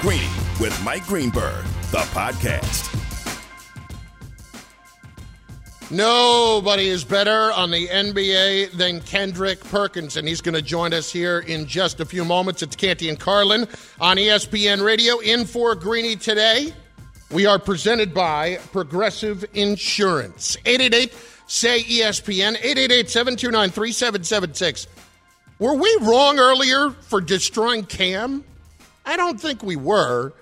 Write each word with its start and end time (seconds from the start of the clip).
Greeny 0.00 0.30
with 0.58 0.82
Mike 0.82 1.06
Greenberg, 1.06 1.62
the 1.90 1.98
podcast. 1.98 2.86
Nobody 5.90 6.88
is 6.88 7.04
better 7.04 7.52
on 7.52 7.70
the 7.70 7.86
NBA 7.86 8.72
than 8.72 9.02
Kendrick 9.02 9.62
Perkins, 9.64 10.16
and 10.16 10.26
he's 10.26 10.40
going 10.40 10.54
to 10.54 10.62
join 10.62 10.94
us 10.94 11.12
here 11.12 11.40
in 11.40 11.66
just 11.66 12.00
a 12.00 12.06
few 12.06 12.24
moments. 12.24 12.62
It's 12.62 12.76
Canty 12.76 13.10
and 13.10 13.20
Carlin 13.20 13.68
on 14.00 14.16
ESPN 14.16 14.82
Radio. 14.82 15.18
In 15.18 15.44
for 15.44 15.74
Greeny 15.74 16.16
today, 16.16 16.72
we 17.30 17.44
are 17.44 17.58
presented 17.58 18.14
by 18.14 18.56
Progressive 18.72 19.44
Insurance. 19.52 20.56
888 20.64 21.14
say 21.46 21.82
ESPN, 21.82 22.52
888 22.54 23.10
729 23.10 23.68
3776. 23.68 24.86
Were 25.58 25.74
we 25.74 25.94
wrong 26.00 26.38
earlier 26.38 26.90
for 26.90 27.20
destroying 27.20 27.84
Cam? 27.84 28.44
I 29.04 29.16
don't 29.16 29.40
think 29.40 29.62
we 29.62 29.76
were, 29.76 30.32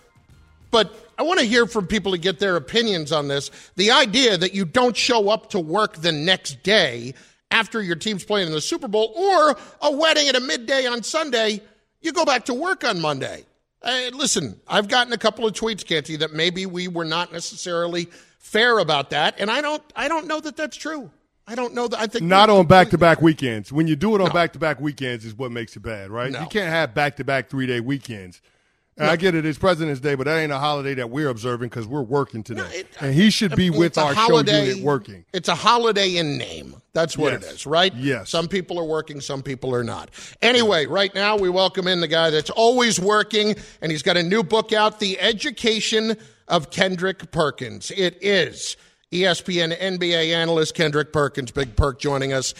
but 0.70 0.94
I 1.18 1.22
want 1.22 1.40
to 1.40 1.46
hear 1.46 1.66
from 1.66 1.86
people 1.86 2.12
to 2.12 2.18
get 2.18 2.38
their 2.38 2.56
opinions 2.56 3.12
on 3.12 3.28
this. 3.28 3.50
The 3.76 3.90
idea 3.90 4.36
that 4.36 4.54
you 4.54 4.64
don't 4.64 4.96
show 4.96 5.30
up 5.30 5.50
to 5.50 5.60
work 5.60 5.96
the 5.96 6.12
next 6.12 6.62
day 6.62 7.14
after 7.50 7.82
your 7.82 7.96
team's 7.96 8.24
playing 8.24 8.46
in 8.46 8.52
the 8.52 8.60
Super 8.60 8.88
Bowl 8.88 9.12
or 9.16 9.56
a 9.82 9.90
wedding 9.90 10.28
at 10.28 10.36
a 10.36 10.40
midday 10.40 10.86
on 10.86 11.02
Sunday, 11.02 11.60
you 12.00 12.12
go 12.12 12.24
back 12.24 12.44
to 12.46 12.54
work 12.54 12.84
on 12.84 13.00
Monday. 13.00 13.44
Uh, 13.82 14.10
listen, 14.12 14.60
I've 14.66 14.88
gotten 14.88 15.12
a 15.12 15.18
couple 15.18 15.46
of 15.46 15.54
tweets, 15.54 15.86
Canty, 15.86 16.16
that 16.16 16.32
maybe 16.32 16.66
we 16.66 16.88
were 16.88 17.04
not 17.04 17.32
necessarily 17.32 18.08
fair 18.38 18.78
about 18.78 19.10
that, 19.10 19.36
and 19.38 19.50
I 19.50 19.60
don't, 19.60 19.82
I 19.94 20.08
don't 20.08 20.26
know 20.26 20.40
that 20.40 20.56
that's 20.56 20.76
true. 20.76 21.10
I 21.50 21.54
don't 21.54 21.72
know 21.74 21.88
that. 21.88 21.98
I 21.98 22.06
think 22.06 22.24
not 22.26 22.50
on 22.50 22.66
back 22.66 22.90
to 22.90 22.98
back 22.98 23.22
weekends. 23.22 23.72
When 23.72 23.86
you 23.86 23.96
do 23.96 24.14
it 24.14 24.20
on 24.20 24.30
back 24.32 24.52
to 24.52 24.58
back 24.58 24.80
weekends, 24.80 25.24
is 25.24 25.34
what 25.34 25.50
makes 25.50 25.74
it 25.76 25.80
bad, 25.80 26.10
right? 26.10 26.30
No. 26.30 26.40
You 26.42 26.46
can't 26.46 26.68
have 26.68 26.94
back 26.94 27.16
to 27.16 27.24
back 27.24 27.48
three 27.48 27.66
day 27.66 27.80
weekends. 27.80 28.42
And 28.98 29.08
I 29.08 29.14
get 29.14 29.36
it, 29.36 29.46
it's 29.46 29.58
President's 29.58 30.00
Day, 30.00 30.16
but 30.16 30.24
that 30.24 30.38
ain't 30.38 30.50
a 30.50 30.58
holiday 30.58 30.92
that 30.94 31.08
we're 31.08 31.28
observing 31.28 31.68
because 31.68 31.86
we're 31.86 32.02
working 32.02 32.42
today. 32.42 32.62
No, 32.62 32.66
it- 32.66 32.86
uh, 33.00 33.04
and 33.06 33.14
he 33.14 33.30
should 33.30 33.54
be 33.54 33.70
with 33.70 33.96
our 33.96 34.12
holiday- 34.12 34.50
show 34.50 34.64
unit 34.70 34.82
working. 34.84 35.24
It's 35.32 35.48
a 35.48 35.54
holiday 35.54 36.16
in 36.16 36.36
name. 36.36 36.74
That's 36.94 37.16
what 37.16 37.32
it 37.32 37.42
Yes. 37.42 37.52
is, 37.52 37.66
right? 37.66 37.94
Yes. 37.94 38.28
Some 38.28 38.48
people 38.48 38.76
are 38.76 38.84
working, 38.84 39.20
some 39.20 39.40
people 39.40 39.72
are 39.72 39.84
not. 39.84 40.10
Anyway, 40.42 40.86
right 40.86 41.14
now 41.14 41.36
we 41.36 41.48
welcome 41.48 41.86
in 41.86 42.00
the 42.00 42.08
guy 42.08 42.30
that's 42.30 42.50
always 42.50 42.98
working, 42.98 43.54
and 43.80 43.92
he's 43.92 44.02
got 44.02 44.16
a 44.16 44.22
new 44.24 44.42
book 44.42 44.72
out, 44.72 44.98
The 44.98 45.16
Education 45.20 46.16
of 46.48 46.70
Kendrick 46.72 47.30
Perkins. 47.30 47.92
It 47.96 48.18
is 48.20 48.76
ESPN 49.12 49.76
NBA 49.78 50.34
analyst 50.34 50.74
Kendrick 50.74 51.12
Perkins. 51.12 51.50
Big 51.50 51.76
Perk 51.76 51.98
joining 51.98 52.32
us. 52.32 52.54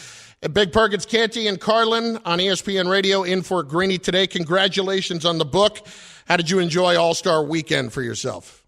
Big 0.53 0.73
Perkins, 0.73 1.05
Canty, 1.05 1.47
and 1.47 1.61
Carlin 1.61 2.19
on 2.25 2.39
ESPN 2.39 2.89
Radio 2.89 3.23
in 3.23 3.43
for 3.43 3.63
Greeny 3.63 3.99
today. 3.99 4.27
Congratulations 4.27 5.27
on 5.27 5.39
the 5.39 5.45
book. 5.45 5.87
How 6.27 6.37
did 6.37 6.49
you 6.49 6.59
enjoy 6.59 6.97
All 6.97 7.15
Star 7.15 7.43
Weekend 7.45 7.93
for 7.93 8.03
yourself? 8.03 8.65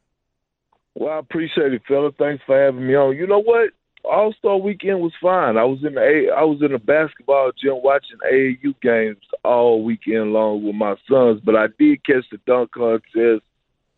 Well, 0.94 1.12
I 1.12 1.18
appreciate 1.18 1.72
it, 1.72 1.82
fella. 1.86 2.10
Thanks 2.18 2.42
for 2.44 2.60
having 2.60 2.86
me 2.86 2.94
on. 2.96 3.16
You 3.16 3.26
know 3.26 3.40
what? 3.40 3.70
All 4.04 4.34
Star 4.38 4.58
Weekend 4.58 5.00
was 5.00 5.12
fine. 5.22 5.56
I 5.56 5.64
was 5.64 5.78
in 5.84 5.94
the 5.94 6.00
A- 6.00 6.34
I 6.34 6.42
was 6.42 6.60
in 6.60 6.72
the 6.72 6.78
basketball 6.78 7.52
gym 7.58 7.80
watching 7.82 8.18
AAU 8.30 8.74
games 8.82 9.24
all 9.44 9.82
weekend 9.84 10.32
long 10.32 10.64
with 10.64 10.74
my 10.74 10.96
sons. 11.08 11.40
But 11.44 11.56
I 11.56 11.68
did 11.78 12.04
catch 12.04 12.24
the 12.30 12.38
dunk 12.46 12.72
contest, 12.72 13.42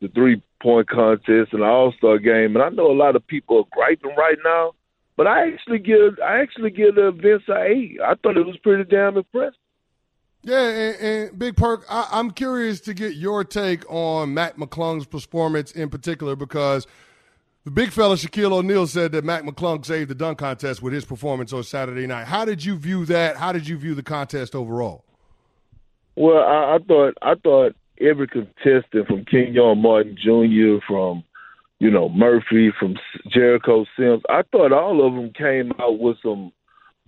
the 0.00 0.08
three 0.14 0.42
point 0.62 0.88
contest, 0.88 1.52
and 1.52 1.62
All 1.62 1.92
Star 1.98 2.18
game. 2.18 2.54
And 2.54 2.62
I 2.62 2.68
know 2.68 2.90
a 2.90 2.94
lot 2.94 3.16
of 3.16 3.26
people 3.26 3.58
are 3.58 3.76
griping 3.76 4.14
right 4.16 4.38
now, 4.44 4.72
but 5.16 5.26
I 5.26 5.48
actually 5.48 5.78
give 5.78 6.18
I 6.24 6.40
actually 6.40 6.70
give 6.70 6.94
the 6.94 7.08
events 7.08 7.44
a 7.48 7.62
eight. 7.64 7.98
I 8.04 8.14
thought 8.14 8.36
it 8.36 8.46
was 8.46 8.56
pretty 8.62 8.84
damn 8.84 9.16
impressive. 9.16 9.54
Yeah, 10.44 10.68
and, 10.68 10.96
and 11.00 11.38
Big 11.38 11.56
Perk, 11.56 11.84
I, 11.88 12.08
I'm 12.10 12.32
curious 12.32 12.80
to 12.82 12.94
get 12.94 13.14
your 13.14 13.44
take 13.44 13.88
on 13.90 14.34
Mac 14.34 14.56
McClung's 14.56 15.06
performance 15.06 15.70
in 15.70 15.88
particular 15.88 16.34
because 16.34 16.86
the 17.64 17.70
big 17.70 17.92
fella 17.92 18.16
Shaquille 18.16 18.50
O'Neal 18.50 18.88
said 18.88 19.12
that 19.12 19.24
Matt 19.24 19.44
McClung 19.44 19.86
saved 19.86 20.10
the 20.10 20.16
dunk 20.16 20.38
contest 20.38 20.82
with 20.82 20.92
his 20.92 21.04
performance 21.04 21.52
on 21.52 21.62
Saturday 21.62 22.08
night. 22.08 22.26
How 22.26 22.44
did 22.44 22.64
you 22.64 22.76
view 22.76 23.04
that? 23.06 23.36
How 23.36 23.52
did 23.52 23.68
you 23.68 23.78
view 23.78 23.94
the 23.94 24.02
contest 24.02 24.56
overall? 24.56 25.04
Well, 26.16 26.42
I, 26.42 26.74
I 26.74 26.78
thought 26.88 27.14
I 27.22 27.34
thought 27.36 27.76
every 28.02 28.28
contestant 28.28 29.06
from 29.06 29.24
King 29.24 29.46
Kenyon 29.46 29.80
Martin 29.80 30.16
Jr., 30.16 30.84
from 30.86 31.24
you 31.78 31.90
know 31.90 32.08
Murphy, 32.08 32.72
from 32.78 32.96
Jericho 33.28 33.84
Sims, 33.96 34.22
I 34.28 34.42
thought 34.50 34.72
all 34.72 35.06
of 35.06 35.14
them 35.14 35.32
came 35.32 35.72
out 35.80 35.98
with 35.98 36.16
some 36.22 36.52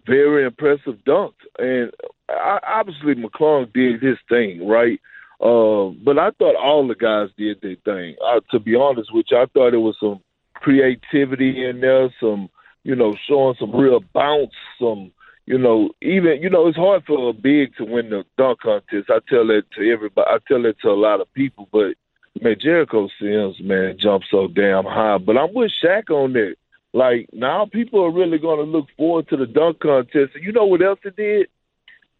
very 0.06 0.44
impressive 0.44 0.96
dunks, 1.06 1.32
and 1.58 1.90
obviously 2.28 3.14
McClung 3.14 3.72
did 3.72 4.02
his 4.02 4.18
thing 4.28 4.66
right. 4.66 5.00
Uh, 5.40 5.90
but 6.04 6.18
I 6.18 6.30
thought 6.38 6.56
all 6.56 6.86
the 6.86 6.94
guys 6.94 7.28
did 7.36 7.60
their 7.60 7.76
thing. 7.84 8.16
To 8.50 8.58
be 8.58 8.76
honest 8.76 9.10
with 9.12 9.26
you, 9.30 9.38
I 9.38 9.46
thought 9.46 9.72
there 9.72 9.80
was 9.80 9.96
some 10.00 10.20
creativity 10.54 11.64
in 11.64 11.80
there, 11.80 12.12
some 12.20 12.48
you 12.82 12.94
know 12.94 13.14
showing 13.28 13.54
some 13.58 13.74
real 13.74 14.00
bounce, 14.12 14.52
some 14.78 15.12
you 15.46 15.58
know, 15.58 15.90
even 16.00 16.40
you 16.40 16.48
know, 16.48 16.66
it's 16.68 16.76
hard 16.76 17.04
for 17.06 17.30
a 17.30 17.32
big 17.32 17.76
to 17.76 17.84
win 17.84 18.10
the 18.10 18.24
dunk 18.38 18.60
contest. 18.60 19.10
I 19.10 19.18
tell 19.28 19.46
that 19.48 19.64
to 19.76 19.92
everybody. 19.92 20.28
I 20.28 20.38
tell 20.48 20.62
that 20.62 20.80
to 20.80 20.88
a 20.88 20.92
lot 20.92 21.20
of 21.20 21.32
people. 21.34 21.68
But 21.70 21.94
man, 22.40 22.56
Jericho 22.60 23.08
Sims, 23.20 23.56
man, 23.60 23.98
jumped 24.00 24.26
so 24.30 24.48
damn 24.48 24.84
high. 24.84 25.18
But 25.18 25.36
I'm 25.36 25.52
with 25.52 25.72
Shaq 25.82 26.10
on 26.10 26.32
that. 26.32 26.56
Like 26.94 27.28
now, 27.32 27.66
people 27.66 28.02
are 28.04 28.12
really 28.12 28.38
going 28.38 28.58
to 28.58 28.70
look 28.70 28.86
forward 28.96 29.28
to 29.28 29.36
the 29.36 29.46
dunk 29.46 29.80
contest. 29.80 30.34
And 30.34 30.44
you 30.44 30.52
know 30.52 30.64
what 30.64 30.82
else 30.82 31.00
it 31.04 31.16
did? 31.16 31.48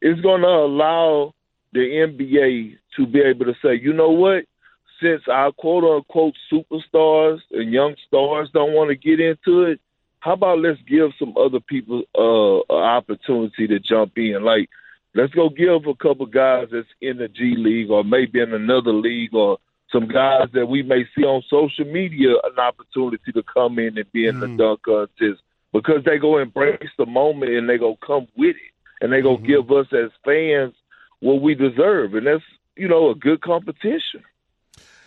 It's 0.02 0.20
going 0.20 0.42
to 0.42 0.48
allow 0.48 1.32
the 1.72 1.80
NBA 1.80 2.76
to 2.96 3.06
be 3.06 3.20
able 3.20 3.46
to 3.46 3.54
say, 3.62 3.74
you 3.74 3.92
know 3.92 4.10
what? 4.10 4.44
Since 5.02 5.22
our 5.28 5.50
quote 5.52 5.84
unquote 5.84 6.34
superstars 6.52 7.38
and 7.50 7.72
young 7.72 7.94
stars 8.06 8.50
don't 8.52 8.72
want 8.72 8.90
to 8.90 8.96
get 8.96 9.18
into 9.18 9.62
it, 9.62 9.80
how 10.24 10.32
about 10.32 10.60
let's 10.60 10.80
give 10.88 11.10
some 11.18 11.34
other 11.36 11.60
people 11.60 12.02
uh, 12.16 12.74
an 12.74 12.82
opportunity 12.82 13.66
to 13.66 13.78
jump 13.78 14.12
in? 14.16 14.42
Like, 14.42 14.70
let's 15.14 15.34
go 15.34 15.50
give 15.50 15.86
a 15.86 15.94
couple 15.94 16.24
guys 16.24 16.68
that's 16.72 16.88
in 17.02 17.18
the 17.18 17.28
G 17.28 17.56
League 17.58 17.90
or 17.90 18.02
maybe 18.02 18.40
in 18.40 18.54
another 18.54 18.94
league 18.94 19.34
or 19.34 19.58
some 19.92 20.08
guys 20.08 20.48
that 20.54 20.64
we 20.64 20.82
may 20.82 21.04
see 21.14 21.24
on 21.24 21.42
social 21.50 21.84
media 21.84 22.30
an 22.42 22.58
opportunity 22.58 23.32
to 23.32 23.42
come 23.42 23.78
in 23.78 23.98
and 23.98 24.10
be 24.12 24.26
in 24.26 24.40
the 24.40 24.48
dunk 24.56 24.82
contest 24.84 25.42
because 25.74 26.02
they 26.06 26.16
go 26.16 26.38
embrace 26.38 26.90
the 26.96 27.04
moment 27.04 27.52
and 27.52 27.68
they 27.68 27.76
go 27.76 27.96
come 27.96 28.26
with 28.34 28.56
it 28.56 29.02
and 29.02 29.12
they 29.12 29.20
go 29.20 29.36
give 29.36 29.70
us 29.70 29.86
as 29.92 30.10
fans 30.24 30.72
what 31.20 31.42
we 31.42 31.54
deserve, 31.54 32.14
and 32.14 32.26
that's 32.26 32.42
you 32.76 32.88
know 32.88 33.10
a 33.10 33.14
good 33.14 33.42
competition. 33.42 34.22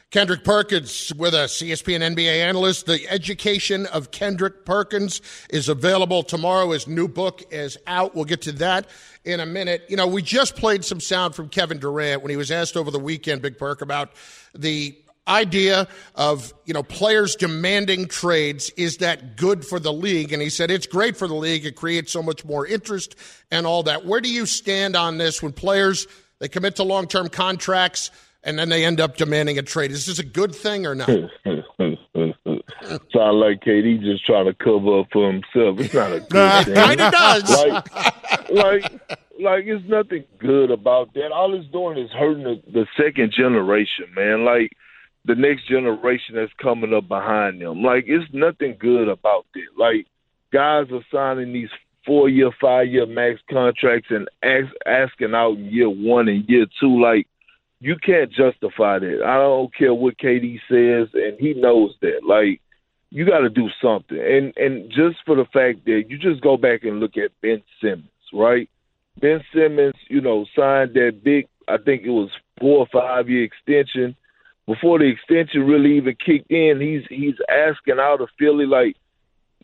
Kendrick 0.10 0.46
Perkins 0.46 1.12
with 1.18 1.34
E 1.34 1.38
ESPN 1.38 2.16
NBA 2.16 2.42
analyst. 2.42 2.86
The 2.86 3.06
Education 3.10 3.86
of 3.88 4.12
Kendrick 4.12 4.64
Perkins 4.64 5.22
is 5.50 5.68
available 5.68 6.24
tomorrow. 6.24 6.72
His 6.72 6.88
new 6.88 7.10
book 7.10 7.44
is 7.52 7.78
out. 7.88 8.16
We'll 8.16 8.24
get 8.24 8.42
to 8.44 8.54
that 8.54 8.88
in 9.26 9.42
a 9.42 9.46
minute. 9.46 9.84
You 9.90 9.98
know, 9.98 10.08
we 10.08 10.22
just 10.22 10.56
played 10.56 10.86
some 10.86 11.02
sound 11.02 11.36
from 11.36 11.50
Kevin 11.50 11.78
Durant 11.78 12.22
when 12.22 12.30
he 12.30 12.38
was 12.38 12.52
asked 12.52 12.78
over 12.78 12.90
the 12.90 13.00
weekend, 13.00 13.42
Big 13.42 13.58
Perk, 13.58 13.82
about 13.82 14.14
the 14.56 14.98
idea 15.28 15.90
of 16.16 16.54
you 16.64 16.74
know 16.74 16.84
players 16.84 17.36
demanding 17.36 18.08
trades 18.08 18.70
is 18.78 18.98
that 18.98 19.36
good 19.36 19.66
for 19.66 19.78
the 19.78 19.92
league 19.92 20.32
and 20.32 20.42
he 20.42 20.50
said 20.50 20.72
it's 20.72 20.88
great 20.88 21.18
for 21.18 21.28
the 21.28 21.36
league 21.36 21.66
it 21.66 21.76
creates 21.76 22.14
so 22.14 22.24
much 22.24 22.46
more 22.46 22.66
interest 22.66 23.14
and 23.52 23.68
all 23.68 23.84
that 23.84 24.06
where 24.06 24.22
do 24.22 24.32
you 24.32 24.46
stand 24.46 24.96
on 24.96 25.18
this 25.18 25.44
when 25.44 25.52
players 25.52 26.08
they 26.40 26.48
commit 26.48 26.78
to 26.78 26.84
long-term 26.84 27.28
contracts 27.28 28.10
and 28.44 28.58
then 28.58 28.70
they 28.70 28.86
end 28.86 29.00
up 29.02 29.18
demanding 29.18 29.58
a 29.58 29.62
trade 29.62 29.92
is 29.92 30.06
this 30.06 30.20
a 30.20 30.24
good 30.24 30.54
thing 30.56 30.86
or 30.86 30.96
not 30.96 31.08
Sound 33.12 33.40
like 33.40 33.62
KD 33.62 34.02
just 34.02 34.26
trying 34.26 34.46
to 34.46 34.54
cover 34.54 35.00
up 35.00 35.08
for 35.12 35.32
himself. 35.32 35.80
It's 35.80 35.94
not 35.94 36.12
a 36.12 36.20
good 36.20 36.66
thing. 36.66 36.76
kind 36.76 37.02
of 37.02 37.12
does 37.12 37.50
like, 37.50 38.50
like, 38.50 38.92
like 39.40 39.64
it's 39.66 39.88
nothing 39.88 40.24
good 40.40 40.72
about 40.72 41.14
that. 41.14 41.32
All 41.32 41.54
it's 41.54 41.68
doing 41.72 41.98
is 41.98 42.10
hurting 42.12 42.44
the, 42.44 42.62
the 42.72 42.88
second 42.96 43.34
generation, 43.34 44.06
man. 44.16 44.46
Like 44.46 44.72
the 45.26 45.36
next 45.36 45.68
generation 45.68 46.36
that's 46.36 46.52
coming 46.62 46.94
up 46.94 47.08
behind 47.08 47.62
them. 47.62 47.84
Like 47.84 48.06
it's 48.08 48.32
nothing 48.34 48.78
good 48.80 49.10
about 49.10 49.46
that. 49.54 49.68
Like 49.78 50.08
guys 50.52 50.88
are 50.92 51.04
signing 51.12 51.54
these 51.54 51.70
four 52.06 52.30
year, 52.30 52.52
five 52.60 52.88
year 52.88 53.06
max 53.06 53.40
contracts 53.52 54.08
and 54.10 54.28
ask, 54.42 54.74
asking 54.86 55.36
out 55.36 55.58
in 55.58 55.66
year 55.66 55.90
one 55.90 56.28
and 56.28 56.48
year 56.48 56.66
two. 56.80 57.00
Like, 57.00 57.28
you 57.80 57.96
can't 58.04 58.32
justify 58.32 59.00
that. 59.00 59.22
I 59.26 59.38
don't 59.38 59.74
care 59.74 59.94
what 59.94 60.18
KD 60.18 60.60
says, 60.70 61.10
and 61.14 61.40
he 61.40 61.54
knows 61.54 61.94
that. 62.02 62.22
Like, 62.28 62.62
you 63.10 63.26
got 63.26 63.40
to 63.40 63.50
do 63.50 63.70
something. 63.82 64.18
And 64.18 64.54
and 64.58 64.90
just 64.90 65.18
for 65.26 65.36
the 65.36 65.46
fact 65.46 65.86
that 65.86 66.06
you 66.10 66.18
just 66.18 66.42
go 66.42 66.58
back 66.58 66.84
and 66.84 67.00
look 67.00 67.18
at 67.18 67.32
Ben 67.42 67.62
Simmons, 67.82 68.10
right? 68.34 68.70
Ben 69.20 69.42
Simmons, 69.54 69.96
you 70.10 70.22
know, 70.22 70.46
signed 70.56 70.94
that 70.96 71.24
big, 71.24 71.48
I 71.68 71.78
think 71.78 72.04
it 72.04 72.10
was 72.10 72.30
four 72.60 72.80
or 72.80 72.88
five 72.92 73.30
year 73.30 73.44
extension. 73.44 74.16
Before 74.66 75.00
the 75.00 75.06
extension 75.06 75.66
really 75.66 75.96
even 75.98 76.16
kicked 76.16 76.52
in, 76.52 76.82
he's 76.82 77.04
he's 77.10 77.36
asking 77.50 78.00
out 78.00 78.22
of 78.22 78.30
Philly 78.38 78.66
like 78.66 78.98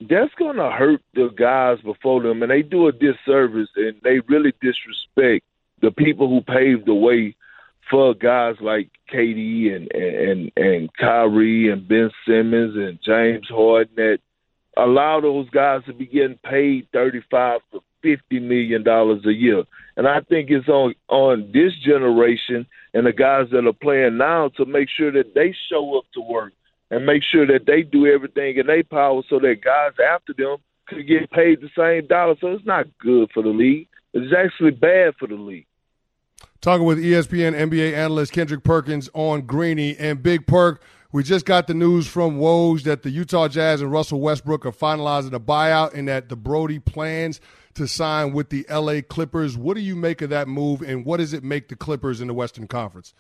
that's 0.09 0.33
gonna 0.39 0.71
hurt 0.71 1.01
the 1.13 1.29
guys 1.35 1.79
before 1.83 2.21
them, 2.21 2.41
and 2.41 2.51
they 2.51 2.61
do 2.61 2.87
a 2.87 2.91
disservice 2.91 3.69
and 3.75 3.95
they 4.03 4.19
really 4.27 4.53
disrespect 4.61 5.45
the 5.81 5.91
people 5.91 6.29
who 6.29 6.41
paved 6.41 6.85
the 6.85 6.93
way 6.93 7.35
for 7.89 8.13
guys 8.13 8.55
like 8.61 8.89
KD 9.13 9.75
and 9.75 9.91
and 9.91 10.51
and 10.55 10.89
Kyrie 10.93 11.71
and 11.71 11.87
Ben 11.87 12.09
Simmons 12.27 12.75
and 12.75 12.99
James 13.05 13.47
Harden 13.49 13.93
that 13.95 14.19
allow 14.77 15.19
those 15.21 15.49
guys 15.49 15.81
to 15.85 15.93
be 15.93 16.05
getting 16.05 16.39
paid 16.43 16.87
thirty 16.91 17.21
five 17.29 17.61
to 17.71 17.81
fifty 18.01 18.39
million 18.39 18.83
dollars 18.83 19.25
a 19.25 19.33
year. 19.33 19.63
And 19.95 20.07
I 20.07 20.21
think 20.21 20.49
it's 20.49 20.67
on 20.67 20.95
on 21.09 21.51
this 21.53 21.73
generation 21.85 22.65
and 22.93 23.05
the 23.05 23.13
guys 23.13 23.47
that 23.51 23.67
are 23.67 23.73
playing 23.73 24.17
now 24.17 24.49
to 24.57 24.65
make 24.65 24.89
sure 24.95 25.11
that 25.11 25.33
they 25.35 25.55
show 25.69 25.97
up 25.97 26.05
to 26.13 26.21
work 26.21 26.53
and 26.91 27.05
make 27.05 27.23
sure 27.23 27.47
that 27.47 27.65
they 27.65 27.81
do 27.81 28.07
everything 28.07 28.57
in 28.57 28.67
their 28.67 28.83
power 28.83 29.21
so 29.29 29.39
that 29.39 29.63
guys 29.63 29.93
after 30.13 30.33
them 30.37 30.57
could 30.87 31.07
get 31.07 31.31
paid 31.31 31.59
the 31.61 31.69
same 31.77 32.07
dollar. 32.07 32.35
So 32.39 32.47
it's 32.47 32.65
not 32.65 32.87
good 32.99 33.29
for 33.33 33.41
the 33.41 33.49
league. 33.49 33.87
It's 34.13 34.33
actually 34.35 34.71
bad 34.71 35.13
for 35.17 35.27
the 35.27 35.35
league. 35.35 35.65
Talking 36.63 36.85
with 36.85 36.97
ESPN 36.97 37.53
NBA 37.53 37.91
analyst 37.91 38.31
Kendrick 38.31 38.63
Perkins 38.63 39.09
on 39.13 39.41
Greeny 39.41 39.97
and 39.97 40.23
Big 40.23 40.47
Perk. 40.47 40.81
We 41.11 41.21
just 41.21 41.45
got 41.45 41.67
the 41.67 41.73
news 41.73 42.07
from 42.07 42.39
Woj 42.39 42.83
that 42.83 43.03
the 43.03 43.09
Utah 43.09 43.49
Jazz 43.49 43.81
and 43.81 43.91
Russell 43.91 44.21
Westbrook 44.21 44.65
are 44.65 44.71
finalizing 44.71 45.33
a 45.33 45.41
buyout 45.41 45.93
and 45.93 46.07
that 46.07 46.29
the 46.29 46.37
Brodie 46.37 46.79
plans 46.79 47.41
to 47.73 47.85
sign 47.85 48.31
with 48.31 48.49
the 48.49 48.65
LA 48.69 49.01
Clippers. 49.01 49.57
What 49.57 49.73
do 49.73 49.81
you 49.81 49.93
make 49.97 50.21
of 50.21 50.29
that 50.29 50.47
move 50.47 50.81
and 50.81 51.03
what 51.03 51.17
does 51.17 51.33
it 51.33 51.43
make 51.43 51.67
the 51.67 51.75
Clippers 51.75 52.21
in 52.21 52.29
the 52.29 52.33
Western 52.33 52.67
Conference? 52.67 53.13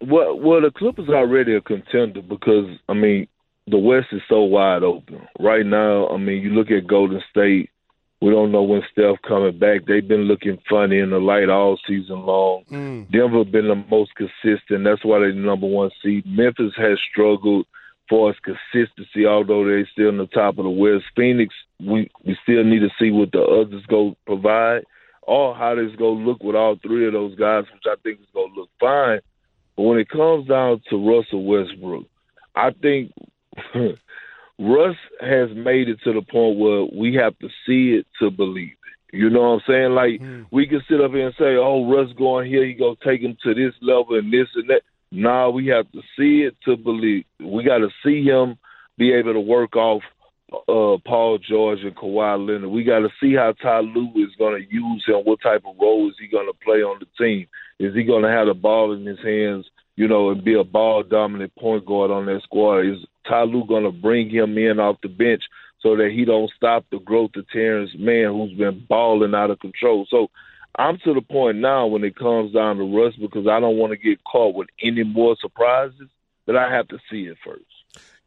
Well, 0.00 0.36
well, 0.36 0.60
the 0.60 0.72
Clippers 0.72 1.08
are 1.10 1.14
already 1.14 1.54
a 1.54 1.60
contender 1.60 2.22
because 2.22 2.66
I 2.88 2.94
mean 2.94 3.28
the 3.68 3.78
West 3.78 4.08
is 4.10 4.22
so 4.28 4.42
wide 4.42 4.82
open 4.82 5.28
right 5.38 5.64
now. 5.64 6.08
I 6.08 6.16
mean, 6.16 6.42
you 6.42 6.50
look 6.50 6.72
at 6.72 6.88
Golden 6.88 7.22
State. 7.30 7.70
We 8.20 8.30
don't 8.30 8.50
know 8.50 8.62
when 8.62 8.82
Steph 8.90 9.22
coming 9.26 9.58
back. 9.58 9.86
They've 9.86 10.06
been 10.06 10.22
looking 10.22 10.58
funny 10.68 10.98
in 10.98 11.10
the 11.10 11.18
light 11.18 11.48
all 11.48 11.78
season 11.86 12.26
long. 12.26 12.64
Mm. 12.70 13.10
Denver 13.12 13.44
been 13.44 13.68
the 13.68 13.84
most 13.88 14.10
consistent. 14.16 14.84
That's 14.84 15.04
why 15.04 15.20
they're 15.20 15.32
the 15.32 15.38
number 15.38 15.68
one 15.68 15.90
seed. 16.02 16.24
Memphis 16.26 16.72
has 16.76 16.98
struggled 17.12 17.66
for 18.08 18.30
its 18.30 18.40
consistency, 18.40 19.26
although 19.26 19.64
they're 19.64 19.88
still 19.92 20.08
in 20.08 20.18
the 20.18 20.26
top 20.26 20.58
of 20.58 20.64
the 20.64 20.70
West. 20.70 21.04
Phoenix, 21.14 21.54
we 21.78 22.10
we 22.24 22.36
still 22.42 22.64
need 22.64 22.80
to 22.80 22.90
see 22.98 23.10
what 23.12 23.30
the 23.30 23.42
others 23.42 23.84
go 23.86 24.16
provide 24.26 24.82
or 25.22 25.54
how 25.54 25.74
this 25.74 25.94
go 25.96 26.12
look 26.12 26.42
with 26.42 26.56
all 26.56 26.76
three 26.82 27.06
of 27.06 27.12
those 27.12 27.34
guys, 27.36 27.64
which 27.72 27.84
I 27.86 27.94
think 28.02 28.18
is 28.20 28.26
going 28.32 28.52
to 28.54 28.60
look 28.60 28.70
fine. 28.80 29.20
But 29.76 29.82
when 29.82 29.98
it 29.98 30.08
comes 30.08 30.48
down 30.48 30.80
to 30.90 30.96
Russell 30.96 31.44
Westbrook, 31.44 32.06
I 32.56 32.70
think 32.70 33.12
Russ 34.58 34.96
has 35.20 35.50
made 35.54 35.88
it 35.88 35.98
to 36.04 36.12
the 36.12 36.22
point 36.22 36.58
where 36.58 36.84
we 36.92 37.14
have 37.14 37.38
to 37.38 37.48
see 37.66 37.94
it 37.94 38.06
to 38.20 38.30
believe 38.30 38.72
it. 38.72 39.16
You 39.16 39.30
know 39.30 39.40
what 39.40 39.46
I'm 39.46 39.60
saying? 39.66 39.90
Like 39.92 40.20
mm. 40.20 40.46
we 40.50 40.66
can 40.66 40.82
sit 40.88 41.00
up 41.00 41.12
here 41.12 41.26
and 41.26 41.34
say, 41.38 41.56
"Oh, 41.56 41.90
Russ 41.90 42.12
going 42.18 42.50
here, 42.50 42.66
he 42.66 42.74
go 42.74 42.96
take 43.04 43.22
him 43.22 43.36
to 43.44 43.54
this 43.54 43.74
level 43.80 44.16
and 44.16 44.32
this 44.32 44.48
and 44.54 44.68
that." 44.68 44.82
Nah, 45.10 45.48
we 45.48 45.66
have 45.68 45.90
to 45.92 46.00
see 46.16 46.42
it 46.42 46.54
to 46.66 46.76
believe. 46.76 47.24
We 47.40 47.64
got 47.64 47.78
to 47.78 47.88
see 48.04 48.22
him 48.22 48.58
be 48.98 49.12
able 49.14 49.32
to 49.32 49.40
work 49.40 49.74
off 49.76 50.02
uh, 50.52 50.96
Paul 51.06 51.38
George 51.38 51.80
and 51.82 51.96
Kawhi 51.96 52.46
Leonard. 52.46 52.70
We 52.70 52.84
got 52.84 53.00
to 53.00 53.08
see 53.20 53.34
how 53.34 53.52
Ty 53.62 53.80
Lue 53.80 54.12
is 54.16 54.34
going 54.38 54.62
to 54.62 54.74
use 54.74 55.04
him. 55.06 55.22
What 55.24 55.40
type 55.40 55.62
of 55.66 55.76
role 55.80 56.08
is 56.08 56.16
he 56.20 56.26
going 56.26 56.46
to 56.46 56.64
play 56.64 56.78
on 56.78 57.00
the 57.00 57.06
team? 57.22 57.46
Is 57.78 57.94
he 57.94 58.02
going 58.02 58.22
to 58.22 58.30
have 58.30 58.48
the 58.48 58.54
ball 58.54 58.92
in 58.92 59.06
his 59.06 59.18
hands, 59.22 59.66
you 59.96 60.08
know, 60.08 60.30
and 60.30 60.44
be 60.44 60.54
a 60.54 60.64
ball 60.64 61.02
dominant 61.02 61.54
point 61.56 61.86
guard 61.86 62.10
on 62.10 62.26
that 62.26 62.40
squad? 62.44 62.80
Is 62.80 62.98
Ty 63.28 63.44
Lue 63.44 63.66
going 63.66 63.84
to 63.84 63.92
bring 63.92 64.30
him 64.30 64.56
in 64.58 64.80
off 64.80 64.96
the 65.02 65.08
bench 65.08 65.42
so 65.80 65.96
that 65.96 66.10
he 66.10 66.24
don't 66.24 66.50
stop 66.56 66.84
the 66.90 66.98
growth 66.98 67.30
of 67.36 67.48
Terance 67.50 67.92
Mann, 67.98 68.32
who's 68.32 68.56
been 68.56 68.84
balling 68.88 69.34
out 69.34 69.50
of 69.50 69.60
control? 69.60 70.06
So 70.10 70.28
I'm 70.76 70.98
to 71.04 71.14
the 71.14 71.22
point 71.22 71.58
now 71.58 71.86
when 71.86 72.04
it 72.04 72.16
comes 72.16 72.52
down 72.52 72.76
to 72.76 72.84
Russ 72.84 73.14
because 73.16 73.46
I 73.46 73.60
don't 73.60 73.76
want 73.76 73.92
to 73.92 73.96
get 73.96 74.22
caught 74.24 74.54
with 74.54 74.68
any 74.82 75.04
more 75.04 75.36
surprises 75.40 76.08
that 76.46 76.56
I 76.56 76.72
have 76.72 76.88
to 76.88 76.98
see 77.10 77.22
it 77.22 77.36
first. 77.44 77.64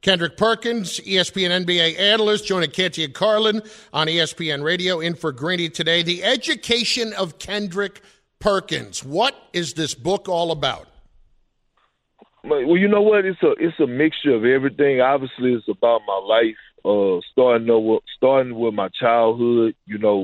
Kendrick 0.01 0.35
Perkins, 0.35 0.99
ESPN 1.01 1.65
NBA 1.65 1.99
analyst, 1.99 2.47
joining 2.47 2.71
Canty 2.71 3.03
and 3.03 3.13
Carlin 3.13 3.61
on 3.93 4.07
ESPN 4.07 4.63
Radio 4.63 4.99
in 4.99 5.13
for 5.13 5.31
Greeny 5.31 5.69
today. 5.69 6.01
The 6.01 6.23
education 6.23 7.13
of 7.13 7.37
Kendrick 7.37 8.01
Perkins. 8.39 9.03
What 9.03 9.35
is 9.53 9.75
this 9.75 9.93
book 9.93 10.27
all 10.27 10.51
about? 10.51 10.87
Well, 12.43 12.77
you 12.77 12.87
know 12.87 13.01
what? 13.01 13.25
It's 13.25 13.41
a 13.43 13.51
it's 13.59 13.79
a 13.79 13.87
mixture 13.87 14.33
of 14.33 14.45
everything. 14.45 14.99
Obviously, 14.99 15.53
it's 15.53 15.67
about 15.67 16.01
my 16.07 16.17
life. 16.17 16.55
Uh, 16.83 17.21
starting 17.31 17.67
with 17.67 18.01
starting 18.17 18.55
with 18.55 18.73
my 18.73 18.89
childhood. 18.89 19.75
You 19.85 19.99
know, 19.99 20.17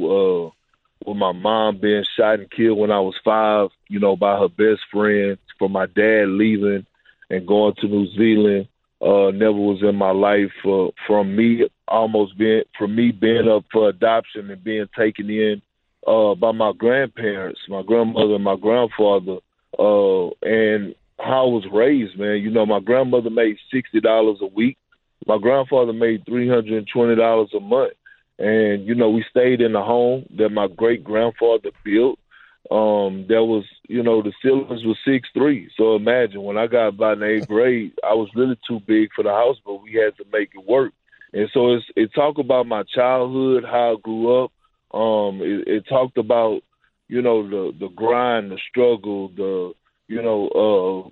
uh, 0.46 1.10
with 1.10 1.18
my 1.18 1.32
mom 1.32 1.80
being 1.80 2.04
shot 2.16 2.40
and 2.40 2.50
killed 2.50 2.80
when 2.80 2.92
I 2.92 3.00
was 3.00 3.16
five. 3.24 3.70
You 3.88 4.00
know, 4.00 4.16
by 4.16 4.40
her 4.40 4.50
best 4.50 4.82
friend. 4.92 5.38
For 5.60 5.70
my 5.70 5.86
dad 5.86 6.30
leaving 6.30 6.86
and 7.30 7.48
going 7.48 7.76
to 7.80 7.88
New 7.88 8.08
Zealand. 8.16 8.68
Uh, 9.00 9.30
never 9.30 9.54
was 9.54 9.84
in 9.84 9.96
my 9.96 10.10
life. 10.10 10.52
Uh, 10.66 10.88
from 11.06 11.36
me 11.36 11.68
almost 11.88 12.36
being 12.38 12.64
from 12.78 12.96
me 12.96 13.12
being 13.12 13.48
up 13.48 13.64
for 13.72 13.90
adoption 13.90 14.50
and 14.50 14.64
being 14.64 14.88
taken 14.98 15.30
in 15.30 15.62
uh, 16.08 16.34
by 16.34 16.52
my 16.52 16.72
grandparents, 16.76 17.60
my 17.70 17.84
grandmother 17.84 18.36
and 18.36 18.44
my 18.44 18.56
grandfather, 18.56 19.38
uh, 19.78 20.30
and 20.42 20.96
how 21.20 21.48
I 21.48 21.50
was 21.50 21.66
raised, 21.72 22.18
man. 22.18 22.42
You 22.42 22.52
know, 22.52 22.66
my 22.66 22.80
grandmother 22.80 23.30
made 23.30 23.58
sixty 23.74 24.00
dollars 24.00 24.38
a 24.42 24.48
week. 24.48 24.78
My 25.26 25.38
grandfather 25.38 25.94
made 25.94 26.26
three 26.26 26.48
hundred 26.48 26.74
and 26.74 26.88
twenty 26.92 27.16
dollars 27.16 27.50
a 27.56 27.60
month. 27.60 27.94
And, 28.40 28.86
you 28.86 28.94
know, 28.94 29.10
we 29.10 29.26
stayed 29.32 29.62
in 29.62 29.74
the 29.74 29.82
home 29.82 30.28
that 30.38 30.50
my 30.50 30.68
great 30.68 31.04
grandfather 31.04 31.72
built. 31.84 32.20
Um, 32.70 33.26
there 33.28 33.44
was, 33.44 33.64
you 33.90 34.04
know, 34.04 34.22
the 34.22 34.32
ceilings 34.44 34.86
was 34.86 34.98
six 35.04 35.28
three. 35.34 35.72
So 35.76 35.96
imagine 35.96 36.44
when 36.44 36.58
I 36.58 36.68
got 36.68 36.90
about 36.90 37.24
eighth 37.24 37.48
grade, 37.48 37.94
I 38.04 38.14
was 38.14 38.30
really 38.36 38.60
too 38.68 38.80
big 38.86 39.10
for 39.16 39.24
the 39.24 39.32
house, 39.32 39.58
but 39.66 39.82
we 39.82 39.94
had 39.94 40.16
to 40.18 40.26
make 40.32 40.50
it 40.54 40.70
work. 40.70 40.94
And 41.34 41.50
so 41.54 41.74
it's 41.74 41.86
it 41.96 42.14
talked 42.14 42.40
about 42.40 42.68
my 42.68 42.84
childhood, 42.84 43.64
how 43.66 43.94
I 43.94 44.02
grew 44.02 44.44
up, 44.44 44.52
um, 44.94 45.42
it, 45.42 45.68
it 45.68 45.88
talked 45.90 46.18
about, 46.18 46.62
you 47.08 47.22
know, 47.22 47.42
the 47.50 47.76
the 47.80 47.88
grind, 47.88 48.52
the 48.52 48.60
struggle, 48.70 49.30
the 49.30 49.74
you 50.08 50.22
know, 50.22 50.48
uh, 50.50 51.10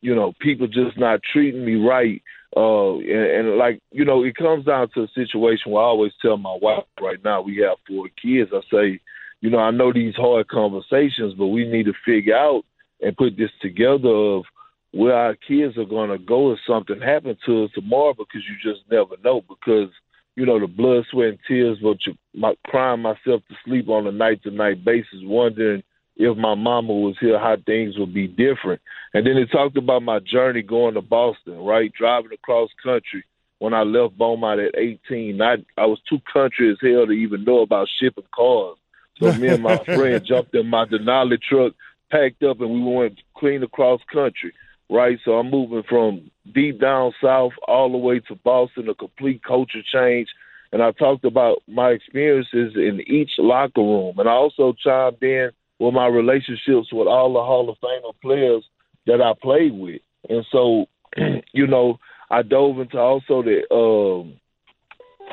you 0.00 0.14
know, 0.14 0.32
people 0.40 0.66
just 0.66 0.98
not 0.98 1.20
treating 1.32 1.64
me 1.64 1.74
right. 1.74 2.22
Uh, 2.56 2.96
and, 2.98 3.48
and 3.48 3.58
like, 3.58 3.80
you 3.90 4.04
know, 4.04 4.24
it 4.24 4.36
comes 4.36 4.64
down 4.64 4.88
to 4.94 5.02
a 5.02 5.08
situation 5.14 5.72
where 5.72 5.82
I 5.82 5.86
always 5.86 6.12
tell 6.22 6.36
my 6.36 6.56
wife 6.60 6.84
right 7.00 7.22
now, 7.24 7.42
we 7.42 7.58
have 7.58 7.76
four 7.86 8.08
kids. 8.20 8.50
I 8.52 8.60
say, 8.70 9.00
you 9.40 9.50
know, 9.50 9.58
I 9.58 9.70
know 9.70 9.92
these 9.92 10.14
hard 10.14 10.48
conversations, 10.48 11.34
but 11.36 11.48
we 11.48 11.66
need 11.68 11.84
to 11.84 11.92
figure 12.04 12.36
out 12.36 12.62
and 13.00 13.16
put 13.16 13.36
this 13.36 13.50
together 13.60 14.08
of 14.08 14.44
where 14.92 15.14
our 15.14 15.36
kids 15.36 15.76
are 15.76 15.84
going 15.84 16.10
to 16.10 16.18
go 16.18 16.52
if 16.52 16.58
something 16.66 17.00
happens 17.00 17.36
to 17.46 17.64
us 17.64 17.70
tomorrow 17.74 18.14
because 18.14 18.42
you 18.48 18.72
just 18.72 18.82
never 18.90 19.16
know 19.22 19.42
because– 19.48 19.90
you 20.38 20.46
know, 20.46 20.60
the 20.60 20.68
blood, 20.68 21.04
sweat, 21.10 21.30
and 21.30 21.38
tears, 21.48 21.78
but 21.82 21.96
you, 22.06 22.14
my, 22.32 22.54
crying 22.68 23.00
myself 23.00 23.42
to 23.48 23.56
sleep 23.64 23.88
on 23.88 24.06
a 24.06 24.12
night 24.12 24.40
to 24.44 24.52
night 24.52 24.84
basis, 24.84 25.18
wondering 25.22 25.82
if 26.18 26.36
my 26.36 26.54
mama 26.54 26.92
was 26.92 27.16
here, 27.20 27.38
how 27.38 27.56
things 27.64 27.96
would 27.96 28.12
be 28.12 28.26
different. 28.26 28.82
And 29.14 29.26
then 29.26 29.36
it 29.36 29.50
talked 29.50 29.76
about 29.76 30.02
my 30.02 30.18
journey 30.18 30.62
going 30.62 30.94
to 30.94 31.02
Boston, 31.02 31.58
right? 31.58 31.92
Driving 31.92 32.32
across 32.32 32.70
country 32.82 33.24
when 33.58 33.72
I 33.72 33.82
left 33.82 34.18
Beaumont 34.18 34.60
at 34.60 34.76
18. 34.76 35.40
I, 35.40 35.56
I 35.76 35.86
was 35.86 36.00
too 36.08 36.20
country 36.30 36.70
as 36.70 36.78
hell 36.82 37.06
to 37.06 37.12
even 37.12 37.44
know 37.44 37.60
about 37.60 37.88
shipping 37.88 38.24
cars. 38.34 38.76
So 39.18 39.32
me 39.32 39.48
and 39.48 39.62
my 39.62 39.82
friend 39.84 40.24
jumped 40.24 40.54
in 40.54 40.68
my 40.68 40.84
Denali 40.84 41.40
truck, 41.40 41.72
packed 42.10 42.42
up, 42.42 42.60
and 42.60 42.70
we 42.70 42.82
went 42.82 43.20
clean 43.34 43.62
across 43.62 44.00
country 44.12 44.52
right? 44.88 45.18
So 45.24 45.32
I'm 45.32 45.50
moving 45.50 45.82
from 45.88 46.30
deep 46.52 46.80
down 46.80 47.12
south 47.22 47.52
all 47.66 47.90
the 47.92 47.98
way 47.98 48.20
to 48.20 48.34
Boston, 48.36 48.88
a 48.88 48.94
complete 48.94 49.42
culture 49.42 49.82
change. 49.92 50.28
And 50.72 50.82
I 50.82 50.92
talked 50.92 51.24
about 51.24 51.62
my 51.66 51.90
experiences 51.90 52.74
in 52.76 53.00
each 53.06 53.32
locker 53.38 53.80
room. 53.80 54.18
And 54.18 54.28
I 54.28 54.32
also 54.32 54.74
chimed 54.74 55.22
in 55.22 55.50
with 55.78 55.94
my 55.94 56.06
relationships 56.06 56.92
with 56.92 57.06
all 57.06 57.32
the 57.32 57.40
Hall 57.40 57.68
of 57.68 57.76
Famer 57.78 58.12
players 58.20 58.64
that 59.06 59.20
I 59.20 59.32
played 59.40 59.72
with. 59.72 60.00
And 60.28 60.44
so, 60.50 60.86
you 61.52 61.66
know, 61.66 61.98
I 62.30 62.42
dove 62.42 62.78
into 62.78 62.98
also 62.98 63.42
the 63.42 63.62
um, 63.74 64.38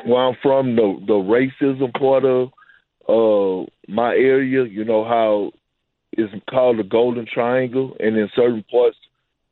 where 0.04 0.26
I'm 0.26 0.36
from, 0.42 0.76
the 0.76 0.98
the 1.06 1.14
racism 1.14 1.92
part 1.98 2.24
of 2.24 2.50
uh, 3.08 3.66
my 3.88 4.10
area, 4.10 4.64
you 4.64 4.84
know 4.84 5.04
how 5.04 5.52
it's 6.12 6.32
called 6.48 6.78
the 6.78 6.82
Golden 6.84 7.26
Triangle, 7.32 7.96
and 8.00 8.16
in 8.16 8.28
certain 8.34 8.64
parts, 8.70 8.96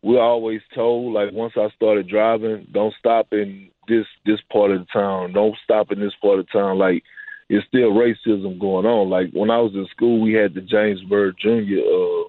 we're 0.02 0.20
always 0.20 0.60
told 0.74 1.12
like 1.12 1.32
once 1.32 1.54
I 1.56 1.68
started 1.76 2.08
driving, 2.08 2.66
don't 2.72 2.94
stop 2.98 3.28
in 3.32 3.68
this 3.88 4.06
this 4.24 4.40
part 4.50 4.70
of 4.70 4.80
the 4.80 4.86
town, 4.92 5.32
don't 5.32 5.56
stop 5.64 5.92
in 5.92 6.00
this 6.00 6.14
part 6.20 6.38
of 6.38 6.50
town. 6.50 6.78
Like 6.78 7.02
it's 7.48 7.66
still 7.66 7.92
racism 7.92 8.58
going 8.58 8.86
on. 8.86 9.10
Like 9.10 9.30
when 9.32 9.50
I 9.50 9.58
was 9.58 9.72
in 9.74 9.86
school, 9.90 10.20
we 10.20 10.32
had 10.32 10.54
the 10.54 10.60
James 10.60 11.00
Byrd 11.02 11.36
Jr. 11.40 11.48
Uh, 11.48 12.28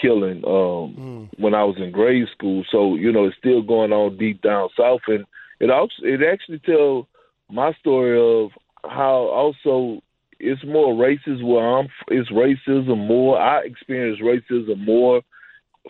killing 0.00 0.42
um, 0.44 0.96
mm. 0.96 1.28
when 1.38 1.54
I 1.54 1.64
was 1.64 1.76
in 1.78 1.90
grade 1.90 2.26
school. 2.32 2.64
So 2.70 2.94
you 2.94 3.12
know 3.12 3.26
it's 3.26 3.36
still 3.38 3.62
going 3.62 3.92
on 3.92 4.16
deep 4.18 4.42
down 4.42 4.68
south, 4.76 5.00
and 5.08 5.24
it 5.60 5.70
also 5.70 5.94
it 6.02 6.20
actually 6.22 6.60
tells 6.60 7.06
my 7.50 7.72
story 7.80 8.18
of 8.18 8.50
how 8.84 9.28
also 9.28 10.02
it's 10.38 10.64
more 10.64 10.94
racist 10.94 11.44
where 11.44 11.78
I'm. 11.78 11.88
It's 12.08 12.30
racism 12.30 13.06
more. 13.06 13.38
I 13.38 13.60
experienced 13.60 14.22
racism 14.22 14.84
more 14.84 15.22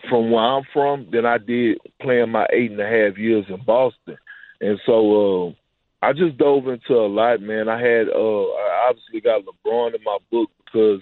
from 0.09 0.31
where 0.31 0.43
I'm 0.43 0.63
from 0.73 1.07
than 1.11 1.25
I 1.25 1.37
did 1.37 1.77
playing 2.01 2.31
my 2.31 2.45
eight 2.51 2.71
and 2.71 2.79
a 2.79 2.85
half 2.85 3.17
years 3.17 3.45
in 3.49 3.63
Boston. 3.65 4.17
And 4.59 4.79
so 4.85 5.47
uh, 5.47 5.53
I 6.01 6.13
just 6.13 6.37
dove 6.37 6.67
into 6.67 6.93
a 6.93 7.07
lot, 7.07 7.41
man. 7.41 7.69
I 7.69 7.79
had 7.79 8.07
uh, 8.09 8.41
I 8.41 8.89
obviously 8.89 9.21
got 9.21 9.43
LeBron 9.43 9.95
in 9.95 10.03
my 10.03 10.17
book 10.31 10.49
because 10.65 11.01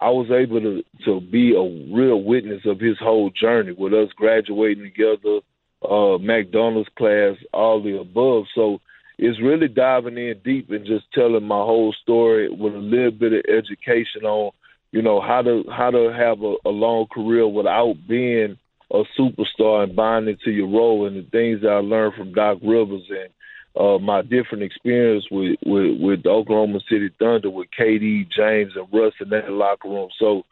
I 0.00 0.10
was 0.10 0.30
able 0.30 0.60
to 0.60 0.82
to 1.04 1.20
be 1.20 1.54
a 1.56 1.94
real 1.94 2.22
witness 2.22 2.62
of 2.64 2.78
his 2.78 2.96
whole 3.00 3.30
journey 3.30 3.72
with 3.72 3.92
us 3.92 4.08
graduating 4.16 4.84
together, 4.84 5.40
uh, 5.82 6.18
McDonald's 6.18 6.88
class, 6.96 7.34
all 7.52 7.82
the 7.82 7.98
above. 7.98 8.44
So 8.54 8.80
it's 9.18 9.40
really 9.42 9.68
diving 9.68 10.18
in 10.18 10.40
deep 10.44 10.70
and 10.70 10.86
just 10.86 11.06
telling 11.12 11.44
my 11.44 11.56
whole 11.56 11.94
story 12.02 12.48
with 12.48 12.74
a 12.74 12.78
little 12.78 13.10
bit 13.10 13.32
of 13.32 13.42
education 13.48 14.24
on 14.24 14.52
you 14.92 15.02
know 15.02 15.20
how 15.20 15.42
to 15.42 15.64
how 15.74 15.90
to 15.90 16.12
have 16.16 16.42
a, 16.42 16.54
a 16.66 16.70
long 16.70 17.06
career 17.12 17.48
without 17.48 17.94
being 18.08 18.56
a 18.92 19.02
superstar 19.18 19.82
and 19.82 19.96
buying 19.96 20.28
into 20.28 20.50
your 20.50 20.68
role 20.68 21.06
and 21.06 21.16
the 21.16 21.28
things 21.30 21.62
that 21.62 21.70
I 21.70 21.78
learned 21.78 22.14
from 22.14 22.32
Doc 22.32 22.58
Rivers 22.62 23.02
and 23.10 23.30
uh, 23.78 23.98
my 23.98 24.22
different 24.22 24.62
experience 24.62 25.26
with, 25.30 25.58
with 25.64 26.00
with 26.00 26.22
the 26.22 26.30
Oklahoma 26.30 26.80
City 26.90 27.10
Thunder 27.18 27.50
with 27.50 27.68
KD, 27.78 28.30
James, 28.30 28.72
and 28.74 28.88
Russ 28.92 29.12
in 29.20 29.28
that 29.30 29.50
locker 29.50 29.88
room. 29.88 30.08
So, 30.18 30.44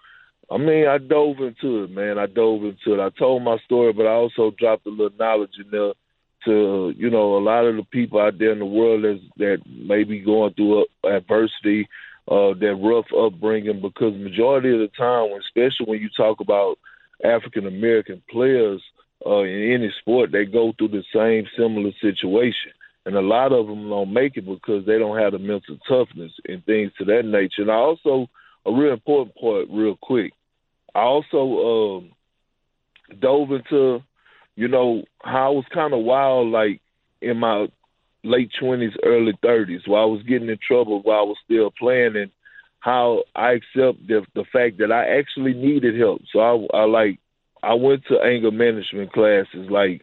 I 0.51 0.59
mean, 0.59 0.87
I 0.87 0.99
dove 0.99 1.37
into 1.41 1.85
it, 1.85 1.91
man. 1.91 2.19
I 2.19 2.27
dove 2.27 2.65
into 2.65 2.95
it. 2.95 3.01
I 3.01 3.11
told 3.19 3.43
my 3.43 3.59
story, 3.65 3.93
but 3.93 4.07
I 4.07 4.13
also 4.13 4.53
dropped 4.59 4.87
a 4.87 4.91
little 4.91 5.17
knowledge 5.19 5.55
in 5.59 5.71
there 5.71 5.93
to 6.45 6.93
you 6.97 7.11
know 7.11 7.37
a 7.37 7.43
lot 7.43 7.65
of 7.65 7.77
the 7.77 7.85
people 7.85 8.21
out 8.21 8.39
there 8.39 8.53
in 8.53 8.59
the 8.59 8.67
world 8.67 9.03
that 9.03 9.21
that 9.39 9.59
may 9.67 10.05
be 10.05 10.21
going 10.21 10.53
through 10.55 10.85
adversity 11.05 11.89
uh, 12.29 12.55
that 12.55 12.79
rough 12.83 13.07
upbringing 13.19 13.81
because 13.81 14.15
majority 14.15 14.73
of 14.73 14.81
the 14.81 14.91
time, 14.97 15.31
especially 15.41 15.87
when 15.87 16.01
you 16.01 16.09
talk 16.17 16.41
about 16.41 16.79
African 17.23 17.67
American 17.67 18.23
players 18.31 18.83
uh, 19.27 19.43
in 19.43 19.73
any 19.73 19.93
sport, 20.01 20.33
they 20.33 20.45
go 20.45 20.73
through 20.77 20.89
the 20.89 21.05
same 21.15 21.47
similar 21.57 21.93
situation, 22.01 22.73
and 23.07 23.17
a 23.17 23.21
lot 23.21 23.53
of 23.53 23.67
them 23.67 23.89
don't 23.89 24.13
make 24.13 24.37
it 24.37 24.47
because 24.47 24.87
they 24.87 24.99
don't 24.99 25.19
have 25.19 25.33
the 25.33 25.39
mental 25.39 25.79
toughness 25.89 26.33
and 26.47 26.65
things 26.65 26.91
to 26.99 27.05
that 27.05 27.25
nature. 27.25 27.63
And 27.63 27.71
I 27.71 27.75
also 27.75 28.29
a 28.67 28.73
real 28.73 28.93
important 28.93 29.37
part, 29.37 29.67
real 29.71 29.97
quick. 30.01 30.33
I 30.95 31.01
also 31.01 31.99
um, 31.99 32.13
dove 33.21 33.51
into, 33.53 34.03
you 34.57 34.69
know, 34.69 35.05
how 35.23 35.47
I 35.47 35.51
was 35.51 35.65
kind 35.73 35.93
of 35.93 36.05
wild, 36.05 36.49
like 36.49 36.81
in 37.21 37.39
my 37.39 37.67
late 38.23 38.51
twenties, 38.59 38.95
early 39.03 39.35
thirties, 39.43 39.83
while 39.87 40.03
I 40.03 40.07
was 40.07 40.23
getting 40.23 40.49
in 40.49 40.59
trouble 40.67 41.03
while 41.03 41.19
I 41.19 41.23
was 41.23 41.37
still 41.45 41.71
playing, 41.79 42.17
and 42.17 42.31
how 42.81 43.25
I 43.35 43.53
accept 43.53 44.07
the 44.07 44.25
the 44.35 44.45
fact 44.53 44.79
that 44.79 44.93
I 44.93 45.19
actually 45.19 45.53
needed 45.53 45.99
help. 45.99 46.23
So 46.33 46.39
I, 46.41 46.79
I 46.79 46.85
like 46.85 47.19
I 47.63 47.75
went 47.75 48.05
to 48.09 48.21
anger 48.21 48.51
management 48.51 49.13
classes 49.13 49.69
like 49.71 50.03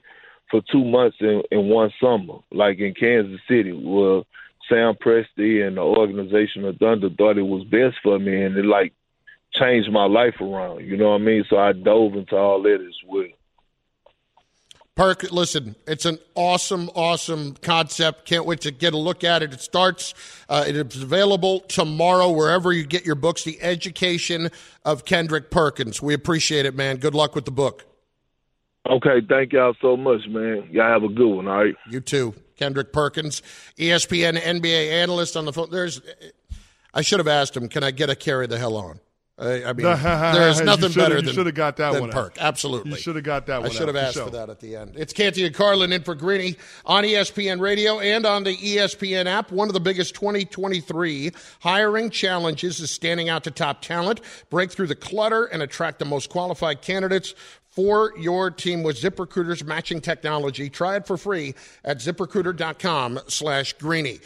for 0.51 0.62
two 0.72 0.84
months 0.84 1.17
in, 1.22 1.41
in 1.50 1.70
one 1.70 1.91
summer, 2.00 2.36
like 2.51 2.77
in 2.79 2.93
Kansas 2.93 3.39
City, 3.48 3.72
where 3.72 4.22
Sam 4.70 4.93
Presti 4.93 5.65
and 5.65 5.77
the 5.77 5.81
organization 5.81 6.65
of 6.65 6.77
Thunder 6.77 7.10
thought 7.10 7.38
it 7.38 7.43
was 7.43 7.63
best 7.63 7.96
for 8.03 8.20
me, 8.20 8.43
and 8.43 8.55
it 8.58 8.65
like 8.65 8.93
changed 9.53 9.91
my 9.91 10.05
life 10.05 10.36
around. 10.39 10.86
You 10.86 10.98
know 10.98 11.10
what 11.10 11.22
I 11.22 11.24
mean? 11.24 11.43
So 11.50 11.58
I 11.58 11.72
dove 11.74 12.13
into 12.13 12.36
all 12.36 12.62
that 12.63 12.79
as 12.81 12.96
well. 13.08 13.25
Perk, 14.93 15.31
listen, 15.31 15.75
it's 15.88 16.05
an 16.05 16.20
awesome, 16.36 16.89
awesome 16.93 17.55
concept. 17.62 18.25
Can't 18.25 18.46
wait 18.46 18.62
to 18.62 18.72
get 18.72 18.93
a 18.93 18.98
look 18.98 19.24
at 19.24 19.41
it. 19.41 19.53
It 19.53 19.62
starts, 19.62 20.13
uh, 20.50 20.65
it 20.67 20.75
is 20.75 21.01
available 21.01 21.62
tomorrow 21.62 22.29
wherever 22.29 22.74
you 22.74 22.86
get 22.86 23.05
your 23.05 23.15
books. 23.15 23.43
The 23.43 23.58
Education 23.62 24.50
of 24.84 25.05
Kendrick 25.05 25.50
Perkins. 25.50 26.01
We 26.01 26.13
appreciate 26.13 26.65
it, 26.65 26.75
man. 26.75 26.98
Good 26.98 27.15
luck 27.15 27.36
with 27.36 27.46
the 27.46 27.51
book. 27.51 27.90
Okay, 28.89 29.21
thank 29.27 29.53
y'all 29.53 29.75
so 29.81 29.95
much, 29.95 30.27
man. 30.27 30.67
Y'all 30.71 30.91
have 30.91 31.03
a 31.03 31.09
good 31.09 31.27
one, 31.27 31.47
all 31.47 31.63
right? 31.63 31.75
You 31.89 32.01
too. 32.01 32.33
Kendrick 32.57 32.91
Perkins, 32.91 33.41
ESPN 33.77 34.38
NBA 34.38 34.91
analyst 34.91 35.38
on 35.38 35.45
the 35.45 35.53
phone. 35.53 35.69
There's, 35.71 36.01
I 36.93 37.01
should 37.01 37.19
have 37.19 37.27
asked 37.27 37.55
him, 37.55 37.67
can 37.67 37.83
I 37.83 37.91
get 37.91 38.09
a 38.09 38.15
carry 38.15 38.47
the 38.47 38.57
hell 38.57 38.75
on? 38.75 39.00
I, 39.41 39.63
I 39.63 39.73
mean, 39.73 39.85
there's 40.33 40.61
nothing 40.61 40.91
better 40.91 41.19
than 41.19 41.33
should 41.33 41.47
have 41.47 41.55
got 41.55 41.77
that 41.77 41.93
than 41.93 42.01
one. 42.01 42.11
Perk, 42.11 42.38
out. 42.38 42.45
absolutely. 42.45 42.91
You 42.91 42.97
should 42.97 43.15
have 43.15 43.25
got 43.25 43.47
that 43.47 43.61
one. 43.61 43.71
I 43.71 43.73
should 43.73 43.88
have 43.88 43.95
out, 43.95 44.03
asked 44.03 44.17
for, 44.17 44.25
for, 44.25 44.29
that 44.31 44.50
at 44.51 44.59
the 44.59 44.75
end. 44.75 44.93
It's 44.95 45.13
Canty 45.13 45.45
and 45.45 45.55
Carlin 45.55 45.91
in 45.91 46.03
for 46.03 46.13
Greeny 46.13 46.57
on 46.85 47.03
ESPN 47.03 47.59
Radio 47.59 48.00
and 48.00 48.25
on 48.27 48.43
the 48.43 48.55
ESPN 48.55 49.25
app. 49.25 49.51
One 49.51 49.67
of 49.67 49.73
the 49.73 49.79
biggest 49.79 50.13
2023 50.13 51.31
hiring 51.61 52.11
challenges 52.11 52.79
is 52.79 52.91
standing 52.91 53.29
out 53.29 53.43
to 53.45 53.51
top 53.51 53.81
talent, 53.81 54.21
break 54.51 54.71
through 54.71 54.88
the 54.88 54.95
clutter, 54.95 55.45
and 55.45 55.63
attract 55.63 55.97
the 55.97 56.05
most 56.05 56.29
qualified 56.29 56.83
candidates 56.83 57.33
for 57.72 58.13
your 58.18 58.51
team 58.51 58.84
with 58.84 59.01
ZipRecruiter's 59.01 59.63
matching 59.63 60.01
technology. 60.01 60.70
Try 60.70 60.98
it 60.98 61.08
for 61.08 61.18
free 61.18 61.56
at 61.84 61.98
ziprecruiter.com 61.98 63.20
slash 63.28 63.74
greeny. 63.74 64.20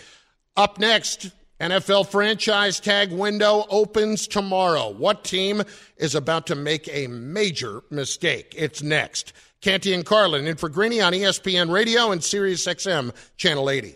Up 0.58 0.80
next, 0.80 1.32
NFL 1.60 2.08
franchise 2.08 2.80
tag 2.80 3.12
window 3.12 3.66
opens 3.70 4.28
tomorrow. 4.28 4.90
What 4.90 5.24
team 5.24 5.64
is 5.98 6.16
about 6.16 6.48
to 6.48 6.56
make 6.56 6.90
a 6.92 7.08
major 7.08 7.84
mistake? 7.90 8.54
It's 8.58 8.82
next. 8.82 9.32
Canty 9.62 9.94
and 9.94 10.06
Carlin 10.06 10.48
in 10.48 10.58
for 10.58 10.70
Greeny 10.70 11.02
on 11.02 11.14
ESPN 11.14 11.72
Radio 11.72 12.12
and 12.12 12.24
Sirius 12.24 12.66
XM 12.68 13.16
Channel 13.38 13.70
80. 13.70 13.96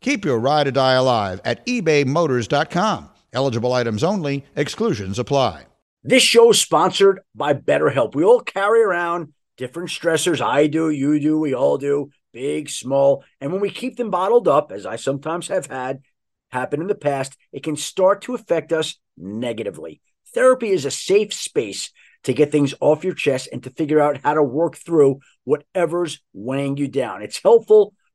Keep 0.00 0.24
your 0.24 0.38
ride 0.38 0.66
or 0.66 0.70
die 0.70 0.94
alive 0.94 1.40
at 1.44 1.64
ebaymotors.com. 1.66 3.10
Eligible 3.32 3.72
items 3.72 4.02
only, 4.02 4.44
exclusions 4.56 5.18
apply. 5.18 5.66
This 6.02 6.22
show 6.22 6.50
is 6.50 6.60
sponsored 6.60 7.20
by 7.34 7.52
BetterHelp. 7.52 8.14
We 8.14 8.24
all 8.24 8.40
carry 8.40 8.82
around 8.82 9.34
different 9.58 9.90
stressors. 9.90 10.40
I 10.40 10.66
do, 10.66 10.88
you 10.88 11.20
do, 11.20 11.38
we 11.38 11.54
all 11.54 11.76
do, 11.76 12.10
big, 12.32 12.70
small. 12.70 13.22
And 13.40 13.52
when 13.52 13.60
we 13.60 13.70
keep 13.70 13.96
them 13.96 14.08
bottled 14.10 14.48
up, 14.48 14.72
as 14.72 14.86
I 14.86 14.96
sometimes 14.96 15.48
have 15.48 15.66
had 15.66 16.00
happen 16.50 16.80
in 16.80 16.86
the 16.86 16.94
past, 16.94 17.36
it 17.52 17.62
can 17.62 17.76
start 17.76 18.22
to 18.22 18.34
affect 18.34 18.72
us 18.72 18.98
negatively. 19.18 20.00
Therapy 20.32 20.70
is 20.70 20.86
a 20.86 20.90
safe 20.90 21.34
space 21.34 21.90
to 22.24 22.32
get 22.32 22.50
things 22.50 22.74
off 22.80 23.04
your 23.04 23.14
chest 23.14 23.48
and 23.52 23.62
to 23.64 23.70
figure 23.70 24.00
out 24.00 24.22
how 24.22 24.32
to 24.32 24.42
work 24.42 24.76
through 24.76 25.20
whatever's 25.44 26.20
weighing 26.32 26.78
you 26.78 26.88
down. 26.88 27.22
It's 27.22 27.42
helpful 27.42 27.92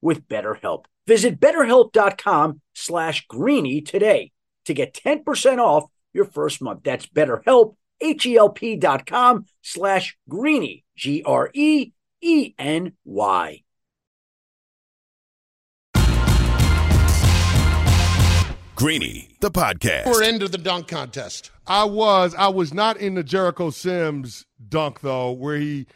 with 0.00 0.28
BetterHelp. 0.28 0.84
Visit 1.06 1.40
betterhelp.com 1.40 2.60
slash 2.74 3.26
greeny 3.26 3.80
today 3.80 4.32
to 4.64 4.74
get 4.74 4.94
10% 4.94 5.58
off 5.58 5.84
your 6.12 6.24
first 6.24 6.62
month. 6.62 6.80
That's 6.84 7.06
betterhelp, 7.06 7.76
H-E-L-P 8.00 8.76
dot 8.76 9.06
com 9.06 9.46
slash 9.62 10.16
greeny, 10.28 10.84
G-R-E-E-N-Y. 10.96 11.92
Greeny, 18.80 19.28
the 19.40 19.50
podcast. 19.50 20.06
We're 20.06 20.22
into 20.22 20.48
the 20.48 20.56
dunk 20.56 20.88
contest. 20.88 21.50
I 21.66 21.84
was. 21.84 22.34
I 22.34 22.48
was 22.48 22.72
not 22.72 22.96
in 22.96 23.12
the 23.14 23.22
Jericho 23.22 23.68
Sims 23.68 24.46
dunk 24.70 25.00
though, 25.02 25.32
where 25.32 25.58
he 25.58 25.86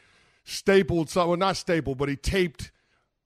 stapled 0.44 1.08
something. 1.08 1.30
Well, 1.30 1.38
not 1.38 1.56
stapled, 1.56 1.96
but 1.96 2.10
he 2.10 2.16
taped 2.16 2.70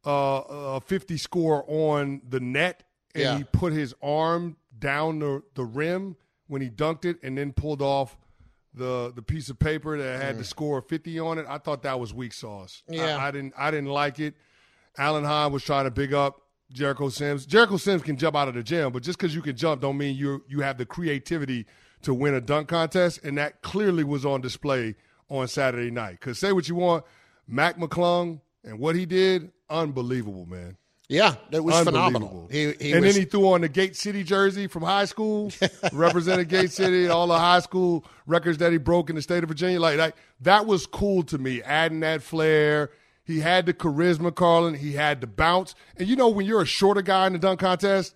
uh, 0.08 0.76
a 0.76 0.80
50 0.80 1.16
score 1.18 1.64
on 1.68 2.22
the 2.28 2.40
net, 2.40 2.82
and 3.14 3.22
Yeah. 3.22 3.38
he 3.38 3.44
put 3.44 3.72
his 3.72 3.94
arm 4.02 4.56
down 4.78 5.18
the, 5.18 5.42
the 5.54 5.64
rim 5.64 6.16
when 6.46 6.62
he 6.62 6.70
dunked 6.70 7.04
it, 7.04 7.18
and 7.22 7.36
then 7.36 7.52
pulled 7.52 7.82
off 7.82 8.16
the 8.74 9.12
the 9.14 9.22
piece 9.22 9.48
of 9.50 9.58
paper 9.58 9.98
that 9.98 10.22
had 10.22 10.38
the 10.38 10.44
score 10.44 10.80
50 10.80 11.18
on 11.18 11.38
it. 11.38 11.46
I 11.48 11.58
thought 11.58 11.82
that 11.82 11.98
was 11.98 12.14
weak 12.14 12.32
sauce. 12.32 12.82
I- 12.90 12.94
Yeah. 12.94 13.18
I, 13.18 13.30
didn't. 13.30 13.54
I 13.56 13.70
didn't 13.70 13.88
like 13.90 14.18
it. 14.20 14.34
Alan 14.96 15.24
Hahn 15.24 15.52
was 15.52 15.62
trying 15.64 15.84
to 15.84 15.90
big 15.90 16.12
up 16.14 16.40
Jericho 16.72 17.08
Sims. 17.08 17.46
Jericho 17.46 17.76
Sims 17.76 18.02
can 18.02 18.16
jump 18.16 18.36
out 18.36 18.48
of 18.48 18.54
the 18.54 18.62
gym, 18.62 18.92
but 18.92 19.02
just 19.02 19.18
because 19.18 19.34
you 19.34 19.42
can 19.42 19.56
jump 19.56 19.80
don't 19.80 19.96
mean 19.98 20.16
you 20.16 20.44
you 20.48 20.60
have 20.60 20.76
the 20.78 20.86
creativity 20.86 21.66
to 22.02 22.14
win 22.14 22.34
a 22.34 22.40
dunk 22.40 22.68
contest, 22.68 23.20
and 23.24 23.36
that 23.38 23.62
clearly 23.62 24.04
was 24.04 24.24
on 24.24 24.40
display 24.40 24.94
on 25.28 25.48
Saturday 25.48 25.90
night. 25.90 26.12
Because 26.20 26.38
say 26.38 26.52
what 26.52 26.68
you 26.68 26.74
want, 26.76 27.04
Mac 27.46 27.78
McClung 27.78 28.40
and 28.64 28.78
what 28.78 28.96
he 28.96 29.06
did, 29.06 29.50
unbelievable, 29.70 30.46
man. 30.46 30.76
Yeah, 31.08 31.36
that 31.52 31.62
was 31.62 31.84
phenomenal. 31.84 32.48
He, 32.50 32.72
he 32.78 32.92
and 32.92 33.00
was, 33.00 33.14
then 33.14 33.22
he 33.22 33.26
threw 33.26 33.48
on 33.52 33.62
the 33.62 33.68
Gate 33.70 33.96
City 33.96 34.22
jersey 34.22 34.66
from 34.66 34.82
high 34.82 35.06
school, 35.06 35.50
represented 35.92 36.48
Gate 36.50 36.70
City, 36.70 37.08
all 37.08 37.26
the 37.26 37.38
high 37.38 37.60
school 37.60 38.04
records 38.26 38.58
that 38.58 38.72
he 38.72 38.78
broke 38.78 39.08
in 39.08 39.16
the 39.16 39.22
state 39.22 39.42
of 39.42 39.48
Virginia. 39.48 39.80
Like 39.80 39.96
that, 39.96 40.16
that 40.42 40.66
was 40.66 40.84
cool 40.86 41.22
to 41.24 41.38
me. 41.38 41.62
Adding 41.62 42.00
that 42.00 42.22
flair, 42.22 42.90
he 43.24 43.40
had 43.40 43.64
the 43.64 43.72
charisma, 43.72 44.34
Carlin. 44.34 44.74
He 44.74 44.92
had 44.92 45.22
the 45.22 45.26
bounce, 45.26 45.74
and 45.96 46.06
you 46.06 46.14
know 46.14 46.28
when 46.28 46.44
you're 46.44 46.60
a 46.60 46.66
shorter 46.66 47.00
guy 47.02 47.26
in 47.26 47.32
the 47.32 47.38
dunk 47.38 47.60
contest, 47.60 48.14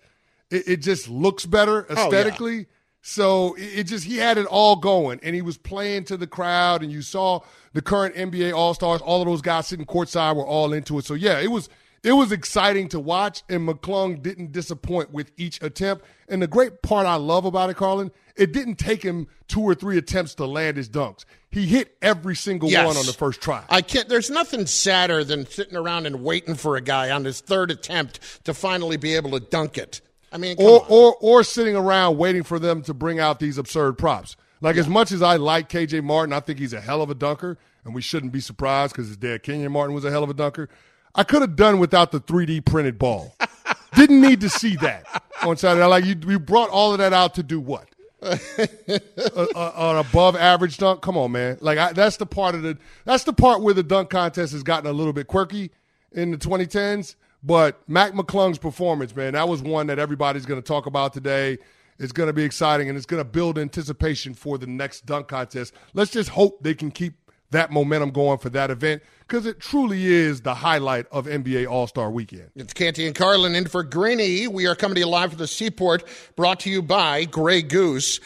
it, 0.51 0.67
it 0.67 0.77
just 0.77 1.09
looks 1.09 1.47
better 1.47 1.87
Oh, 1.89 1.93
yeah. 1.95 2.03
aesthetically. 2.03 2.67
So 3.01 3.55
it, 3.55 3.79
it 3.79 3.83
just 3.85 4.05
he 4.05 4.17
had 4.17 4.37
it 4.37 4.45
all 4.45 4.75
going, 4.75 5.19
and 5.23 5.33
he 5.33 5.41
was 5.41 5.57
playing 5.57 6.03
to 6.05 6.15
the 6.17 6.27
crowd, 6.27 6.83
and 6.83 6.91
you 6.91 7.01
saw 7.01 7.39
the 7.73 7.81
current 7.81 8.15
NBA 8.15 8.53
All 8.55 8.73
Stars, 8.73 9.01
all 9.01 9.21
of 9.21 9.27
those 9.27 9.41
guys 9.41 9.67
sitting 9.67 9.85
courtside 9.85 10.35
were 10.35 10.45
all 10.45 10.73
into 10.73 10.97
it. 10.99 11.05
So 11.05 11.13
yeah, 11.13 11.39
it 11.39 11.51
was 11.51 11.69
it 12.03 12.11
was 12.13 12.31
exciting 12.31 12.89
to 12.89 12.99
watch, 12.99 13.43
and 13.49 13.67
McClung 13.67 14.21
didn't 14.21 14.51
disappoint 14.51 15.11
with 15.11 15.31
each 15.37 15.61
attempt. 15.61 16.03
And 16.27 16.41
the 16.41 16.47
great 16.47 16.81
part 16.81 17.05
I 17.07 17.15
love 17.15 17.45
about 17.45 17.69
it, 17.69 17.77
Carlin, 17.77 18.11
it 18.35 18.51
didn't 18.51 18.75
take 18.75 19.01
him 19.03 19.27
two 19.47 19.61
or 19.61 19.73
three 19.73 19.97
attempts 19.97 20.35
to 20.35 20.45
land 20.45 20.75
his 20.77 20.89
dunks. 20.89 21.23
He 21.49 21.65
hit 21.65 21.95
every 22.01 22.35
single 22.35 22.69
Yes. 22.69 22.85
one 22.87 22.97
on 22.97 23.05
the 23.05 23.13
first 23.13 23.39
try. 23.41 23.63
I 23.69 23.81
can't. 23.81 24.09
There's 24.09 24.29
nothing 24.29 24.65
sadder 24.65 25.23
than 25.23 25.45
sitting 25.45 25.77
around 25.77 26.05
and 26.05 26.23
waiting 26.23 26.55
for 26.55 26.75
a 26.75 26.81
guy 26.81 27.09
on 27.11 27.23
his 27.23 27.39
third 27.41 27.71
attempt 27.71 28.19
to 28.45 28.53
finally 28.53 28.97
be 28.97 29.15
able 29.15 29.31
to 29.31 29.39
dunk 29.39 29.77
it. 29.77 30.01
I 30.31 30.37
mean, 30.37 30.55
or, 30.59 30.81
on. 30.81 30.85
or 30.89 31.15
or 31.21 31.43
sitting 31.43 31.75
around 31.75 32.17
waiting 32.17 32.43
for 32.43 32.59
them 32.59 32.81
to 32.83 32.93
bring 32.93 33.19
out 33.19 33.39
these 33.39 33.57
absurd 33.57 33.97
props. 33.97 34.35
Like 34.61 34.77
as 34.77 34.87
much 34.87 35.11
as 35.11 35.21
I 35.21 35.35
like 35.35 35.69
KJ 35.69 36.03
Martin, 36.03 36.33
I 36.33 36.39
think 36.39 36.57
he's 36.57 36.73
a 36.73 36.81
hell 36.81 37.01
of 37.01 37.09
a 37.09 37.15
dunker, 37.15 37.57
and 37.85 37.93
we 37.93 38.01
shouldn't 38.01 38.31
be 38.31 38.39
surprised 38.39 38.93
because 38.93 39.07
his 39.07 39.17
dad 39.17 39.43
Kenyon 39.43 39.71
Martin 39.71 39.93
was 39.95 40.05
a 40.05 40.11
hell 40.11 40.23
of 40.23 40.29
a 40.29 40.33
dunker. 40.33 40.69
I 41.15 41.23
could 41.23 41.41
have 41.41 41.55
done 41.55 41.79
without 41.79 42.11
the 42.11 42.19
3D 42.19 42.65
printed 42.65 42.97
ball. 42.97 43.35
Didn't 43.95 44.21
need 44.21 44.41
to 44.41 44.49
see 44.49 44.75
that 44.77 45.05
on 45.43 45.57
Saturday. 45.57 45.85
Like 45.85 46.05
you, 46.05 46.15
you 46.27 46.39
brought 46.39 46.69
all 46.69 46.93
of 46.93 46.97
that 46.97 47.13
out 47.13 47.35
to 47.35 47.43
do 47.43 47.59
what? 47.59 47.87
an 48.23 49.97
above 49.97 50.35
average 50.35 50.77
dunk. 50.77 51.01
Come 51.01 51.17
on, 51.17 51.31
man. 51.33 51.57
Like 51.61 51.77
I, 51.77 51.93
that's 51.93 52.17
the 52.17 52.25
part 52.25 52.55
of 52.55 52.61
the 52.63 52.77
that's 53.05 53.25
the 53.25 53.33
part 53.33 53.61
where 53.61 53.73
the 53.73 53.83
dunk 53.83 54.09
contest 54.09 54.53
has 54.53 54.63
gotten 54.63 54.89
a 54.89 54.93
little 54.93 55.13
bit 55.13 55.27
quirky 55.27 55.71
in 56.11 56.31
the 56.31 56.37
2010s. 56.37 57.15
But 57.43 57.81
Mac 57.87 58.13
McClung's 58.13 58.57
performance, 58.57 59.13
man, 59.15 59.33
that 59.33 59.49
was 59.49 59.61
one 59.61 59.87
that 59.87 59.99
everybody's 59.99 60.45
going 60.45 60.61
to 60.61 60.65
talk 60.65 60.85
about 60.85 61.11
today. 61.11 61.57
It's 61.99 62.13
going 62.13 62.27
to 62.27 62.33
be 62.33 62.43
exciting 62.43 62.87
and 62.87 62.97
it's 62.97 63.05
going 63.05 63.19
to 63.21 63.29
build 63.29 63.59
anticipation 63.59 64.33
for 64.33 64.57
the 64.57 64.65
next 64.65 65.05
dunk 65.05 65.27
contest. 65.27 65.73
Let's 65.93 66.09
just 66.09 66.29
hope 66.29 66.63
they 66.63 66.73
can 66.73 66.89
keep 66.89 67.15
that 67.53 67.71
momentum 67.71 68.11
going 68.11 68.37
for 68.37 68.49
that 68.51 68.69
event 68.69 69.01
because 69.21 69.45
it 69.45 69.59
truly 69.59 70.05
is 70.05 70.41
the 70.41 70.53
highlight 70.53 71.07
of 71.11 71.25
NBA 71.25 71.67
All 71.67 71.87
Star 71.87 72.11
Weekend. 72.11 72.51
It's 72.55 72.73
Canty 72.73 73.07
and 73.07 73.15
Carlin 73.15 73.55
in 73.55 73.65
for 73.65 73.83
Greeny. 73.83 74.47
We 74.47 74.67
are 74.67 74.75
coming 74.75 74.95
to 74.95 75.01
you 75.01 75.07
live 75.07 75.31
from 75.31 75.39
the 75.39 75.47
Seaport, 75.47 76.03
brought 76.35 76.59
to 76.61 76.69
you 76.69 76.81
by 76.81 77.25
Grey 77.25 77.61
Goose. 77.61 78.19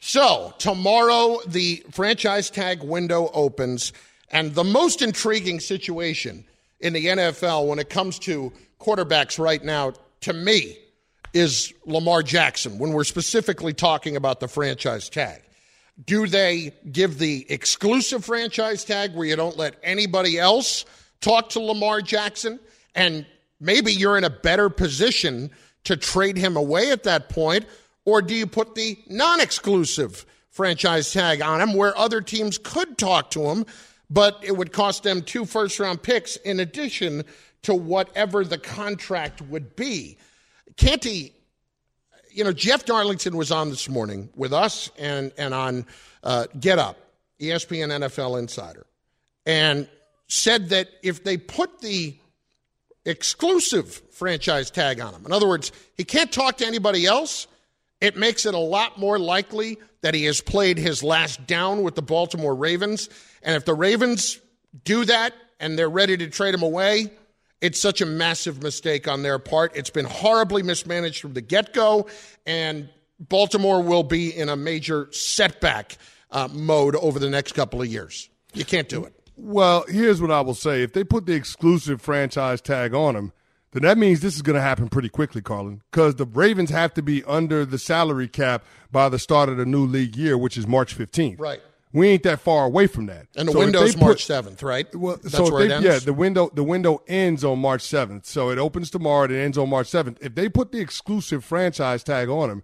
So, 0.00 0.54
tomorrow 0.58 1.38
the 1.46 1.84
franchise 1.90 2.50
tag 2.50 2.82
window 2.82 3.30
opens, 3.34 3.92
and 4.30 4.54
the 4.54 4.64
most 4.64 5.02
intriguing 5.02 5.60
situation 5.60 6.44
in 6.80 6.92
the 6.92 7.06
NFL 7.06 7.66
when 7.66 7.78
it 7.78 7.90
comes 7.90 8.18
to 8.20 8.52
quarterbacks 8.80 9.38
right 9.38 9.62
now, 9.62 9.92
to 10.22 10.32
me, 10.32 10.78
is 11.32 11.72
Lamar 11.84 12.22
Jackson 12.22 12.78
when 12.78 12.92
we're 12.92 13.04
specifically 13.04 13.72
talking 13.72 14.16
about 14.16 14.40
the 14.40 14.48
franchise 14.48 15.08
tag. 15.08 15.42
Do 16.04 16.26
they 16.26 16.72
give 16.92 17.18
the 17.18 17.46
exclusive 17.48 18.24
franchise 18.24 18.84
tag 18.84 19.14
where 19.14 19.26
you 19.26 19.36
don't 19.36 19.56
let 19.56 19.76
anybody 19.82 20.38
else 20.38 20.84
talk 21.20 21.48
to 21.50 21.60
Lamar 21.60 22.00
Jackson? 22.00 22.60
And 22.94 23.26
maybe 23.60 23.92
you're 23.92 24.16
in 24.16 24.24
a 24.24 24.30
better 24.30 24.68
position 24.68 25.50
to 25.84 25.96
trade 25.96 26.36
him 26.36 26.56
away 26.56 26.90
at 26.90 27.02
that 27.04 27.28
point. 27.28 27.66
Or 28.04 28.22
do 28.22 28.34
you 28.34 28.46
put 28.46 28.74
the 28.74 28.98
non 29.08 29.40
exclusive 29.40 30.24
franchise 30.50 31.12
tag 31.12 31.42
on 31.42 31.60
him 31.60 31.74
where 31.74 31.96
other 31.96 32.20
teams 32.20 32.58
could 32.58 32.96
talk 32.96 33.30
to 33.30 33.42
him, 33.42 33.66
but 34.08 34.40
it 34.42 34.56
would 34.56 34.72
cost 34.72 35.02
them 35.02 35.22
two 35.22 35.44
first 35.44 35.78
round 35.80 36.02
picks 36.02 36.36
in 36.36 36.60
addition 36.60 37.24
to 37.62 37.74
whatever 37.74 38.44
the 38.44 38.58
contract 38.58 39.42
would 39.42 39.74
be? 39.76 40.16
Canty, 40.76 41.34
you 42.30 42.44
know, 42.44 42.52
Jeff 42.52 42.84
Darlington 42.84 43.36
was 43.36 43.50
on 43.50 43.70
this 43.70 43.88
morning 43.88 44.28
with 44.36 44.52
us 44.52 44.90
and, 44.98 45.32
and 45.38 45.54
on 45.54 45.86
uh, 46.22 46.46
Get 46.58 46.78
Up, 46.78 46.98
ESPN 47.40 47.88
NFL 47.88 48.38
Insider, 48.38 48.86
and 49.46 49.88
said 50.26 50.70
that 50.70 50.88
if 51.02 51.24
they 51.24 51.36
put 51.36 51.80
the 51.80 52.16
exclusive 53.04 54.02
franchise 54.10 54.70
tag 54.70 55.00
on 55.00 55.14
him, 55.14 55.24
in 55.24 55.32
other 55.32 55.48
words, 55.48 55.72
he 55.94 56.04
can't 56.04 56.30
talk 56.30 56.58
to 56.58 56.66
anybody 56.66 57.06
else, 57.06 57.46
it 58.00 58.16
makes 58.16 58.46
it 58.46 58.54
a 58.54 58.58
lot 58.58 58.98
more 58.98 59.18
likely 59.18 59.78
that 60.02 60.14
he 60.14 60.24
has 60.24 60.40
played 60.40 60.78
his 60.78 61.02
last 61.02 61.46
down 61.46 61.82
with 61.82 61.94
the 61.94 62.02
Baltimore 62.02 62.54
Ravens. 62.54 63.08
And 63.42 63.56
if 63.56 63.64
the 63.64 63.74
Ravens 63.74 64.40
do 64.84 65.04
that 65.04 65.34
and 65.58 65.78
they're 65.78 65.88
ready 65.88 66.16
to 66.16 66.28
trade 66.28 66.54
him 66.54 66.62
away, 66.62 67.10
it's 67.60 67.80
such 67.80 68.00
a 68.00 68.06
massive 68.06 68.62
mistake 68.62 69.08
on 69.08 69.22
their 69.22 69.38
part. 69.38 69.72
It's 69.74 69.90
been 69.90 70.04
horribly 70.04 70.62
mismanaged 70.62 71.20
from 71.20 71.34
the 71.34 71.40
get 71.40 71.72
go, 71.72 72.06
and 72.46 72.88
Baltimore 73.18 73.82
will 73.82 74.04
be 74.04 74.36
in 74.36 74.48
a 74.48 74.56
major 74.56 75.08
setback 75.12 75.96
uh, 76.30 76.48
mode 76.52 76.94
over 76.96 77.18
the 77.18 77.30
next 77.30 77.52
couple 77.52 77.82
of 77.82 77.88
years. 77.88 78.28
You 78.54 78.64
can't 78.64 78.88
do 78.88 79.04
it. 79.04 79.14
Well, 79.36 79.84
here's 79.88 80.20
what 80.20 80.30
I 80.30 80.40
will 80.40 80.54
say. 80.54 80.82
If 80.82 80.92
they 80.92 81.04
put 81.04 81.26
the 81.26 81.34
exclusive 81.34 82.00
franchise 82.02 82.60
tag 82.60 82.94
on 82.94 83.14
him, 83.14 83.32
then 83.72 83.82
that 83.82 83.98
means 83.98 84.20
this 84.20 84.34
is 84.34 84.42
going 84.42 84.56
to 84.56 84.62
happen 84.62 84.88
pretty 84.88 85.08
quickly, 85.08 85.42
Carlin, 85.42 85.82
because 85.90 86.16
the 86.16 86.24
Ravens 86.24 86.70
have 86.70 86.94
to 86.94 87.02
be 87.02 87.22
under 87.24 87.64
the 87.64 87.78
salary 87.78 88.28
cap 88.28 88.64
by 88.90 89.08
the 89.08 89.18
start 89.18 89.48
of 89.48 89.58
the 89.58 89.66
new 89.66 89.84
league 89.84 90.16
year, 90.16 90.38
which 90.38 90.56
is 90.56 90.66
March 90.66 90.96
15th. 90.96 91.38
Right. 91.38 91.60
We 91.92 92.08
ain't 92.08 92.22
that 92.24 92.40
far 92.40 92.66
away 92.66 92.86
from 92.86 93.06
that. 93.06 93.28
And 93.36 93.48
the 93.48 93.52
So 93.52 93.58
window's 93.60 93.94
they 93.94 93.98
put- 93.98 94.06
March 94.06 94.26
7th, 94.26 94.62
right? 94.62 94.94
Well, 94.94 95.16
That's 95.22 95.34
so 95.36 95.50
where 95.50 95.64
it 95.64 95.70
ends? 95.70 95.86
yeah, 95.86 95.98
the 95.98 96.12
window 96.12 96.50
the 96.52 96.62
window 96.62 97.02
ends 97.08 97.44
on 97.44 97.58
March 97.60 97.80
seventh. 97.82 98.26
So 98.26 98.50
it 98.50 98.58
opens 98.58 98.90
tomorrow. 98.90 99.24
and 99.24 99.32
It 99.32 99.38
ends 99.38 99.56
on 99.56 99.70
March 99.70 99.86
seventh. 99.88 100.18
If 100.20 100.34
they 100.34 100.48
put 100.50 100.70
the 100.72 100.80
exclusive 100.80 101.44
franchise 101.44 102.02
tag 102.04 102.28
on 102.28 102.50
him, 102.50 102.62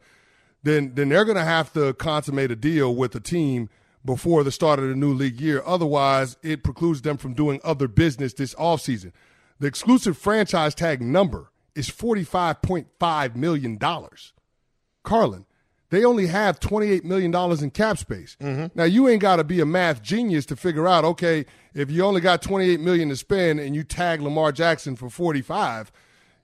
then 0.62 0.92
then 0.94 1.08
they're 1.08 1.24
going 1.24 1.38
to 1.38 1.44
have 1.44 1.72
to 1.72 1.94
consummate 1.94 2.50
a 2.50 2.56
deal 2.56 2.94
with 2.94 3.12
the 3.12 3.20
team 3.20 3.70
before 4.04 4.44
the 4.44 4.52
start 4.52 4.78
of 4.78 4.88
the 4.88 4.94
new 4.94 5.14
league 5.14 5.40
year. 5.40 5.62
Otherwise, 5.64 6.36
it 6.42 6.62
precludes 6.62 7.00
them 7.00 7.16
from 7.16 7.32
doing 7.32 7.60
other 7.64 7.88
business 7.88 8.34
this 8.34 8.54
offseason. 8.56 9.12
The 9.58 9.66
exclusive 9.66 10.18
franchise 10.18 10.74
tag 10.74 11.00
number 11.00 11.50
is 11.74 11.88
forty 11.88 12.24
five 12.24 12.60
point 12.60 12.88
five 13.00 13.34
million 13.36 13.78
dollars. 13.78 14.34
Carlin, 15.02 15.46
they 15.94 16.04
only 16.04 16.26
have 16.26 16.60
$28 16.60 17.04
million 17.04 17.34
in 17.62 17.70
cap 17.70 17.98
space. 17.98 18.36
Mm-hmm. 18.40 18.78
Now, 18.78 18.84
you 18.84 19.08
ain't 19.08 19.20
got 19.20 19.36
to 19.36 19.44
be 19.44 19.60
a 19.60 19.66
math 19.66 20.02
genius 20.02 20.46
to 20.46 20.56
figure 20.56 20.88
out, 20.88 21.04
okay, 21.04 21.46
if 21.74 21.90
you 21.90 22.04
only 22.04 22.20
got 22.20 22.42
28 22.42 22.80
million 22.80 23.08
to 23.10 23.16
spend 23.16 23.60
and 23.60 23.74
you 23.74 23.84
tag 23.84 24.20
Lamar 24.20 24.52
Jackson 24.52 24.96
for 24.96 25.10
45, 25.10 25.92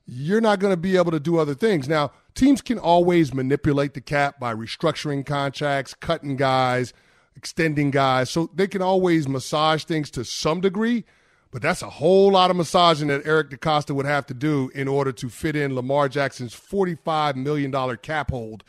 you're 0.06 0.40
not 0.40 0.58
going 0.58 0.72
to 0.72 0.76
be 0.76 0.96
able 0.96 1.12
to 1.12 1.20
do 1.20 1.38
other 1.38 1.54
things. 1.54 1.88
Now, 1.88 2.12
teams 2.34 2.60
can 2.60 2.78
always 2.78 3.32
manipulate 3.32 3.94
the 3.94 4.00
cap 4.00 4.40
by 4.40 4.54
restructuring 4.54 5.24
contracts, 5.24 5.94
cutting 5.94 6.36
guys, 6.36 6.92
extending 7.36 7.90
guys. 7.90 8.30
So 8.30 8.50
they 8.54 8.66
can 8.66 8.82
always 8.82 9.28
massage 9.28 9.84
things 9.84 10.10
to 10.12 10.24
some 10.24 10.60
degree, 10.60 11.04
but 11.50 11.62
that's 11.62 11.82
a 11.82 11.90
whole 11.90 12.32
lot 12.32 12.50
of 12.50 12.56
massaging 12.56 13.08
that 13.08 13.22
Eric 13.24 13.50
DeCosta 13.50 13.94
would 13.94 14.06
have 14.06 14.26
to 14.26 14.34
do 14.34 14.70
in 14.74 14.88
order 14.88 15.12
to 15.12 15.28
fit 15.28 15.56
in 15.56 15.74
Lamar 15.74 16.08
Jackson's 16.08 16.54
$45 16.54 17.36
million 17.36 17.96
cap 17.98 18.30
hold 18.30 18.64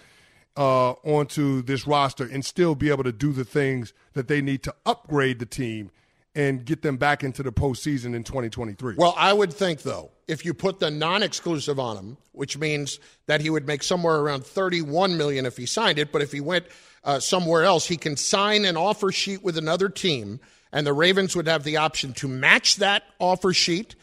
uh, 0.58 0.92
onto 1.04 1.62
this 1.62 1.88
roster 1.88 2.26
and 2.26 2.44
still 2.44 2.76
be 2.76 2.90
able 2.90 3.04
to 3.04 3.12
do 3.12 3.32
the 3.32 3.46
things 3.46 3.94
that 4.14 4.28
they 4.28 4.42
need 4.42 4.64
to 4.64 4.76
upgrade 4.86 5.40
the 5.40 5.46
team 5.46 5.92
and 6.34 6.64
get 6.66 6.82
them 6.82 6.98
back 6.98 7.24
into 7.24 7.44
the 7.44 7.52
postseason 7.52 8.16
in 8.16 8.24
2023. 8.24 8.96
Well, 8.98 9.14
I 9.18 9.34
would 9.34 9.52
think 9.52 9.82
though, 9.82 10.12
if 10.28 10.46
you 10.46 10.54
put 10.54 10.80
the 10.80 10.90
non-exclusive 10.90 11.80
on 11.80 11.98
him, 11.98 12.18
which 12.32 12.58
means 12.58 13.00
that 13.28 13.42
he 13.42 13.50
would 13.50 13.68
make 13.68 13.84
somewhere 13.84 14.18
around 14.18 14.46
31 14.46 15.18
million 15.18 15.46
if 15.46 15.58
he 15.58 15.66
signed 15.66 16.00
it, 16.00 16.12
but 16.12 16.22
if 16.22 16.32
he 16.32 16.40
went 16.40 16.66
uh, 17.04 17.20
somewhere 17.20 17.64
else, 17.64 17.88
he 17.88 17.98
can 17.98 18.16
sign 18.16 18.64
an 18.64 18.78
offer 18.78 19.12
sheet 19.12 19.44
with 19.44 19.58
another 19.58 19.90
team, 19.90 20.40
and 20.72 20.88
the 20.88 20.94
Ravens 20.94 21.36
would 21.36 21.48
have 21.48 21.64
the 21.64 21.78
option 21.78 22.14
to 22.14 22.28
match 22.28 22.78
that 22.78 23.04
offer 23.20 23.52
sheet 23.52 23.96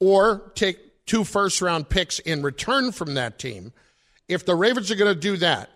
or 0.00 0.50
take 0.54 1.04
two 1.06 1.22
first-round 1.22 1.88
picks 1.88 2.18
in 2.18 2.42
return 2.42 2.90
from 2.90 3.14
that 3.14 3.38
team. 3.38 3.72
If 4.28 4.44
the 4.44 4.56
Ravens 4.56 4.90
are 4.90 4.96
going 4.96 5.14
to 5.14 5.20
do 5.20 5.36
that, 5.36 5.70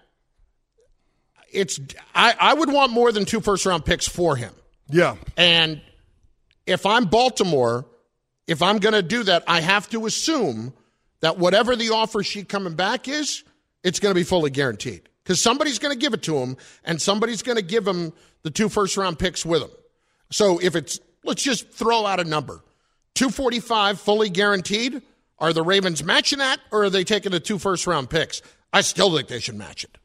it's 1.53 1.81
I, 2.15 2.35
I 2.39 2.55
would 2.55 2.73
want 2.73 2.93
more 2.93 3.13
than 3.13 3.25
two 3.25 3.41
first-round 3.41 3.85
picks 3.85 4.07
for 4.07 4.37
him. 4.37 4.53
yeah. 4.89 5.17
And 5.37 5.81
if 6.67 6.87
I'm 6.87 7.07
Baltimore, 7.07 7.87
if 8.47 8.63
I'm 8.63 8.79
going 8.79 8.93
to 8.95 9.03
do 9.03 9.25
that, 9.25 9.45
I 9.47 9.61
have 9.61 9.89
to 9.91 10.07
assume 10.07 10.73
that 11.21 11.39
whatever 11.39 11.77
the 11.77 11.91
offer 11.91 12.23
sheet 12.23 12.49
coming 12.49 12.75
back 12.75 13.09
is, 13.09 13.45
it's 13.83 13.99
going 14.01 14.15
to 14.15 14.19
be 14.19 14.25
fully 14.25 14.51
guaranteed 14.51 15.09
because 15.23 15.41
somebody's 15.41 15.79
going 15.79 15.93
to 15.93 15.99
give 15.99 16.15
it 16.15 16.23
to 16.25 16.37
him 16.37 16.57
and 16.85 17.01
somebody's 17.01 17.43
going 17.43 17.57
to 17.57 17.65
give 17.65 17.87
him 17.87 18.13
the 18.43 18.51
two 18.51 18.69
first 18.69 18.97
round 18.97 19.19
picks 19.19 19.45
with 19.45 19.63
him. 19.63 19.71
So 20.31 20.59
if 20.61 20.77
it's, 20.77 21.01
let's 21.25 21.43
just 21.43 21.71
throw 21.71 22.07
out 22.07 22.21
a 22.21 22.25
number 22.25 22.63
245 23.15 24.01
fully 24.01 24.31
guaranteed. 24.31 25.03
Are 25.39 25.55
the 25.55 25.63
Ravens 25.63 26.05
matching 26.05 26.41
that 26.41 26.61
or 26.71 26.85
are 26.85 26.91
they 26.91 27.03
taking 27.03 27.33
the 27.33 27.41
two 27.41 27.59
first 27.59 27.87
round 27.87 28.11
picks? 28.11 28.43
I 28.73 28.83
still 28.83 29.15
think 29.17 29.29
they 29.29 29.41
should 29.41 29.57
match 29.57 29.85
it. 29.85 29.97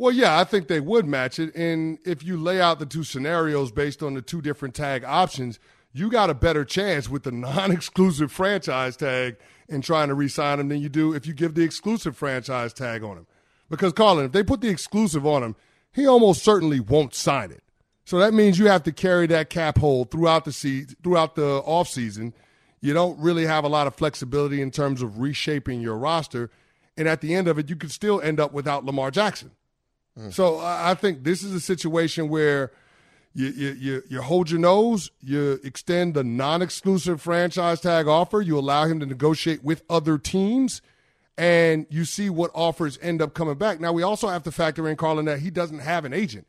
Well, 0.00 0.14
yeah, 0.14 0.40
I 0.40 0.44
think 0.44 0.68
they 0.68 0.80
would 0.80 1.06
match 1.06 1.38
it. 1.38 1.54
And 1.54 1.98
if 2.06 2.24
you 2.24 2.38
lay 2.38 2.58
out 2.58 2.78
the 2.78 2.86
two 2.86 3.04
scenarios 3.04 3.70
based 3.70 4.02
on 4.02 4.14
the 4.14 4.22
two 4.22 4.40
different 4.40 4.74
tag 4.74 5.04
options, 5.04 5.60
you 5.92 6.10
got 6.10 6.30
a 6.30 6.34
better 6.34 6.64
chance 6.64 7.10
with 7.10 7.24
the 7.24 7.30
non 7.32 7.70
exclusive 7.70 8.32
franchise 8.32 8.96
tag 8.96 9.36
and 9.68 9.84
trying 9.84 10.08
to 10.08 10.14
re 10.14 10.26
sign 10.26 10.58
him 10.58 10.68
than 10.68 10.80
you 10.80 10.88
do 10.88 11.12
if 11.12 11.26
you 11.26 11.34
give 11.34 11.54
the 11.54 11.64
exclusive 11.64 12.16
franchise 12.16 12.72
tag 12.72 13.04
on 13.04 13.18
him. 13.18 13.26
Because, 13.68 13.92
Carlin, 13.92 14.24
if 14.24 14.32
they 14.32 14.42
put 14.42 14.62
the 14.62 14.70
exclusive 14.70 15.26
on 15.26 15.42
him, 15.42 15.54
he 15.92 16.06
almost 16.06 16.42
certainly 16.42 16.80
won't 16.80 17.14
sign 17.14 17.50
it. 17.50 17.62
So 18.06 18.18
that 18.20 18.32
means 18.32 18.58
you 18.58 18.68
have 18.68 18.84
to 18.84 18.92
carry 18.92 19.26
that 19.26 19.50
cap 19.50 19.76
hold 19.76 20.10
throughout 20.10 20.46
the 20.46 20.52
season, 20.52 20.96
throughout 21.02 21.34
the 21.34 21.60
offseason. 21.60 22.32
You 22.80 22.94
don't 22.94 23.20
really 23.20 23.44
have 23.44 23.64
a 23.64 23.68
lot 23.68 23.86
of 23.86 23.96
flexibility 23.96 24.62
in 24.62 24.70
terms 24.70 25.02
of 25.02 25.18
reshaping 25.18 25.82
your 25.82 25.98
roster. 25.98 26.50
And 26.96 27.06
at 27.06 27.20
the 27.20 27.34
end 27.34 27.48
of 27.48 27.58
it, 27.58 27.68
you 27.68 27.76
could 27.76 27.90
still 27.90 28.18
end 28.22 28.40
up 28.40 28.54
without 28.54 28.86
Lamar 28.86 29.10
Jackson. 29.10 29.50
Mm. 30.20 30.32
So 30.32 30.58
I 30.58 30.94
think 30.94 31.24
this 31.24 31.42
is 31.42 31.54
a 31.54 31.60
situation 31.60 32.28
where 32.28 32.70
you, 33.32 33.46
you, 33.48 33.70
you, 33.72 34.02
you 34.08 34.22
hold 34.22 34.50
your 34.50 34.60
nose, 34.60 35.10
you 35.20 35.60
extend 35.62 36.14
the 36.14 36.24
non 36.24 36.62
exclusive 36.62 37.22
franchise 37.22 37.80
tag 37.80 38.08
offer, 38.08 38.40
you 38.40 38.58
allow 38.58 38.86
him 38.86 39.00
to 39.00 39.06
negotiate 39.06 39.62
with 39.62 39.82
other 39.88 40.18
teams, 40.18 40.82
and 41.38 41.86
you 41.90 42.04
see 42.04 42.28
what 42.28 42.50
offers 42.54 42.98
end 43.00 43.22
up 43.22 43.34
coming 43.34 43.54
back. 43.54 43.80
Now, 43.80 43.92
we 43.92 44.02
also 44.02 44.28
have 44.28 44.42
to 44.44 44.52
factor 44.52 44.88
in, 44.88 44.96
Carlin, 44.96 45.26
that 45.26 45.38
he 45.38 45.50
doesn't 45.50 45.78
have 45.78 46.04
an 46.04 46.12
agent. 46.12 46.46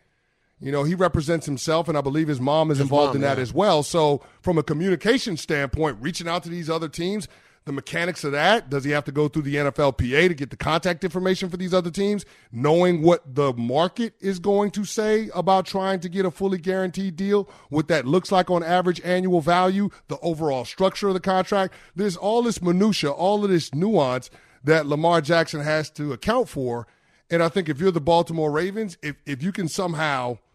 You 0.60 0.72
know, 0.72 0.84
he 0.84 0.94
represents 0.94 1.46
himself, 1.46 1.88
and 1.88 1.98
I 1.98 2.02
believe 2.02 2.28
his 2.28 2.40
mom 2.40 2.70
is 2.70 2.80
involved 2.80 3.10
mom, 3.10 3.16
in 3.18 3.22
that 3.22 3.38
yeah. 3.38 3.44
as 3.44 3.54
well. 3.54 3.84
So, 3.84 4.22
from 4.42 4.58
a 4.58 4.64
communication 4.64 5.38
standpoint, 5.38 5.98
reaching 6.02 6.28
out 6.28 6.44
to 6.44 6.50
these 6.50 6.70
other 6.70 6.88
teams, 6.88 7.28
the 7.66 7.72
mechanics 7.72 8.24
of 8.24 8.32
that, 8.32 8.70
does 8.70 8.84
he 8.84 8.92
have 8.92 9.04
to 9.06 9.12
go 9.12 9.28
through 9.28 9.44
the 9.44 9.56
NFLPA 9.56 10.28
to 10.28 10.34
get 10.34 10.50
the 10.50 10.58
contact 10.58 11.04
information 11.04 11.50
for 11.50 11.58
these 11.58 11.74
other 11.74 11.92
teams, 11.92 12.26
knowing 12.52 13.04
what 13.04 13.36
the 13.36 13.54
market 13.54 14.16
is 14.20 14.40
going 14.40 14.72
to 14.72 14.84
say 14.84 15.30
about 15.36 15.68
trying 15.68 16.00
to 16.00 16.10
get 16.10 16.26
a 16.26 16.32
fully 16.32 16.58
guaranteed 16.58 17.16
deal, 17.16 17.48
what 17.70 17.88
that 17.88 18.08
looks 18.08 18.32
like 18.32 18.50
on 18.50 18.64
average 18.64 19.00
annual 19.02 19.42
value, 19.42 19.90
the 20.08 20.20
overall 20.20 20.66
structure 20.66 21.08
of 21.10 21.14
the 21.14 21.20
contract? 21.20 21.76
There's 21.96 22.18
all 22.18 22.42
this 22.42 22.62
minutia, 22.62 23.12
all 23.12 23.44
of 23.44 23.52
this 23.52 23.74
nuance 23.76 24.32
that 24.64 24.88
Lamar 24.88 25.22
Jackson 25.22 25.62
has 25.62 25.90
to 25.92 26.14
account 26.14 26.50
for. 26.50 26.88
And 27.30 27.44
I 27.44 27.50
think 27.50 27.70
if 27.70 27.80
you're 27.80 27.92
the 27.92 28.02
Baltimore 28.02 28.52
Ravens, 28.52 28.98
if, 29.04 29.18
if 29.26 29.44
you 29.44 29.52
can 29.52 29.68
somehow– 29.68 30.40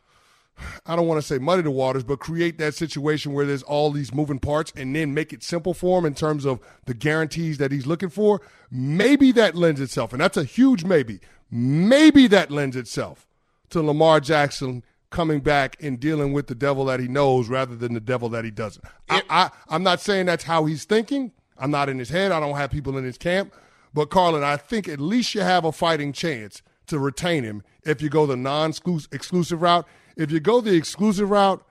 I 0.86 0.96
don't 0.96 1.06
want 1.06 1.20
to 1.20 1.26
say 1.26 1.38
muddy 1.38 1.62
the 1.62 1.70
waters, 1.70 2.04
but 2.04 2.18
create 2.18 2.58
that 2.58 2.74
situation 2.74 3.32
where 3.32 3.46
there's 3.46 3.62
all 3.62 3.90
these 3.90 4.14
moving 4.14 4.38
parts 4.38 4.72
and 4.76 4.94
then 4.94 5.14
make 5.14 5.32
it 5.32 5.42
simple 5.42 5.74
for 5.74 5.98
him 5.98 6.06
in 6.06 6.14
terms 6.14 6.44
of 6.44 6.60
the 6.86 6.94
guarantees 6.94 7.58
that 7.58 7.72
he's 7.72 7.86
looking 7.86 8.08
for. 8.08 8.40
Maybe 8.70 9.32
that 9.32 9.54
lends 9.54 9.80
itself, 9.80 10.12
and 10.12 10.20
that's 10.20 10.36
a 10.36 10.44
huge 10.44 10.84
maybe. 10.84 11.20
Maybe 11.50 12.26
that 12.28 12.50
lends 12.50 12.76
itself 12.76 13.26
to 13.70 13.82
Lamar 13.82 14.20
Jackson 14.20 14.82
coming 15.10 15.40
back 15.40 15.76
and 15.80 16.00
dealing 16.00 16.32
with 16.32 16.46
the 16.46 16.54
devil 16.54 16.84
that 16.86 17.00
he 17.00 17.08
knows 17.08 17.48
rather 17.48 17.76
than 17.76 17.94
the 17.94 18.00
devil 18.00 18.28
that 18.30 18.44
he 18.44 18.50
doesn't. 18.50 18.84
I, 19.08 19.22
I, 19.30 19.50
I'm 19.68 19.82
not 19.82 20.00
saying 20.00 20.26
that's 20.26 20.44
how 20.44 20.64
he's 20.64 20.84
thinking. 20.84 21.32
I'm 21.58 21.70
not 21.70 21.88
in 21.88 21.98
his 21.98 22.10
head. 22.10 22.32
I 22.32 22.40
don't 22.40 22.56
have 22.56 22.70
people 22.70 22.98
in 22.98 23.04
his 23.04 23.18
camp. 23.18 23.54
But, 23.94 24.10
Carlin, 24.10 24.44
I 24.44 24.56
think 24.56 24.88
at 24.88 25.00
least 25.00 25.34
you 25.34 25.40
have 25.40 25.64
a 25.64 25.72
fighting 25.72 26.12
chance 26.12 26.60
to 26.88 26.98
retain 26.98 27.44
him 27.44 27.62
if 27.84 28.02
you 28.02 28.08
go 28.08 28.26
the 28.26 28.36
non 28.36 28.72
exclusive 29.10 29.62
route. 29.62 29.86
If 30.16 30.30
you 30.30 30.40
go 30.40 30.60
the 30.60 30.74
exclusive 30.74 31.30
route, 31.30 31.64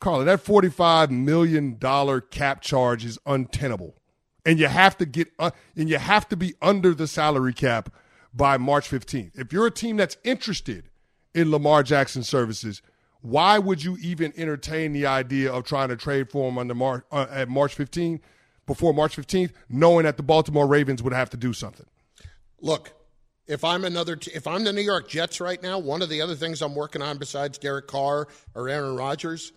Carlin, 0.00 0.26
that 0.26 0.44
$45 0.44 1.10
million 1.10 1.76
cap 2.30 2.60
charge 2.60 3.04
is 3.04 3.18
untenable. 3.24 3.96
And 4.44 4.58
you 4.60 4.68
have 4.68 4.96
to 4.98 5.06
get 5.06 5.32
uh, 5.38 5.50
and 5.74 5.88
you 5.88 5.98
have 5.98 6.28
to 6.28 6.36
be 6.36 6.54
under 6.62 6.94
the 6.94 7.08
salary 7.08 7.52
cap 7.52 7.92
by 8.32 8.56
March 8.58 8.88
15th. 8.88 9.32
If 9.34 9.52
you're 9.52 9.66
a 9.66 9.72
team 9.72 9.96
that's 9.96 10.16
interested 10.22 10.88
in 11.34 11.50
Lamar 11.50 11.82
Jackson 11.82 12.22
services, 12.22 12.80
why 13.22 13.58
would 13.58 13.82
you 13.82 13.96
even 14.00 14.32
entertain 14.36 14.92
the 14.92 15.06
idea 15.06 15.52
of 15.52 15.64
trying 15.64 15.88
to 15.88 15.96
trade 15.96 16.30
for 16.30 16.48
him 16.48 16.58
under 16.58 16.74
Mar- 16.74 17.04
uh, 17.10 17.26
at 17.28 17.48
March 17.48 17.76
15th 17.76 18.20
before 18.66 18.94
March 18.94 19.16
15th, 19.16 19.52
knowing 19.68 20.04
that 20.04 20.16
the 20.16 20.22
Baltimore 20.22 20.66
Ravens 20.68 21.02
would 21.02 21.12
have 21.12 21.30
to 21.30 21.36
do 21.36 21.52
something? 21.52 21.86
Look, 22.60 22.92
if 23.46 23.64
I'm 23.64 23.84
another, 23.84 24.16
t- 24.16 24.32
if 24.34 24.46
I'm 24.46 24.64
the 24.64 24.72
New 24.72 24.82
York 24.82 25.08
Jets 25.08 25.40
right 25.40 25.62
now, 25.62 25.78
one 25.78 26.02
of 26.02 26.08
the 26.08 26.20
other 26.20 26.34
things 26.34 26.62
I'm 26.62 26.74
working 26.74 27.02
on 27.02 27.18
besides 27.18 27.58
Derek 27.58 27.86
Carr 27.86 28.28
or 28.54 28.68
Aaron 28.68 28.96
Rodgers, 28.96 29.52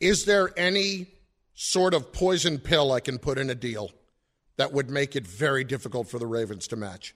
is 0.00 0.24
there 0.24 0.50
any 0.56 1.06
sort 1.54 1.94
of 1.94 2.12
poison 2.12 2.58
pill 2.58 2.92
I 2.92 3.00
can 3.00 3.18
put 3.18 3.38
in 3.38 3.50
a 3.50 3.54
deal 3.54 3.90
that 4.56 4.72
would 4.72 4.90
make 4.90 5.14
it 5.16 5.26
very 5.26 5.64
difficult 5.64 6.08
for 6.08 6.18
the 6.18 6.26
Ravens 6.26 6.66
to 6.68 6.76
match? 6.76 7.14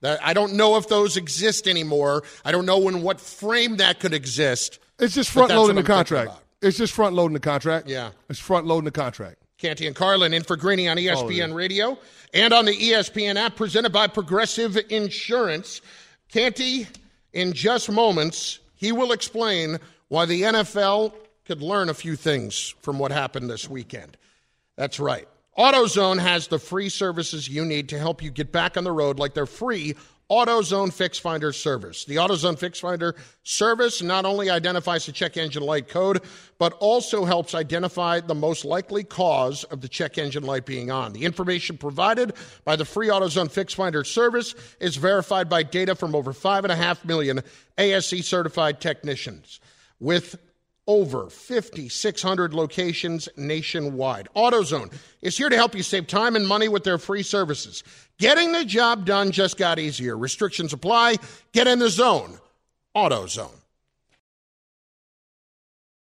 That 0.00 0.20
I 0.24 0.32
don't 0.32 0.54
know 0.54 0.76
if 0.76 0.88
those 0.88 1.16
exist 1.16 1.66
anymore. 1.66 2.22
I 2.44 2.52
don't 2.52 2.64
know 2.64 2.88
in 2.88 3.02
what 3.02 3.20
frame 3.20 3.78
that 3.78 4.00
could 4.00 4.14
exist. 4.14 4.78
It's 4.98 5.14
just 5.14 5.30
front 5.30 5.50
loading 5.50 5.76
the 5.76 5.82
what 5.82 5.90
I'm 5.90 6.04
thinking 6.04 6.16
contract. 6.26 6.44
It's 6.62 6.78
just 6.78 6.92
front 6.92 7.14
loading 7.14 7.34
the 7.34 7.40
contract. 7.40 7.88
Yeah. 7.88 8.10
It's 8.28 8.38
front 8.38 8.66
loading 8.66 8.84
the 8.84 8.90
contract. 8.90 9.36
Canty 9.60 9.86
and 9.86 9.94
Carlin 9.94 10.32
in 10.32 10.42
for 10.42 10.56
Greeny 10.56 10.88
on 10.88 10.96
ESPN. 10.96 11.54
Radio 11.54 11.98
and 12.32 12.54
on 12.54 12.64
the 12.64 12.72
ESPN 12.72 13.36
app 13.36 13.56
presented 13.56 13.92
by 13.92 14.06
Progressive 14.06 14.78
Insurance. 14.88 15.82
Canty, 16.30 16.86
in 17.34 17.52
just 17.52 17.90
moments, 17.90 18.60
he 18.74 18.90
will 18.90 19.12
explain 19.12 19.78
why 20.08 20.24
the 20.24 20.42
NFL 20.42 21.12
could 21.44 21.60
learn 21.60 21.90
a 21.90 21.94
few 21.94 22.16
things 22.16 22.74
from 22.80 22.98
what 22.98 23.12
happened 23.12 23.50
this 23.50 23.68
weekend. 23.68 24.16
That's 24.76 24.98
right. 24.98 25.28
AutoZone 25.58 26.20
has 26.20 26.46
the 26.46 26.58
free 26.58 26.88
services 26.88 27.46
you 27.46 27.64
need 27.64 27.90
to 27.90 27.98
help 27.98 28.22
you 28.22 28.30
get 28.30 28.52
back 28.52 28.78
on 28.78 28.84
the 28.84 28.92
road, 28.92 29.18
like 29.18 29.34
their 29.34 29.46
free 29.46 29.94
AutoZone 30.30 30.92
Fix 30.92 31.18
Finder 31.18 31.52
service. 31.52 32.04
The 32.04 32.16
AutoZone 32.16 32.56
Fix 32.56 32.78
Finder 32.78 33.16
service 33.42 34.00
not 34.00 34.24
only 34.24 34.48
identifies 34.48 35.04
the 35.04 35.12
check 35.12 35.36
engine 35.36 35.64
light 35.64 35.88
code, 35.88 36.22
but 36.58 36.72
also 36.74 37.24
helps 37.24 37.54
identify 37.54 38.20
the 38.20 38.34
most 38.34 38.64
likely 38.64 39.02
cause 39.02 39.64
of 39.64 39.80
the 39.80 39.88
check 39.88 40.18
engine 40.18 40.44
light 40.44 40.66
being 40.66 40.90
on. 40.90 41.12
The 41.12 41.24
information 41.24 41.76
provided 41.76 42.34
by 42.64 42.76
the 42.76 42.84
free 42.84 43.08
AutoZone 43.08 43.50
Fix 43.50 43.74
Finder 43.74 44.04
service 44.04 44.54
is 44.78 44.94
verified 44.94 45.48
by 45.48 45.64
data 45.64 45.96
from 45.96 46.14
over 46.14 46.32
5.5 46.32 47.04
million 47.04 47.40
ASE 47.76 48.24
certified 48.24 48.80
technicians. 48.80 49.58
With 49.98 50.36
over 50.90 51.30
5,600 51.30 52.52
locations 52.52 53.28
nationwide. 53.36 54.28
AutoZone 54.34 54.92
is 55.22 55.38
here 55.38 55.48
to 55.48 55.54
help 55.54 55.76
you 55.76 55.84
save 55.84 56.08
time 56.08 56.34
and 56.34 56.48
money 56.48 56.66
with 56.66 56.82
their 56.82 56.98
free 56.98 57.22
services. 57.22 57.84
Getting 58.18 58.50
the 58.50 58.64
job 58.64 59.06
done 59.06 59.30
just 59.30 59.56
got 59.56 59.78
easier. 59.78 60.18
Restrictions 60.18 60.72
apply. 60.72 61.14
Get 61.52 61.68
in 61.68 61.78
the 61.78 61.88
zone. 61.88 62.40
AutoZone. 62.96 63.54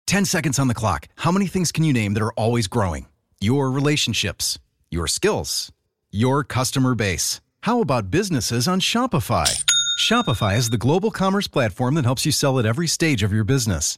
10 0.06 0.26
seconds 0.26 0.60
on 0.60 0.68
the 0.68 0.74
clock. 0.74 1.08
How 1.16 1.32
many 1.32 1.48
things 1.48 1.72
can 1.72 1.86
you 1.86 1.94
name 1.94 2.14
that 2.16 2.24
are 2.24 2.34
always 2.34 2.68
growing? 2.68 3.08
Your 3.40 3.72
relationships, 3.72 4.60
your 4.92 5.08
skills, 5.08 5.72
your 6.12 6.44
customer 6.44 6.94
base. 6.94 7.40
How 7.62 7.80
about 7.80 8.12
businesses 8.12 8.68
on 8.68 8.82
Shopify? 8.82 9.64
Shopify 9.98 10.58
is 10.58 10.72
the 10.72 10.78
global 10.78 11.10
commerce 11.10 11.48
platform 11.48 11.96
that 11.96 12.04
helps 12.04 12.26
you 12.26 12.34
sell 12.34 12.60
at 12.60 12.66
every 12.66 12.88
stage 12.88 13.24
of 13.24 13.32
your 13.32 13.46
business. 13.46 13.98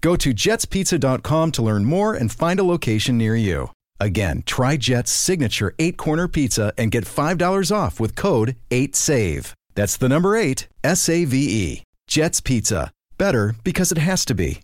Go 0.00 0.16
to 0.16 0.32
jetspizza.com 0.32 1.52
to 1.52 1.62
learn 1.62 1.84
more 1.84 2.14
and 2.14 2.30
find 2.32 2.60
a 2.60 2.64
location 2.64 3.18
near 3.18 3.34
you. 3.36 3.70
Again, 4.00 4.42
try 4.46 4.76
Jet's 4.76 5.10
signature 5.10 5.74
eight 5.78 5.96
corner 5.96 6.28
pizza 6.28 6.72
and 6.78 6.90
get 6.90 7.04
$5 7.04 7.74
off 7.74 7.98
with 7.98 8.14
code 8.14 8.56
8SAVE. 8.70 9.52
That's 9.74 9.96
the 9.96 10.08
number 10.08 10.36
eight, 10.36 10.68
S 10.82 11.08
A 11.08 11.24
V 11.24 11.36
E. 11.36 11.82
Jet's 12.08 12.40
Pizza. 12.40 12.90
Better 13.16 13.54
because 13.64 13.92
it 13.92 13.98
has 13.98 14.24
to 14.24 14.34
be. 14.34 14.60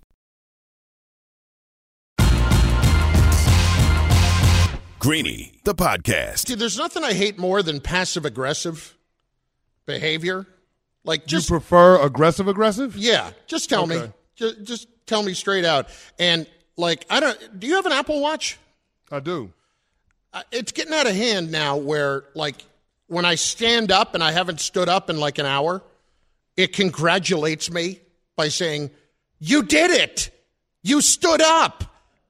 Greeny, 4.99 5.53
the 5.65 5.75
podcast. 5.75 6.47
Dude, 6.47 6.59
there's 6.59 6.79
nothing 6.79 7.05
I 7.05 7.13
hate 7.13 7.39
more 7.39 7.63
than 7.63 7.81
passive 7.81 8.25
aggressive 8.25 8.97
behavior. 9.85 10.47
Like 11.05 11.27
just 11.27 11.51
you 11.51 11.59
prefer 11.59 12.01
aggressive 12.01 12.49
aggressive? 12.49 12.97
yeah, 12.97 13.33
just 13.47 13.69
tell 13.69 13.87
me. 13.87 14.01
Just, 14.35 14.63
just 14.65 14.89
tell 15.07 15.23
me 15.23 15.35
straight 15.35 15.65
out. 15.65 15.89
And 16.19 16.47
like 16.77 17.05
I 17.11 17.21
don't. 17.21 17.61
Do 17.61 17.67
you 17.67 17.75
have 17.77 17.87
an 17.87 17.93
Apple 17.93 18.21
Watch? 18.21 18.59
I 19.11 19.21
do. 19.21 19.53
Uh, 20.33 20.43
It's 20.51 20.73
getting 20.73 20.95
out 20.95 21.07
of 21.07 21.15
hand 21.15 21.51
now. 21.53 21.77
Where 21.77 22.25
like 22.35 22.65
when 23.07 23.25
I 23.25 23.35
stand 23.37 23.93
up 23.93 24.15
and 24.15 24.23
I 24.25 24.33
haven't 24.33 24.61
stood 24.61 24.89
up 24.89 25.11
in 25.11 25.19
like 25.19 25.39
an 25.39 25.47
hour, 25.47 25.83
it 26.57 26.73
congratulates 26.73 27.71
me 27.71 28.01
by 28.37 28.49
saying, 28.49 28.91
"You 29.39 29.63
did 29.63 29.91
it. 29.91 30.31
You 30.83 31.01
stood 31.01 31.41
up." 31.41 31.85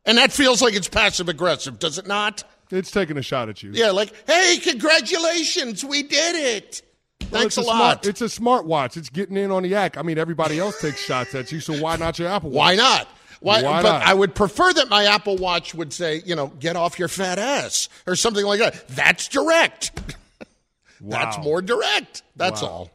And 0.06 0.18
that 0.18 0.32
feels 0.32 0.60
like 0.60 0.74
it's 0.74 0.88
passive 0.88 1.30
aggressive, 1.30 1.78
does 1.78 1.96
it 1.96 2.06
not? 2.06 2.44
It's 2.70 2.90
taking 2.90 3.16
a 3.16 3.22
shot 3.22 3.48
at 3.48 3.62
you. 3.62 3.70
Yeah, 3.72 3.90
like, 3.90 4.12
hey, 4.26 4.58
congratulations, 4.62 5.82
we 5.82 6.02
did 6.02 6.37
it. 6.37 6.82
Well, 7.30 7.40
Thanks 7.40 7.58
it's 7.58 7.66
a 7.66 7.70
lot. 7.70 7.76
Smart, 8.02 8.06
it's 8.06 8.20
a 8.20 8.28
smart 8.28 8.64
watch. 8.66 8.96
It's 8.96 9.10
getting 9.10 9.37
in 9.37 9.50
on 9.50 9.62
the 9.62 9.74
act. 9.74 9.96
I 9.98 10.02
mean, 10.02 10.18
everybody 10.18 10.58
else 10.58 10.80
takes 10.80 11.00
shots 11.04 11.34
at 11.34 11.50
you, 11.52 11.60
so 11.60 11.74
why 11.80 11.96
not 11.96 12.18
your 12.18 12.28
Apple 12.28 12.50
Watch? 12.50 12.56
Why 12.56 12.74
not? 12.76 13.08
Why, 13.40 13.62
Why 13.62 13.82
but 13.82 13.92
not? 13.98 14.02
I 14.06 14.14
would 14.14 14.34
prefer 14.34 14.72
that 14.72 14.88
my 14.88 15.04
Apple 15.04 15.37
Watch 15.37 15.74
would 15.74 15.92
say, 15.92 16.22
you 16.24 16.34
know, 16.34 16.46
get 16.48 16.76
off 16.76 16.98
your 16.98 17.08
fat 17.08 17.38
ass 17.38 17.88
or 18.06 18.16
something 18.16 18.44
like 18.44 18.60
that. 18.60 18.88
That's 18.88 19.28
direct. 19.28 20.14
That's 21.00 21.38
more 21.38 21.60
direct. 21.60 22.22
That's 22.37 22.62
Wow. 22.62 22.68
all. 22.68 22.90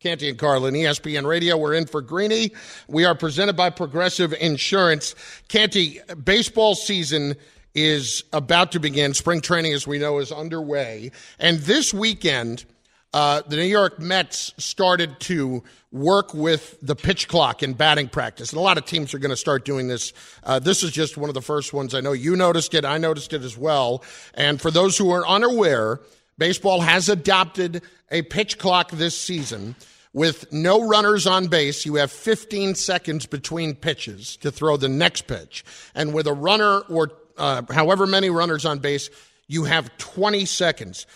Canty 0.00 0.28
and 0.28 0.38
Carlin, 0.38 0.74
ESPN 0.74 1.24
Radio. 1.24 1.56
We're 1.56 1.72
in 1.72 1.86
for 1.86 2.02
Greeny. 2.02 2.52
We 2.88 3.06
are 3.06 3.14
presented 3.14 3.56
by 3.56 3.70
Progressive 3.70 4.34
Insurance. 4.34 5.14
Canty, 5.48 5.98
baseball 6.22 6.74
season 6.74 7.36
is 7.74 8.22
about 8.34 8.72
to 8.72 8.78
begin. 8.80 9.14
Spring 9.14 9.40
training, 9.40 9.72
as 9.72 9.86
we 9.86 9.98
know, 9.98 10.18
is 10.18 10.30
underway. 10.30 11.10
And 11.38 11.58
this 11.60 11.94
weekend, 11.94 12.66
uh, 13.14 13.42
the 13.46 13.54
New 13.54 13.62
York 13.62 14.00
Mets 14.00 14.52
started 14.58 15.20
to 15.20 15.62
work 15.92 16.34
with 16.34 16.76
the 16.82 16.96
pitch 16.96 17.28
clock 17.28 17.62
in 17.62 17.72
batting 17.72 18.08
practice. 18.08 18.50
And 18.50 18.58
a 18.58 18.60
lot 18.60 18.76
of 18.76 18.86
teams 18.86 19.14
are 19.14 19.20
going 19.20 19.30
to 19.30 19.36
start 19.36 19.64
doing 19.64 19.86
this. 19.86 20.12
Uh, 20.42 20.58
this 20.58 20.82
is 20.82 20.90
just 20.90 21.16
one 21.16 21.30
of 21.30 21.34
the 21.34 21.40
first 21.40 21.72
ones. 21.72 21.94
I 21.94 22.00
know 22.00 22.10
you 22.10 22.34
noticed 22.34 22.74
it. 22.74 22.84
I 22.84 22.98
noticed 22.98 23.32
it 23.32 23.42
as 23.42 23.56
well. 23.56 24.02
And 24.34 24.60
for 24.60 24.72
those 24.72 24.98
who 24.98 25.12
are 25.12 25.24
unaware, 25.28 26.00
baseball 26.38 26.80
has 26.80 27.08
adopted 27.08 27.82
a 28.10 28.22
pitch 28.22 28.58
clock 28.58 28.90
this 28.90 29.16
season. 29.16 29.76
With 30.12 30.52
no 30.52 30.84
runners 30.84 31.24
on 31.24 31.46
base, 31.46 31.86
you 31.86 31.94
have 31.94 32.10
15 32.10 32.74
seconds 32.74 33.26
between 33.26 33.76
pitches 33.76 34.36
to 34.38 34.50
throw 34.50 34.76
the 34.76 34.88
next 34.88 35.28
pitch. 35.28 35.64
And 35.94 36.14
with 36.14 36.26
a 36.26 36.32
runner 36.32 36.80
or 36.88 37.12
uh, 37.38 37.62
however 37.70 38.08
many 38.08 38.28
runners 38.28 38.64
on 38.64 38.80
base, 38.80 39.08
you 39.46 39.64
have 39.64 39.96
20 39.98 40.46
seconds 40.46 41.06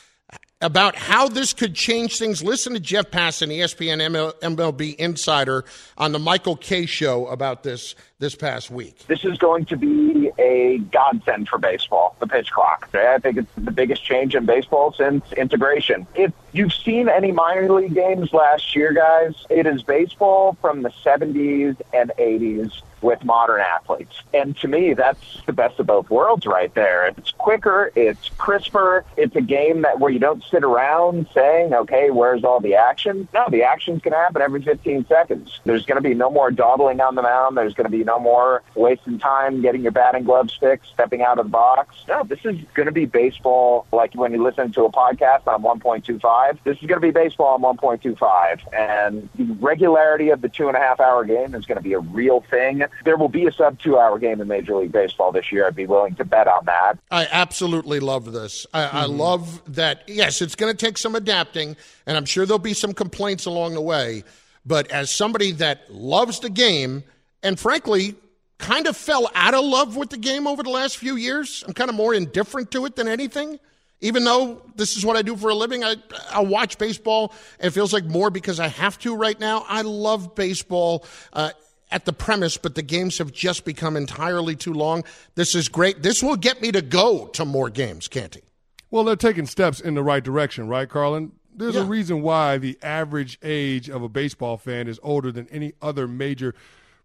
about 0.61 0.97
how 0.97 1.29
this 1.29 1.53
could 1.53 1.75
change 1.75 2.19
things. 2.19 2.43
Listen 2.43 2.75
to 2.75 2.81
Jeff 2.81 3.11
Passan, 3.11 3.49
ESPN 3.49 3.99
ML- 3.99 4.35
MLB 4.41 4.97
insider, 4.97 5.65
on 5.97 6.13
the 6.13 6.19
Michael 6.19 6.57
Kay 6.57 6.87
show 6.87 7.27
about 7.29 7.63
this 7.63 7.95
this 8.19 8.35
past 8.35 8.71
week. 8.71 9.07
this 9.07 9.25
is 9.25 9.39
going 9.39 9.65
to 9.65 9.77
be 9.77 10.31
a 10.39 10.79
godsend 10.91 11.49
for 11.49 11.59
baseball, 11.59 12.17
the 12.19 12.27
pitch 12.27 12.51
clock. 12.51 12.89
I 12.93 13.19
think 13.19 13.39
it's 13.39 13.53
the 13.57 13.71
biggest 13.71 14.05
change 14.05 14.35
in 14.35 14.45
baseball 14.45 14.93
since 14.93 15.33
integration. 15.33 16.07
If 16.17 16.33
you've 16.53 16.73
seen 16.73 17.09
any 17.09 17.31
minor 17.31 17.73
league 17.73 17.95
games 17.95 18.33
last 18.33 18.75
year, 18.75 18.93
guys, 18.93 19.35
it 19.49 19.67
is 19.67 19.83
baseball 19.83 20.57
from 20.61 20.83
the 20.83 20.91
70s 21.05 21.81
and 21.93 22.11
80s 22.19 22.83
with 23.03 23.25
modern 23.25 23.61
athletes. 23.61 24.23
And 24.35 24.57
to 24.59 24.69
me, 24.69 24.95
that's 24.95 25.41
the 25.47 25.53
best 25.53 25.79
of 25.79 25.87
both 25.87 26.11
worlds 26.11 26.47
right 26.47 26.73
there. 26.75 27.07
It's 27.07 27.31
quicker, 27.31 27.93
it's 27.95 28.31
crisper, 28.39 29.05
it's 29.17 29.37
a 29.37 29.41
game 29.41 29.83
that 29.83 30.01
where 30.01 30.11
you 30.11 30.19
don't 30.19 30.43
sit 30.51 30.65
around 30.65 31.29
saying, 31.33 31.75
okay, 31.75 32.11
where's 32.11 32.45
all 32.45 32.61
the 32.61 32.75
action? 32.75 33.29
No, 33.33 33.47
the 33.51 33.63
action's 33.63 34.03
going 34.03 34.13
to 34.13 34.19
happen 34.19 34.43
every 34.43 34.63
15 34.63 35.07
seconds. 35.07 35.61
There's 35.65 35.87
going 35.87 36.03
to 36.03 36.09
be 36.09 36.15
no 36.15 36.31
more 36.31 36.51
dawdling 36.51 37.01
on 37.01 37.15
the 37.15 37.23
mound. 37.23 37.57
There's 37.57 37.75
going 37.75 37.91
to 37.91 37.97
be 37.97 38.05
no 38.09 38.19
more 38.19 38.63
wasting 38.75 39.19
time 39.19 39.61
getting 39.61 39.83
your 39.83 39.93
batting 39.93 40.25
gloves 40.25 40.57
fixed, 40.59 40.91
stepping 40.91 41.23
out 41.23 41.39
of 41.39 41.47
the 41.47 41.51
box. 41.51 41.95
No, 42.09 42.25
this 42.25 42.41
is 42.45 42.57
going 42.75 42.87
to 42.87 42.93
be 42.93 43.05
baseball 43.05 43.87
like 43.93 44.15
when 44.15 44.33
you 44.33 44.43
listen 44.43 44.73
to 44.73 44.85
a 44.85 44.91
podcast 44.91 45.47
on 45.47 45.63
1.25. 45.63 46.59
This 46.65 46.79
is 46.79 46.87
going 46.87 47.01
to 47.01 47.07
be 47.07 47.11
baseball 47.11 47.63
on 47.63 47.77
1.25. 47.77 48.73
And 48.73 49.29
the 49.35 49.45
regularity 49.61 50.31
of 50.31 50.41
the 50.41 50.49
two 50.49 50.69
and 50.69 50.77
a 50.77 50.81
half 50.81 51.01
hour 51.01 51.25
game 51.25 51.55
is 51.55 51.67
going 51.67 51.77
to 51.77 51.83
be 51.83 51.93
a 51.93 52.01
real 52.01 52.41
thing. 52.51 52.85
There 53.05 53.19
will 53.19 53.29
be 53.29 53.47
a 53.47 53.53
sub 53.53 53.79
two 53.79 53.99
hour 53.99 54.19
game 54.19 54.41
in 54.41 54.49
Major 54.49 54.77
League 54.77 54.93
Baseball 54.93 55.31
this 55.31 55.53
year. 55.53 55.67
I'd 55.67 55.77
be 55.77 55.87
willing 55.87 56.15
to 56.15 56.25
bet 56.25 56.49
on 56.49 56.65
that. 56.65 56.99
I 57.11 57.29
absolutely 57.31 58.01
love 58.01 58.33
this. 58.33 58.67
I, 58.73 59.03
I 59.03 59.07
hmm. 59.07 59.19
love 59.19 59.75
that. 59.75 60.05
Yes, 60.09 60.41
it's 60.41 60.55
going 60.55 60.75
to 60.75 60.87
take 60.87 60.97
some 60.97 61.15
adapting, 61.15 61.77
and 62.07 62.17
I'm 62.17 62.25
sure 62.25 62.47
there'll 62.47 62.59
be 62.59 62.75
some 62.75 62.95
complaints 62.95 63.45
along 63.45 63.75
the 63.75 63.83
way. 63.83 64.25
But 64.65 64.91
as 64.91 65.11
somebody 65.11 65.53
that 65.53 65.93
loves 65.93 66.41
the 66.41 66.51
game, 66.51 67.03
and 67.43 67.59
frankly, 67.59 68.15
kind 68.59 68.87
of 68.87 68.97
fell 68.97 69.31
out 69.35 69.55
of 69.55 69.65
love 69.65 69.97
with 69.97 70.11
the 70.11 70.17
game 70.17 70.47
over 70.47 70.63
the 70.63 70.71
last 70.71 70.97
few 70.97 71.17
years, 71.17 71.65
I'm 71.67 71.75
kind 71.75 71.89
of 71.91 71.97
more 71.97 72.15
indifferent 72.15 72.71
to 72.73 72.85
it 72.87 72.97
than 72.97 73.09
anything. 73.09 73.59
Even 74.01 74.23
though 74.25 74.63
this 74.77 74.97
is 74.97 75.05
what 75.05 75.17
I 75.17 75.23
do 75.23 75.37
for 75.37 75.51
a 75.51 75.55
living, 75.55 75.83
I, 75.83 75.97
I 76.31 76.41
watch 76.41 76.79
baseball. 76.79 77.33
It 77.59 77.71
feels 77.71 77.93
like 77.93 78.05
more 78.05 78.31
because 78.31 78.61
I 78.61 78.69
have 78.69 78.97
to 79.01 79.17
right 79.17 79.39
now. 79.39 79.65
I 79.69 79.83
love 79.83 80.35
baseball. 80.35 81.05
Uh, 81.33 81.51
at 81.91 82.05
the 82.05 82.13
premise, 82.13 82.59
but 82.59 82.75
the 82.75 82.83
games 82.83 83.17
have 83.17 83.33
just 83.33 83.65
become 83.65 83.97
entirely 83.97 84.55
too 84.55 84.75
long. 84.75 85.03
This 85.37 85.55
is 85.55 85.71
great. 85.71 86.03
This 86.03 86.23
will 86.23 86.37
get 86.37 86.61
me 86.61 86.71
to 86.73 86.83
go 86.83 87.29
to 87.29 87.47
more 87.47 87.71
games, 87.71 88.09
Canty. 88.09 88.43
Well, 88.91 89.05
they're 89.05 89.17
taking 89.17 89.47
steps 89.47 89.81
in 89.81 89.95
the 89.95 90.03
right 90.03 90.23
direction, 90.23 90.69
right, 90.69 90.87
Carlin? 90.87 91.33
There's 91.57 91.77
Yeah. 91.77 91.81
a 91.81 91.87
reason 91.87 92.21
why 92.21 92.59
the 92.59 92.77
average 92.83 93.39
age 93.43 93.89
of 93.89 94.03
a 94.03 94.09
baseball 94.11 94.59
fan 94.59 94.87
is 94.87 95.01
older 95.03 95.33
than 95.33 95.49
any 95.49 95.73
other 95.81 96.07
major 96.07 96.55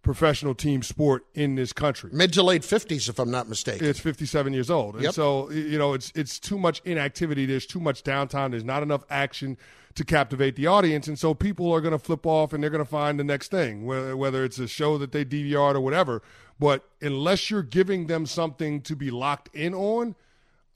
professional 0.04 0.54
team 0.54 0.84
sport 0.84 1.26
in 1.34 1.56
this 1.56 1.74
country. 1.74 2.12
Mid 2.14 2.34
to 2.34 2.44
late 2.44 2.62
50s, 2.62 3.10
if 3.10 3.18
I'm 3.18 3.32
not 3.32 3.50
mistaken. 3.50 3.88
It's 3.88 4.00
57 4.00 4.54
years 4.54 4.70
old, 4.70 4.96
and 4.96 5.04
Yep. 5.06 5.14
so 5.14 5.50
you 5.50 5.78
know 5.80 5.94
it's 5.94 6.12
it's 6.14 6.38
too 6.40 6.60
much 6.60 6.82
inactivity. 6.86 7.46
There's 7.46 7.66
too 7.66 7.80
much 7.80 8.04
downtime. 8.04 8.52
There's 8.52 8.64
not 8.66 8.84
enough 8.84 9.04
action 9.10 9.58
to 9.96 10.04
captivate 10.04 10.56
the 10.56 10.68
audience, 10.68 11.08
and 11.08 11.18
so 11.18 11.34
people 11.34 11.72
are 11.72 11.80
going 11.82 11.92
to 11.94 12.00
flip 12.00 12.26
off 12.26 12.52
and 12.52 12.62
they're 12.62 12.70
going 12.72 12.84
to 12.84 12.90
find 12.90 13.20
the 13.20 13.24
next 13.24 13.50
thing, 13.52 13.86
whether, 13.86 14.18
whether 14.18 14.44
it's 14.44 14.60
a 14.60 14.68
show 14.68 14.98
that 14.98 15.12
they 15.12 15.24
DVR'd 15.24 15.76
or 15.76 15.82
whatever. 15.82 16.22
But 16.60 16.84
unless 17.02 17.50
you're 17.50 17.64
giving 17.64 18.08
them 18.08 18.26
something 18.26 18.82
to 18.82 18.96
be 18.96 19.12
locked 19.12 19.50
in 19.56 19.74
on, 19.76 20.16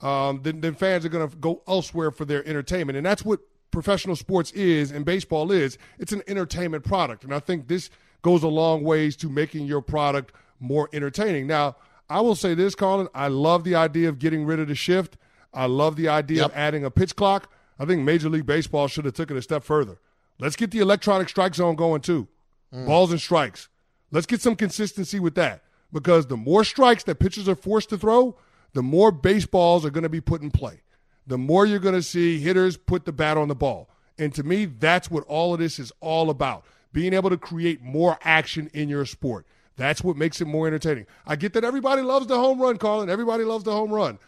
um, 0.00 0.40
then, 0.42 0.60
then 0.60 0.74
fans 0.74 1.04
are 1.04 1.08
going 1.08 1.28
to 1.28 1.36
go 1.36 1.62
elsewhere 1.66 2.10
for 2.12 2.24
their 2.24 2.46
entertainment. 2.46 2.96
And 2.96 3.04
that's 3.04 3.24
what 3.24 3.40
professional 3.72 4.14
sports 4.14 4.52
is 4.52 4.92
and 4.92 5.04
baseball 5.04 5.50
is. 5.50 5.78
It's 5.98 6.12
an 6.12 6.22
entertainment 6.28 6.84
product. 6.84 7.24
And 7.24 7.34
I 7.34 7.40
think 7.40 7.66
this 7.66 7.90
goes 8.22 8.42
a 8.42 8.48
long 8.48 8.82
ways 8.82 9.16
to 9.16 9.28
making 9.28 9.66
your 9.66 9.80
product 9.80 10.34
more 10.60 10.88
entertaining. 10.92 11.46
Now, 11.46 11.76
I 12.10 12.20
will 12.20 12.34
say 12.34 12.54
this, 12.54 12.74
Carlin. 12.74 13.08
I 13.14 13.28
love 13.28 13.64
the 13.64 13.74
idea 13.74 14.08
of 14.08 14.18
getting 14.18 14.44
rid 14.44 14.60
of 14.60 14.68
the 14.68 14.74
shift. 14.74 15.16
I 15.52 15.66
love 15.66 15.96
the 15.96 16.08
idea 16.08 16.44
of 16.44 16.52
adding 16.54 16.84
a 16.84 16.90
pitch 16.90 17.16
clock. 17.16 17.50
I 17.78 17.84
think 17.84 18.02
Major 18.02 18.28
League 18.28 18.46
Baseball 18.46 18.88
should 18.88 19.04
have 19.04 19.14
took 19.14 19.30
it 19.30 19.36
a 19.36 19.42
step 19.42 19.62
further. 19.64 19.98
Let's 20.38 20.56
get 20.56 20.70
the 20.70 20.80
electronic 20.80 21.28
strike 21.28 21.54
zone 21.54 21.76
going 21.76 22.00
too. 22.00 22.28
Mm. 22.72 22.86
Balls 22.86 23.10
and 23.10 23.20
strikes. 23.20 23.68
Let's 24.10 24.26
get 24.26 24.40
some 24.40 24.56
consistency 24.56 25.20
with 25.20 25.34
that 25.34 25.62
because 25.92 26.26
the 26.26 26.36
more 26.36 26.64
strikes 26.64 27.04
that 27.04 27.18
pitchers 27.18 27.48
are 27.48 27.54
forced 27.54 27.90
to 27.90 27.98
throw, 27.98 28.36
the 28.72 28.82
more 28.82 29.10
baseballs 29.10 29.84
are 29.84 29.90
going 29.90 30.02
to 30.02 30.08
be 30.08 30.20
put 30.20 30.42
in 30.42 30.50
play. 30.50 30.82
The 31.26 31.38
more 31.38 31.66
you're 31.66 31.78
going 31.78 31.94
to 31.94 32.02
see 32.02 32.40
hitters 32.40 32.76
put 32.76 33.04
the 33.04 33.12
bat 33.12 33.36
on 33.36 33.48
the 33.48 33.54
ball. 33.54 33.90
And 34.18 34.34
to 34.34 34.42
me, 34.42 34.64
that's 34.64 35.10
what 35.10 35.24
all 35.24 35.52
of 35.54 35.60
this 35.60 35.78
is 35.78 35.92
all 36.00 36.30
about 36.30 36.64
being 36.92 37.12
able 37.12 37.30
to 37.30 37.36
create 37.36 37.82
more 37.82 38.18
action 38.22 38.70
in 38.72 38.88
your 38.88 39.04
sport. 39.04 39.46
That's 39.76 40.02
what 40.02 40.16
makes 40.16 40.40
it 40.40 40.46
more 40.46 40.66
entertaining. 40.66 41.06
I 41.26 41.36
get 41.36 41.52
that 41.52 41.64
everybody 41.64 42.02
loves 42.02 42.26
the 42.26 42.36
home 42.36 42.60
run, 42.60 42.78
Carlin. 42.78 43.08
Everybody 43.08 43.44
loves 43.44 43.64
the 43.64 43.72
home 43.72 43.92
run. 43.92 44.18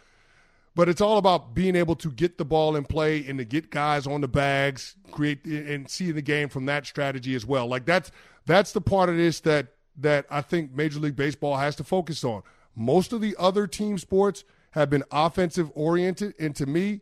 But 0.73 0.87
it's 0.87 1.01
all 1.01 1.17
about 1.17 1.53
being 1.53 1.75
able 1.75 1.95
to 1.97 2.09
get 2.09 2.37
the 2.37 2.45
ball 2.45 2.77
in 2.77 2.85
play 2.85 3.25
and 3.27 3.37
to 3.39 3.43
get 3.43 3.69
guys 3.69 4.07
on 4.07 4.21
the 4.21 4.29
bags, 4.29 4.95
create 5.11 5.43
and 5.43 5.89
see 5.89 6.11
the 6.11 6.21
game 6.21 6.47
from 6.47 6.65
that 6.67 6.85
strategy 6.85 7.35
as 7.35 7.45
well. 7.45 7.67
Like 7.67 7.85
that's 7.85 8.11
that's 8.45 8.71
the 8.71 8.79
part 8.79 9.09
of 9.09 9.17
this 9.17 9.41
that 9.41 9.67
that 9.97 10.25
I 10.29 10.39
think 10.39 10.73
Major 10.73 10.99
League 10.99 11.17
Baseball 11.17 11.57
has 11.57 11.75
to 11.75 11.83
focus 11.83 12.23
on. 12.23 12.43
Most 12.73 13.11
of 13.11 13.19
the 13.19 13.35
other 13.37 13.67
team 13.67 13.97
sports 13.97 14.45
have 14.71 14.89
been 14.89 15.03
offensive 15.11 15.69
oriented, 15.75 16.33
and 16.39 16.55
to 16.55 16.65
me, 16.65 17.01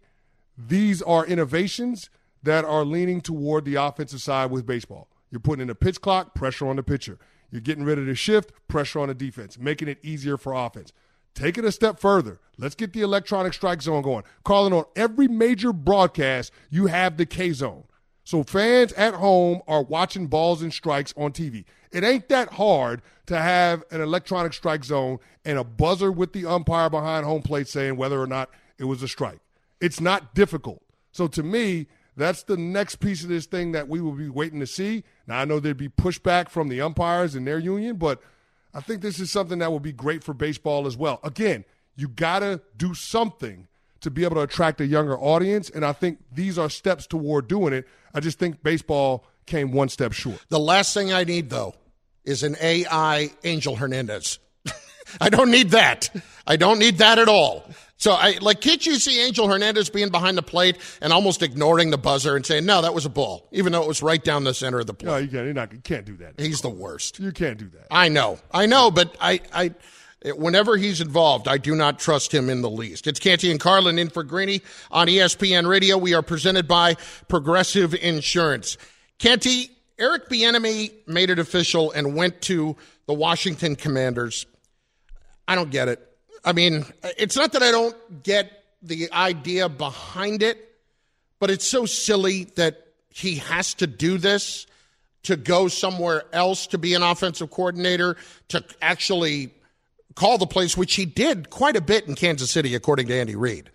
these 0.57 1.03
are 1.03 1.23
innovations 1.23 2.09
that 2.41 2.65
are 2.65 2.83
leaning 2.83 3.21
toward 3.21 3.65
the 3.65 3.75
offensive 3.75 4.21
side 4.21 4.49
with 4.49 4.65
baseball. 4.65 5.07
You're 5.31 5.39
putting 5.39 5.63
in 5.63 5.69
a 5.69 5.75
pitch 5.75 6.01
clock, 6.01 6.35
pressure 6.35 6.67
on 6.67 6.75
the 6.75 6.83
pitcher. 6.83 7.17
You're 7.51 7.61
getting 7.61 7.83
rid 7.83 7.99
of 7.99 8.05
the 8.05 8.15
shift, 8.15 8.51
pressure 8.67 8.99
on 8.99 9.07
the 9.07 9.13
defense, 9.13 9.57
making 9.57 9.87
it 9.87 9.99
easier 10.03 10.37
for 10.37 10.53
offense. 10.53 10.93
Take 11.33 11.57
it 11.57 11.65
a 11.65 11.71
step 11.71 11.99
further. 11.99 12.39
Let's 12.57 12.75
get 12.75 12.93
the 12.93 13.01
electronic 13.01 13.53
strike 13.53 13.81
zone 13.81 14.01
going. 14.01 14.23
Carlin 14.43 14.73
on 14.73 14.85
every 14.95 15.27
major 15.27 15.71
broadcast, 15.71 16.51
you 16.69 16.87
have 16.87 17.17
the 17.17 17.25
K 17.25 17.51
zone. 17.51 17.85
So 18.23 18.43
fans 18.43 18.93
at 18.93 19.15
home 19.15 19.61
are 19.67 19.81
watching 19.81 20.27
balls 20.27 20.61
and 20.61 20.71
strikes 20.71 21.13
on 21.17 21.31
TV. 21.31 21.65
It 21.91 22.03
ain't 22.03 22.29
that 22.29 22.53
hard 22.53 23.01
to 23.25 23.39
have 23.39 23.83
an 23.89 24.01
electronic 24.01 24.53
strike 24.53 24.83
zone 24.83 25.17
and 25.45 25.57
a 25.57 25.63
buzzer 25.63 26.11
with 26.11 26.33
the 26.33 26.45
umpire 26.45 26.89
behind 26.89 27.25
home 27.25 27.41
plate 27.41 27.67
saying 27.67 27.95
whether 27.95 28.21
or 28.21 28.27
not 28.27 28.49
it 28.77 28.83
was 28.83 29.01
a 29.01 29.07
strike. 29.07 29.39
It's 29.81 29.99
not 29.99 30.35
difficult. 30.35 30.83
So 31.11 31.27
to 31.27 31.41
me, 31.41 31.87
that's 32.15 32.43
the 32.43 32.57
next 32.57 32.97
piece 32.97 33.23
of 33.23 33.29
this 33.29 33.45
thing 33.45 33.71
that 33.71 33.87
we 33.87 34.01
will 34.01 34.11
be 34.11 34.29
waiting 34.29 34.59
to 34.59 34.67
see. 34.67 35.03
Now 35.29 35.39
I 35.39 35.45
know 35.45 35.59
there'd 35.59 35.77
be 35.77 35.89
pushback 35.89 36.49
from 36.49 36.69
the 36.69 36.81
umpires 36.81 37.35
and 37.35 37.45
their 37.45 37.59
union, 37.59 37.97
but 37.97 38.19
I 38.73 38.81
think 38.81 39.01
this 39.01 39.19
is 39.19 39.31
something 39.31 39.59
that 39.59 39.71
will 39.71 39.79
be 39.79 39.93
great 39.93 40.23
for 40.23 40.33
baseball 40.33 40.87
as 40.87 40.97
well. 40.97 41.19
Again, 41.23 41.65
you 41.95 42.07
got 42.07 42.39
to 42.39 42.61
do 42.75 42.95
something 42.95 43.67
to 44.01 44.09
be 44.09 44.23
able 44.23 44.37
to 44.37 44.41
attract 44.41 44.81
a 44.81 44.87
younger 44.87 45.17
audience, 45.17 45.69
and 45.69 45.85
I 45.85 45.93
think 45.93 46.19
these 46.31 46.57
are 46.57 46.69
steps 46.69 47.05
toward 47.05 47.47
doing 47.47 47.73
it. 47.73 47.87
I 48.13 48.21
just 48.21 48.39
think 48.39 48.63
baseball 48.63 49.23
came 49.45 49.71
one 49.71 49.89
step 49.89 50.13
short. 50.13 50.43
The 50.49 50.59
last 50.59 50.95
thing 50.95 51.13
I 51.13 51.23
need, 51.25 51.51
though, 51.51 51.75
is 52.23 52.41
an 52.41 52.55
AI 52.59 53.29
Angel 53.43 53.75
Hernandez. 53.75 54.39
I 55.21 55.29
don't 55.29 55.51
need 55.51 55.69
that. 55.71 56.09
I 56.47 56.55
don't 56.55 56.79
need 56.79 56.97
that 56.97 57.19
at 57.19 57.27
all. 57.27 57.69
So, 57.99 58.13
I 58.13 58.38
like, 58.39 58.62
can't 58.62 58.85
you 58.85 58.95
see 58.95 59.23
Angel 59.25 59.47
Hernandez 59.47 59.89
being 59.89 60.09
behind 60.09 60.38
the 60.38 60.41
plate 60.41 60.77
and 61.01 61.12
almost 61.12 61.43
ignoring 61.43 61.91
the 61.91 61.97
buzzer 61.97 62.38
and 62.38 62.45
saying, 62.45 62.65
"No, 62.65 62.81
that 62.81 62.93
was 62.93 63.05
a 63.05 63.09
ball," 63.09 63.47
even 63.51 63.73
though 63.73 63.81
it 63.81 63.88
was 63.88 64.01
right 64.01 64.23
down 64.23 64.45
the 64.45 64.53
center 64.53 64.79
of 64.79 64.88
the 64.88 64.93
plate? 64.93 65.09
No, 65.09 65.17
you 65.17 65.27
can't. 65.27 65.45
You're 65.45 65.53
not, 65.53 65.73
you 65.73 65.79
can't 65.79 66.05
do 66.05 66.15
that. 66.17 66.39
He's 66.39 66.62
the 66.62 66.69
worst. 66.69 67.19
You 67.19 67.33
can't 67.33 67.57
do 67.57 67.67
that. 67.69 67.88
I 67.91 68.07
know, 68.07 68.39
I 68.53 68.67
know, 68.67 68.89
but 68.89 69.17
I, 69.19 69.41
I, 69.51 69.75
whenever 70.35 70.77
he's 70.77 71.01
involved, 71.01 71.47
I 71.47 71.57
do 71.57 71.75
not 71.75 71.99
trust 71.99 72.33
him 72.33 72.49
in 72.49 72.62
the 72.62 72.69
least. 72.69 73.05
It's 73.05 73.19
Canty 73.19 73.51
and 73.51 73.59
Carlin 73.59 73.99
in 73.99 74.09
for 74.09 74.23
Greeny 74.23 74.62
on 74.91 75.07
ESPN 75.07 75.67
Radio. 75.67 75.97
We 75.97 76.13
are 76.13 76.21
presented 76.21 76.67
by 76.67 76.95
Progressive 77.27 77.93
Insurance. 77.93 78.77
Canty, 79.17 79.71
Eric 79.97 80.29
Bieniemy 80.29 80.91
made 81.05 81.29
it 81.29 81.39
official 81.39 81.91
and 81.91 82.15
went 82.15 82.41
to 82.43 82.77
the 83.07 83.13
Washington 83.13 83.75
Commanders. 83.75 84.45
I 85.47 85.55
don't 85.55 85.69
get 85.69 85.89
it. 85.89 86.08
I 86.43 86.54
mean, 86.54 86.86
it's 87.17 87.36
not 87.36 87.52
that 87.54 87.63
I 87.63 87.71
don't 87.71 88.23
get 88.23 88.63
the 88.82 89.12
idea 89.12 89.69
behind 89.69 90.41
it, 90.41 90.75
but 91.39 91.49
it's 91.49 91.65
so 91.65 91.86
silly 91.86 92.45
that 92.56 92.88
he 93.10 93.36
has 93.36 93.73
to 93.75 93.88
do 93.88 94.17
this 94.17 94.65
to 95.23 95.36
go 95.36 95.67
somewhere 95.67 96.23
else 96.32 96.67
to 96.67 96.78
be 96.78 96.93
an 96.93 97.04
offensive 97.04 97.49
coordinator, 97.49 98.15
to 98.49 98.63
actually 98.82 99.52
call 100.15 100.38
the 100.38 100.47
place, 100.47 100.78
which 100.78 100.95
he 100.95 101.06
did 101.06 101.49
quite 101.49 101.75
a 101.75 101.82
bit 101.82 102.08
in 102.08 102.15
Kansas 102.15 102.52
City, 102.52 102.75
according 102.75 103.08
to 103.08 103.13
Andy 103.13 103.36
Reid. 103.36 103.69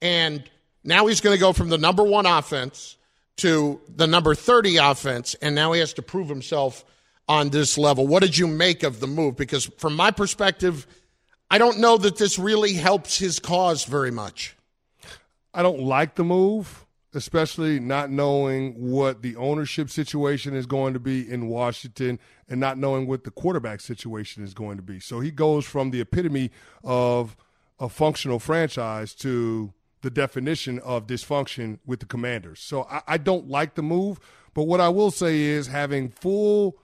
And 0.00 0.48
now 0.84 1.06
he's 1.06 1.20
going 1.20 1.34
to 1.34 1.40
go 1.40 1.52
from 1.52 1.68
the 1.68 1.78
number 1.78 2.02
one 2.02 2.26
offense 2.26 2.96
to 3.36 3.80
the 3.88 4.06
number 4.06 4.34
30 4.34 4.76
offense, 4.76 5.34
and 5.42 5.54
now 5.54 5.72
he 5.72 5.80
has 5.80 5.92
to 5.94 6.02
prove 6.02 6.28
himself 6.28 6.84
on 7.28 7.50
this 7.50 7.76
level. 7.76 8.06
What 8.06 8.22
did 8.22 8.36
you 8.36 8.46
make 8.46 8.82
of 8.82 9.00
the 9.00 9.06
move? 9.06 9.36
Because 9.36 9.64
from 9.78 9.96
my 9.96 10.10
perspective, 10.10 10.86
I 11.54 11.58
don't 11.58 11.78
know 11.78 11.96
that 11.98 12.16
this 12.16 12.36
really 12.36 12.72
helps 12.72 13.16
his 13.16 13.38
cause 13.38 13.84
very 13.84 14.10
much. 14.10 14.56
I 15.54 15.62
don't 15.62 15.82
like 15.82 16.16
the 16.16 16.24
move, 16.24 16.84
especially 17.14 17.78
not 17.78 18.10
knowing 18.10 18.72
what 18.90 19.22
the 19.22 19.36
ownership 19.36 19.88
situation 19.88 20.56
is 20.56 20.66
going 20.66 20.94
to 20.94 20.98
be 20.98 21.30
in 21.30 21.46
Washington 21.46 22.18
and 22.48 22.58
not 22.58 22.76
knowing 22.76 23.06
what 23.06 23.22
the 23.22 23.30
quarterback 23.30 23.80
situation 23.80 24.42
is 24.42 24.52
going 24.52 24.78
to 24.78 24.82
be. 24.82 24.98
So 24.98 25.20
he 25.20 25.30
goes 25.30 25.64
from 25.64 25.92
the 25.92 26.00
epitome 26.00 26.50
of 26.82 27.36
a 27.78 27.88
functional 27.88 28.40
franchise 28.40 29.14
to 29.14 29.72
the 30.02 30.10
definition 30.10 30.80
of 30.80 31.06
dysfunction 31.06 31.78
with 31.86 32.00
the 32.00 32.06
commanders. 32.06 32.58
So 32.58 32.82
I, 32.90 33.02
I 33.06 33.16
don't 33.16 33.48
like 33.48 33.76
the 33.76 33.82
move, 33.82 34.18
but 34.54 34.64
what 34.64 34.80
I 34.80 34.88
will 34.88 35.12
say 35.12 35.42
is 35.42 35.68
having 35.68 36.08
full 36.08 36.76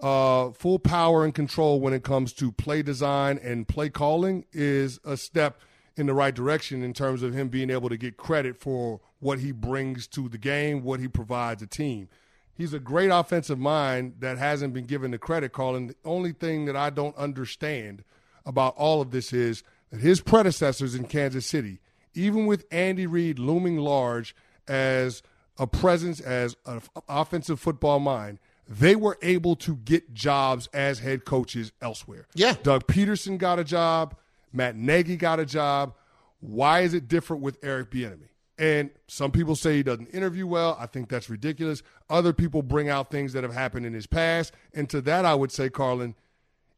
uh, 0.00 0.50
full 0.50 0.78
power 0.78 1.24
and 1.24 1.34
control 1.34 1.80
when 1.80 1.92
it 1.92 2.02
comes 2.02 2.32
to 2.34 2.52
play 2.52 2.82
design 2.82 3.38
and 3.42 3.68
play 3.68 3.88
Carlin 3.88 4.44
is 4.52 4.98
a 5.04 5.16
step 5.16 5.60
in 5.96 6.06
the 6.06 6.14
right 6.14 6.34
direction 6.34 6.82
in 6.82 6.92
terms 6.92 7.22
of 7.22 7.32
him 7.32 7.48
being 7.48 7.70
able 7.70 7.88
to 7.88 7.96
get 7.96 8.16
credit 8.16 8.58
for 8.60 9.00
what 9.20 9.38
he 9.38 9.52
brings 9.52 10.06
to 10.08 10.28
the 10.28 10.38
game, 10.38 10.82
what 10.82 11.00
he 11.00 11.08
provides 11.08 11.62
a 11.62 11.66
team. 11.66 12.08
He's 12.56 12.72
a 12.72 12.78
great 12.78 13.08
offensive 13.08 13.58
mind 13.58 14.14
that 14.20 14.38
hasn't 14.38 14.74
been 14.74 14.84
given 14.84 15.10
the 15.10 15.18
credit, 15.18 15.52
calling. 15.52 15.88
The 15.88 15.96
only 16.04 16.32
thing 16.32 16.66
that 16.66 16.76
I 16.76 16.90
don't 16.90 17.16
understand 17.16 18.04
about 18.46 18.76
all 18.76 19.00
of 19.00 19.10
this 19.10 19.32
is 19.32 19.62
that 19.90 20.00
his 20.00 20.20
predecessors 20.20 20.94
in 20.94 21.04
Kansas 21.04 21.46
City, 21.46 21.80
even 22.14 22.46
with 22.46 22.66
Andy 22.70 23.06
Reid 23.06 23.38
looming 23.38 23.78
large 23.78 24.36
as 24.68 25.22
a 25.58 25.66
presence, 25.66 26.20
as 26.20 26.56
an 26.66 26.82
offensive 27.08 27.58
football 27.58 27.98
mind, 27.98 28.38
they 28.68 28.96
were 28.96 29.18
able 29.22 29.56
to 29.56 29.76
get 29.76 30.14
jobs 30.14 30.68
as 30.72 30.98
head 30.98 31.24
coaches 31.24 31.72
elsewhere. 31.82 32.26
Yeah. 32.34 32.54
Doug 32.62 32.86
Pederson 32.86 33.38
got 33.38 33.58
a 33.58 33.64
job. 33.64 34.16
Matt 34.52 34.76
Nagy 34.76 35.16
got 35.16 35.40
a 35.40 35.46
job. 35.46 35.94
Why 36.40 36.80
is 36.80 36.94
it 36.94 37.08
different 37.08 37.42
with 37.42 37.58
Eric 37.62 37.90
Bieniemy? 37.90 38.28
And 38.56 38.90
some 39.08 39.32
people 39.32 39.56
say 39.56 39.76
he 39.76 39.82
doesn't 39.82 40.08
interview 40.08 40.46
well. 40.46 40.76
I 40.78 40.86
think 40.86 41.08
that's 41.08 41.28
ridiculous. 41.28 41.82
Other 42.08 42.32
people 42.32 42.62
bring 42.62 42.88
out 42.88 43.10
things 43.10 43.32
that 43.32 43.42
have 43.42 43.52
happened 43.52 43.84
in 43.84 43.92
his 43.92 44.06
past. 44.06 44.54
And 44.72 44.88
to 44.90 45.00
that, 45.02 45.24
I 45.24 45.34
would 45.34 45.50
say, 45.50 45.70
Carlin, 45.70 46.14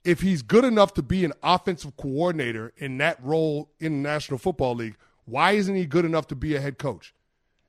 if 0.05 0.20
he's 0.20 0.41
good 0.41 0.64
enough 0.64 0.95
to 0.95 1.03
be 1.03 1.24
an 1.24 1.34
offensive 1.43 1.97
coordinator 1.97 2.72
in 2.78 2.97
that 2.99 3.22
role 3.22 3.70
in 3.78 4.03
the 4.03 4.09
National 4.09 4.39
Football 4.39 4.76
League, 4.76 4.97
why 5.26 5.53
isn't 5.53 5.74
he 5.74 5.84
good 5.84 6.05
enough 6.05 6.28
to 6.28 6.37
be 6.37 6.55
a 6.55 6.61
head 6.61 6.78
coach? 6.78 7.12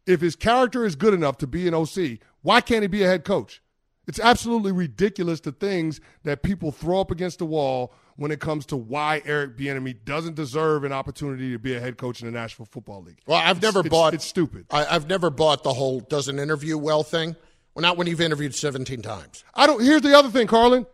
If 0.05 0.21
his 0.21 0.37
character 0.37 0.85
is 0.85 0.95
good 0.95 1.13
enough 1.13 1.37
to 1.39 1.47
be 1.47 1.67
an 1.67 1.73
OC, 1.73 2.19
why 2.41 2.61
can't 2.61 2.83
he 2.83 2.87
be 2.87 3.03
a 3.03 3.07
head 3.07 3.25
coach? 3.25 3.61
It's 4.07 4.19
absolutely 4.19 4.71
ridiculous 4.71 5.41
the 5.41 5.51
things 5.51 5.99
that 6.23 6.41
people 6.41 6.71
throw 6.71 7.01
up 7.01 7.11
against 7.11 7.39
the 7.39 7.45
wall 7.45 7.93
when 8.15 8.31
it 8.31 8.39
comes 8.39 8.65
to 8.67 8.77
why 8.77 9.21
Eric 9.25 9.57
Bieniemy 9.57 10.05
doesn't 10.05 10.35
deserve 10.35 10.85
an 10.85 10.93
opportunity 10.93 11.51
to 11.51 11.59
be 11.59 11.75
a 11.75 11.79
head 11.79 11.97
coach 11.97 12.21
in 12.21 12.25
the 12.25 12.31
National 12.31 12.65
Football 12.65 13.03
League. 13.03 13.19
Well, 13.27 13.41
I've 13.43 13.61
never 13.61 13.81
it's, 13.81 13.89
bought. 13.89 14.13
It's 14.13 14.25
stupid. 14.25 14.65
I, 14.71 14.85
have 14.85 15.07
never 15.07 15.29
bought 15.29 15.63
the 15.63 15.73
whole 15.73 15.99
doesn't 15.99 16.39
interview 16.39 16.77
well 16.77 17.03
thing. 17.03 17.35
Well, 17.75 17.81
not 17.81 17.97
when 17.97 18.07
you've 18.07 18.21
interviewed 18.21 18.55
17 18.55 19.01
times. 19.01 19.43
I 19.53 19.67
don't. 19.67 19.83
Here's 19.83 20.01
the 20.01 20.17
other 20.17 20.29
thing, 20.29 20.47
Carlin. 20.47 20.87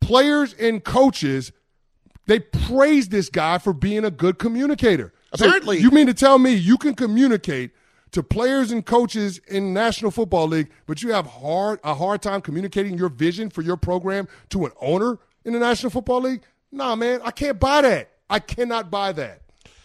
Players 0.00 0.54
and 0.54 0.84
coaches, 0.84 1.50
they 2.26 2.38
praise 2.38 3.08
this 3.08 3.30
guy 3.30 3.58
for 3.58 3.72
being 3.72 4.04
a 4.04 4.10
good 4.10 4.38
communicator. 4.38 5.12
Apparently, 5.32 5.78
so 5.78 5.82
you 5.82 5.90
mean 5.90 6.06
to 6.06 6.14
tell 6.14 6.38
me 6.38 6.52
you 6.52 6.78
can 6.78 6.94
communicate 6.94 7.72
to 8.12 8.22
players 8.22 8.70
and 8.70 8.84
coaches 8.84 9.38
in 9.48 9.72
National 9.72 10.10
Football 10.10 10.48
League, 10.48 10.70
but 10.86 11.02
you 11.02 11.12
have 11.12 11.26
hard 11.26 11.80
a 11.84 11.94
hard 11.94 12.22
time 12.22 12.40
communicating 12.40 12.96
your 12.96 13.08
vision 13.08 13.50
for 13.50 13.62
your 13.62 13.76
program 13.76 14.28
to 14.50 14.64
an 14.66 14.72
owner 14.80 15.18
in 15.44 15.52
the 15.52 15.58
National 15.58 15.90
Football 15.90 16.22
League? 16.22 16.42
Nah, 16.70 16.96
man, 16.96 17.20
I 17.24 17.30
can't 17.30 17.58
buy 17.58 17.80
that. 17.82 18.10
I 18.28 18.38
cannot 18.38 18.90
buy 18.90 19.12
that. 19.12 19.42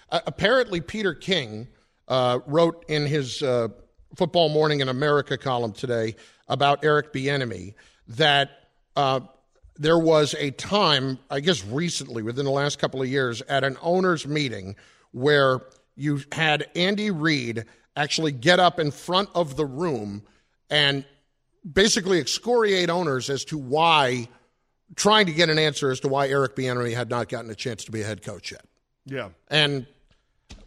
Uh, 0.09 0.19
apparently, 0.27 0.81
Peter 0.81 1.13
King 1.13 1.67
uh, 2.07 2.39
wrote 2.45 2.85
in 2.87 3.05
his 3.05 3.41
uh, 3.41 3.69
Football 4.15 4.49
Morning 4.49 4.81
in 4.81 4.89
America 4.89 5.37
column 5.37 5.71
today 5.71 6.15
about 6.47 6.83
Eric 6.83 7.13
Bieniemy 7.13 7.73
that 8.09 8.69
uh, 8.95 9.21
there 9.75 9.97
was 9.97 10.35
a 10.37 10.51
time, 10.51 11.17
I 11.29 11.39
guess 11.39 11.63
recently, 11.65 12.21
within 12.21 12.45
the 12.45 12.51
last 12.51 12.79
couple 12.79 13.01
of 13.01 13.07
years, 13.07 13.41
at 13.43 13.63
an 13.63 13.77
owners' 13.81 14.27
meeting 14.27 14.75
where 15.11 15.61
you 15.95 16.21
had 16.31 16.67
Andy 16.75 17.11
Reid 17.11 17.65
actually 17.95 18.31
get 18.31 18.59
up 18.59 18.79
in 18.79 18.91
front 18.91 19.29
of 19.35 19.55
the 19.55 19.65
room 19.65 20.23
and 20.69 21.05
basically 21.71 22.19
excoriate 22.19 22.89
owners 22.89 23.29
as 23.29 23.45
to 23.45 23.57
why, 23.57 24.27
trying 24.95 25.27
to 25.27 25.31
get 25.31 25.49
an 25.49 25.59
answer 25.59 25.91
as 25.91 25.99
to 26.01 26.07
why 26.07 26.27
Eric 26.27 26.55
Bieniemy 26.55 26.93
had 26.93 27.09
not 27.09 27.29
gotten 27.29 27.49
a 27.49 27.55
chance 27.55 27.85
to 27.85 27.91
be 27.91 28.01
a 28.01 28.05
head 28.05 28.23
coach 28.23 28.51
yet. 28.51 28.65
Yeah. 29.05 29.29
And 29.49 29.85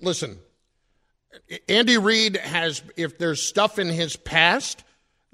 listen, 0.00 0.38
Andy 1.68 1.98
Reid 1.98 2.36
has, 2.36 2.82
if 2.96 3.18
there's 3.18 3.42
stuff 3.42 3.78
in 3.78 3.88
his 3.88 4.16
past 4.16 4.84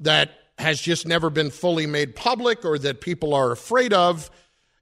that 0.00 0.30
has 0.58 0.80
just 0.80 1.06
never 1.06 1.30
been 1.30 1.50
fully 1.50 1.86
made 1.86 2.16
public 2.16 2.64
or 2.64 2.78
that 2.78 3.00
people 3.00 3.34
are 3.34 3.52
afraid 3.52 3.92
of, 3.92 4.30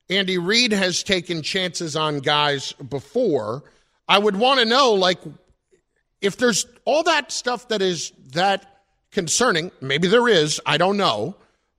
Andy 0.08 0.38
Reid 0.38 0.72
has 0.72 1.02
taken 1.02 1.42
chances 1.42 1.94
on 1.94 2.18
guys 2.18 2.72
before. 2.72 3.64
I 4.08 4.18
would 4.18 4.36
want 4.36 4.60
to 4.60 4.66
know, 4.66 4.94
like, 4.94 5.20
if 6.20 6.36
there's 6.36 6.66
all 6.84 7.02
that 7.04 7.32
stuff 7.32 7.68
that 7.68 7.82
is 7.82 8.12
that 8.32 8.82
concerning, 9.10 9.70
maybe 9.80 10.08
there 10.08 10.28
is, 10.28 10.60
I 10.66 10.78
don't 10.78 10.96
know, 10.96 11.36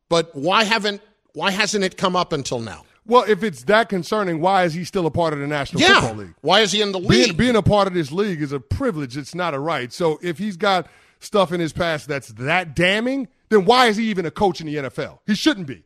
but 0.10 0.36
why 0.36 0.64
haven't 0.64 1.02
why 1.34 1.52
hasn't 1.52 1.84
it 1.84 1.98
come 1.98 2.16
up 2.16 2.34
until 2.34 2.60
now? 2.60 2.84
Well, 3.06 3.24
if 3.28 3.44
it's 3.44 3.64
that 3.64 3.90
concerning, 3.90 4.42
why 4.42 4.66
is 4.66 4.74
he 4.74 4.84
still 4.84 5.06
a 5.06 5.12
part 5.12 5.34
of 5.34 5.40
the 5.40 5.48
National 5.48 5.82
yeah. 5.82 6.02
Football 6.02 6.16
League? 6.18 6.36
Why 6.42 6.60
is 6.62 6.72
he 6.72 6.82
in 6.82 6.92
the 6.92 7.00
league? 7.00 7.10
Being, 7.10 7.38
being 7.38 7.56
a 7.56 7.62
part 7.62 7.88
of 7.88 7.94
this 7.94 8.12
league 8.12 8.42
is 8.42 8.52
a 8.52 8.60
privilege. 8.60 9.18
It's 9.18 9.34
not 9.34 9.54
a 9.54 9.60
right. 9.60 9.92
So 9.92 10.20
if 10.22 10.38
he's 10.38 10.58
got 10.58 10.88
stuff 11.20 11.52
in 11.52 11.60
his 11.60 11.74
past 11.74 12.08
that's 12.08 12.30
that 12.30 12.76
damning, 12.76 13.28
then 13.50 13.66
why 13.66 13.88
is 13.88 13.98
he 13.98 14.06
even 14.06 14.26
a 14.26 14.32
coach 14.32 14.62
in 14.62 14.68
the 14.68 14.76
NFL? 14.76 15.20
He 15.26 15.36
shouldn't 15.36 15.68
be. 15.68 15.84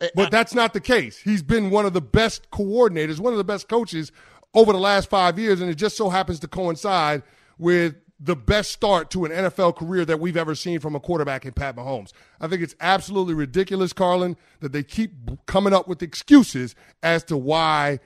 Eh, 0.00 0.08
but 0.14 0.30
that's 0.30 0.54
not 0.54 0.72
the 0.72 0.80
case. 0.80 1.18
He's 1.18 1.42
been 1.42 1.70
one 1.70 1.86
of 1.86 1.92
the 1.92 2.00
best 2.00 2.50
coordinators, 2.50 3.18
one 3.18 3.32
of 3.32 3.38
the 3.38 3.44
best 3.44 3.68
coaches 3.68 4.12
over 4.54 4.72
the 4.72 4.78
last 4.78 5.08
five 5.08 5.38
years, 5.38 5.60
and 5.60 5.70
it 5.70 5.76
just 5.76 5.96
so 5.96 6.10
happens 6.10 6.40
to 6.40 6.48
coincide 6.48 7.22
with 7.58 7.96
the 8.22 8.36
best 8.36 8.70
start 8.70 9.10
to 9.10 9.24
an 9.24 9.32
NFL 9.32 9.74
career 9.74 10.04
that 10.04 10.20
we've 10.20 10.36
ever 10.36 10.54
seen 10.54 10.78
from 10.78 10.94
a 10.94 11.00
quarterback 11.00 11.44
in 11.44 11.52
Pat 11.52 11.74
Mahomes. 11.74 12.12
I 12.40 12.46
think 12.46 12.62
it's 12.62 12.76
absolutely 12.80 13.34
ridiculous, 13.34 13.92
Carlin, 13.92 14.36
that 14.60 14.70
they 14.70 14.84
keep 14.84 15.12
coming 15.46 15.72
up 15.72 15.88
with 15.88 16.02
excuses 16.02 16.76
as 17.02 17.24
to 17.24 17.36
why 17.36 17.98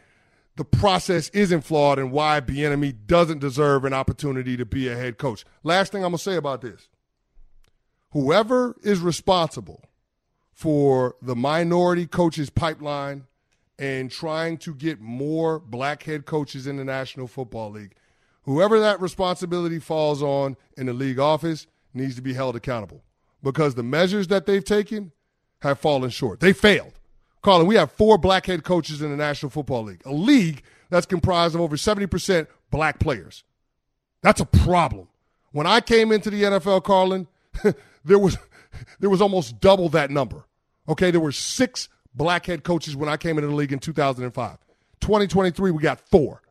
the 0.57 0.65
process 0.65 1.29
isn't 1.31 1.61
flawed 1.61 1.99
and 1.99 2.13
why 2.13 2.41
Bieniemy 2.41 2.97
doesn't 3.07 3.41
deserve 3.41 3.85
an 3.85 3.93
opportunity 3.93 4.57
to 4.57 4.65
be 4.65 4.89
a 4.89 4.97
head 4.97 5.19
coach. 5.19 5.45
Last 5.63 5.93
thing 5.93 6.03
I'm 6.03 6.13
going 6.13 6.19
to 6.19 6.25
say 6.25 6.37
about 6.37 6.63
this. 6.63 6.89
Whoever 8.13 8.75
is 8.83 9.01
responsible 9.01 9.85
for 10.55 11.17
the 11.21 11.37
minority 11.37 12.07
coaches 12.07 12.49
pipeline 12.49 13.27
and 13.79 14.11
trying 14.11 14.57
to 14.57 14.75
get 14.75 14.99
more 14.99 15.59
black 15.59 16.05
head 16.05 16.25
coaches 16.25 16.67
in 16.67 16.79
the 16.79 16.85
National 16.87 17.27
Football 17.27 17.73
League– 17.73 17.97
whoever 18.47 18.81
that 18.81 19.01
responsibility 19.01 19.79
falls 19.79 20.23
on 20.23 20.57
in 20.77 20.87
the 20.87 20.93
league 20.93 21.19
office 21.19 21.67
needs 21.93 22.15
to 22.17 22.23
be 22.23 22.33
held 22.33 22.57
accountable 22.57 23.03
because 23.43 23.75
the 23.75 23.83
measures 23.83 24.29
that 24.29 24.47
they've 24.47 24.65
taken 24.65 25.13
have 25.61 25.79
fallen 25.79 26.11
short. 26.11 26.41
They 26.41 26.53
failed. 26.53 26.93
Carlin, 27.43 27.67
we 27.67 27.77
have 27.77 27.93
four 27.93 28.19
black 28.19 28.47
head 28.47 28.65
coaches 28.65 29.03
in 29.03 29.11
the 29.11 29.17
National 29.17 29.51
Football 29.51 29.85
League, 29.85 30.03
a 30.05 30.13
league 30.13 30.63
that's 30.91 31.07
comprised 31.07 31.55
of 31.55 31.61
over 31.61 31.77
70% 31.77 32.47
black 32.71 32.99
players. 32.99 33.45
That's 34.23 34.41
a 34.41 34.47
problem. 34.47 35.09
When 35.53 35.67
I 35.67 35.81
came 35.81 36.13
into 36.13 36.31
the 36.31 36.43
NFL, 36.43 36.83
Carlin, 36.85 37.29
there 38.05 38.19
was 38.19 38.37
there 39.01 39.11
was 39.11 39.21
almost 39.21 39.61
double 39.61 39.89
that 39.91 40.11
number. 40.11 40.45
Okay, 40.89 41.11
there 41.11 41.21
were 41.21 41.33
six 41.33 41.89
black 42.15 42.47
head 42.47 42.65
coaches 42.65 42.97
when 42.97 43.09
I 43.09 43.17
came 43.17 43.39
into 43.39 43.49
the 43.49 43.55
league 43.55 43.73
in 43.73 43.79
2005. 43.79 44.59
2023, 45.01 45.71
we 45.71 45.83
got 45.83 46.01
four. 46.01 46.43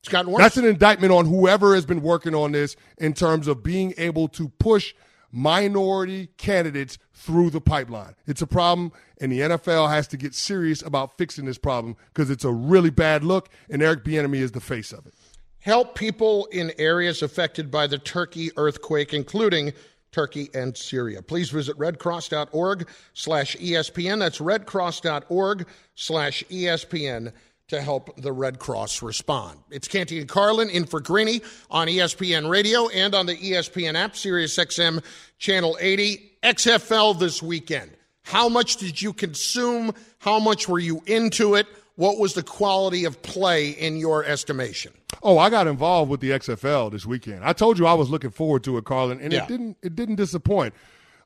It's 0.00 0.08
gotten 0.08 0.32
worse. 0.32 0.40
That's 0.40 0.56
an 0.56 0.64
indictment 0.64 1.12
on 1.12 1.26
whoever 1.26 1.74
has 1.74 1.84
been 1.84 2.00
working 2.00 2.34
on 2.34 2.52
this 2.52 2.76
in 2.98 3.12
terms 3.12 3.46
of 3.48 3.62
being 3.62 3.94
able 3.98 4.28
to 4.28 4.48
push 4.48 4.94
minority 5.30 6.28
candidates 6.38 6.98
through 7.12 7.50
the 7.50 7.60
pipeline. 7.60 8.14
It's 8.26 8.42
a 8.42 8.46
problem, 8.46 8.92
and 9.20 9.30
the 9.30 9.40
NFL 9.40 9.90
has 9.90 10.08
to 10.08 10.16
get 10.16 10.34
serious 10.34 10.82
about 10.82 11.18
fixing 11.18 11.44
this 11.44 11.58
problem 11.58 11.96
because 12.12 12.30
it's 12.30 12.44
a 12.44 12.52
really 12.52 12.90
bad 12.90 13.24
look, 13.24 13.50
and 13.68 13.82
Eric 13.82 14.04
Bieniemy 14.04 14.38
is 14.38 14.52
the 14.52 14.60
face 14.60 14.92
of 14.92 15.06
it. 15.06 15.14
Help 15.60 15.94
people 15.94 16.46
in 16.46 16.72
areas 16.78 17.22
affected 17.22 17.70
by 17.70 17.86
the 17.86 17.98
Turkey 17.98 18.50
earthquake, 18.56 19.12
including 19.12 19.74
Turkey 20.10 20.48
and 20.54 20.76
Syria. 20.76 21.22
Please 21.22 21.50
visit 21.50 21.78
redcross.org 21.78 22.88
slash 23.12 23.56
ESPN. 23.56 24.18
That's 24.20 24.38
redcross.org 24.38 25.66
slash 25.94 26.42
ESPN 26.50 27.32
to 27.70 27.80
help 27.80 28.20
the 28.20 28.32
Red 28.32 28.58
Cross 28.58 29.00
respond. 29.00 29.58
It's 29.70 29.88
Canty 29.88 30.18
and 30.18 30.28
Carlin 30.28 30.68
in 30.70 30.84
for 30.84 31.00
Greeny 31.00 31.40
on 31.70 31.86
ESPN 31.86 32.50
Radio 32.50 32.88
and 32.88 33.14
on 33.14 33.26
the 33.26 33.36
ESPN 33.36 33.94
app, 33.94 34.16
Sirius 34.16 34.56
XM 34.56 35.02
Channel 35.38 35.78
80, 35.80 36.32
XFL 36.42 37.18
this 37.18 37.40
weekend. 37.42 37.92
How 38.22 38.48
much 38.48 38.76
did 38.76 39.00
you 39.00 39.12
consume? 39.12 39.94
How 40.18 40.40
much 40.40 40.68
were 40.68 40.80
you 40.80 41.00
into 41.06 41.54
it? 41.54 41.66
What 41.94 42.18
was 42.18 42.34
the 42.34 42.42
quality 42.42 43.04
of 43.04 43.22
play 43.22 43.70
in 43.70 43.96
your 43.96 44.24
estimation? 44.24 44.92
Oh, 45.22 45.38
I 45.38 45.48
got 45.48 45.66
involved 45.68 46.10
with 46.10 46.20
the 46.20 46.30
XFL 46.30 46.90
this 46.90 47.06
weekend. 47.06 47.44
I 47.44 47.52
told 47.52 47.78
you 47.78 47.86
I 47.86 47.94
was 47.94 48.10
looking 48.10 48.30
forward 48.30 48.64
to 48.64 48.78
it, 48.78 48.84
Carlin, 48.84 49.20
and 49.20 49.32
yeah. 49.32 49.44
it 49.44 49.48
didn't 49.48 49.76
it 49.82 49.94
didn't 49.94 50.16
disappoint. 50.16 50.74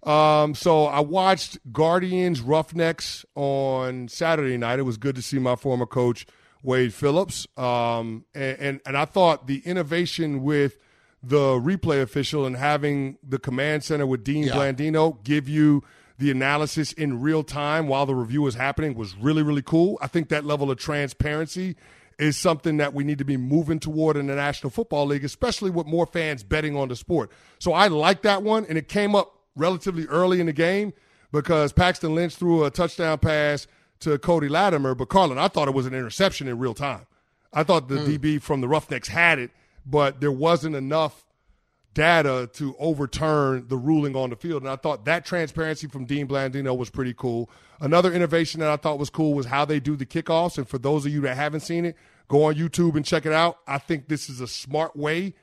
Um, 0.04 0.54
so 0.54 0.84
I 0.84 1.00
watched 1.00 1.58
Guardians 1.72 2.40
Roughnecks 2.40 3.24
on 3.34 4.08
Saturday 4.08 4.56
night. 4.56 4.78
It 4.78 4.82
was 4.82 4.96
good 4.96 5.16
to 5.16 5.22
see 5.22 5.38
my 5.38 5.56
former 5.56 5.86
coach 5.86 6.26
Wade 6.62 6.94
Phillips, 6.94 7.46
um, 7.56 8.24
and, 8.34 8.58
and, 8.58 8.80
and 8.86 8.96
I 8.96 9.04
thought 9.04 9.46
the 9.46 9.58
innovation 9.66 10.42
with 10.42 10.78
the 11.22 11.58
replay 11.58 12.02
official 12.02 12.46
and 12.46 12.56
having 12.56 13.18
the 13.26 13.38
command 13.38 13.84
center 13.84 14.06
with 14.06 14.24
Dean 14.24 14.44
yeah. 14.44 14.54
Blandino 14.54 15.22
give 15.24 15.48
you 15.48 15.82
the 16.18 16.30
analysis 16.30 16.92
in 16.92 17.20
real 17.20 17.42
time 17.42 17.86
while 17.86 18.06
the 18.06 18.14
review 18.14 18.46
is 18.46 18.54
happening 18.54 18.94
was 18.94 19.16
really 19.16 19.42
really 19.42 19.62
cool. 19.62 19.98
I 20.00 20.06
think 20.06 20.28
that 20.28 20.44
level 20.44 20.70
of 20.70 20.78
transparency 20.78 21.76
is 22.18 22.36
something 22.36 22.76
that 22.76 22.94
we 22.94 23.04
need 23.04 23.18
to 23.18 23.24
be 23.24 23.36
moving 23.36 23.80
toward 23.80 24.16
in 24.16 24.28
the 24.28 24.34
National 24.34 24.70
Football 24.70 25.06
League, 25.06 25.24
especially 25.24 25.70
with 25.70 25.86
more 25.86 26.06
fans 26.06 26.44
betting 26.44 26.76
on 26.76 26.88
the 26.88 26.96
sport. 26.96 27.30
So 27.58 27.72
I 27.72 27.88
like 27.88 28.22
that 28.22 28.42
one, 28.42 28.64
and 28.66 28.78
it 28.78 28.88
came 28.88 29.14
up 29.14 29.33
relatively 29.56 30.06
early 30.06 30.40
in 30.40 30.46
the 30.46 30.52
game 30.52 30.92
because 31.32 31.72
Paxton 31.72 32.14
Lynch 32.14 32.36
threw 32.36 32.64
a 32.64 32.70
touchdown 32.70 33.18
pass 33.18 33.66
to 34.00 34.18
Cody 34.18 34.48
Latimer, 34.48 34.94
but 34.94 35.08
Carlin, 35.08 35.38
I 35.38 35.48
thought 35.48 35.68
it 35.68 35.74
was 35.74 35.86
an 35.86 35.94
interception 35.94 36.48
in 36.48 36.58
real 36.58 36.74
time. 36.74 37.06
I 37.52 37.62
thought 37.62 37.88
the 37.88 37.96
mm. 37.96 38.18
DB 38.18 38.42
from 38.42 38.60
the 38.60 38.68
Roughnecks 38.68 39.08
had 39.08 39.38
it, 39.38 39.50
but 39.86 40.20
there 40.20 40.32
wasn't 40.32 40.76
enough 40.76 41.24
data 41.94 42.50
to 42.54 42.74
overturn 42.78 43.66
the 43.68 43.76
ruling 43.76 44.16
on 44.16 44.30
the 44.30 44.36
field. 44.36 44.62
And 44.62 44.70
I 44.70 44.76
thought 44.76 45.04
that 45.04 45.24
transparency 45.24 45.86
from 45.86 46.04
Dean 46.04 46.26
Blandino 46.26 46.76
was 46.76 46.90
pretty 46.90 47.14
cool. 47.14 47.48
Another 47.80 48.12
innovation 48.12 48.60
that 48.60 48.68
I 48.68 48.76
thought 48.76 48.98
was 48.98 49.10
cool 49.10 49.34
was 49.34 49.46
how 49.46 49.64
they 49.64 49.80
do 49.80 49.96
the 49.96 50.04
kickoffs. 50.04 50.58
And 50.58 50.68
for 50.68 50.78
those 50.78 51.06
of 51.06 51.12
you 51.12 51.20
that 51.22 51.36
haven't 51.36 51.60
seen 51.60 51.84
it, 51.84 51.96
go 52.28 52.44
on 52.44 52.54
YouTube 52.54 52.96
and 52.96 53.04
check 53.04 53.24
it 53.24 53.32
out. 53.32 53.58
I 53.66 53.78
think 53.78 54.08
this 54.08 54.28
is 54.28 54.40
a 54.40 54.48
smart 54.48 54.96
way 54.96 55.34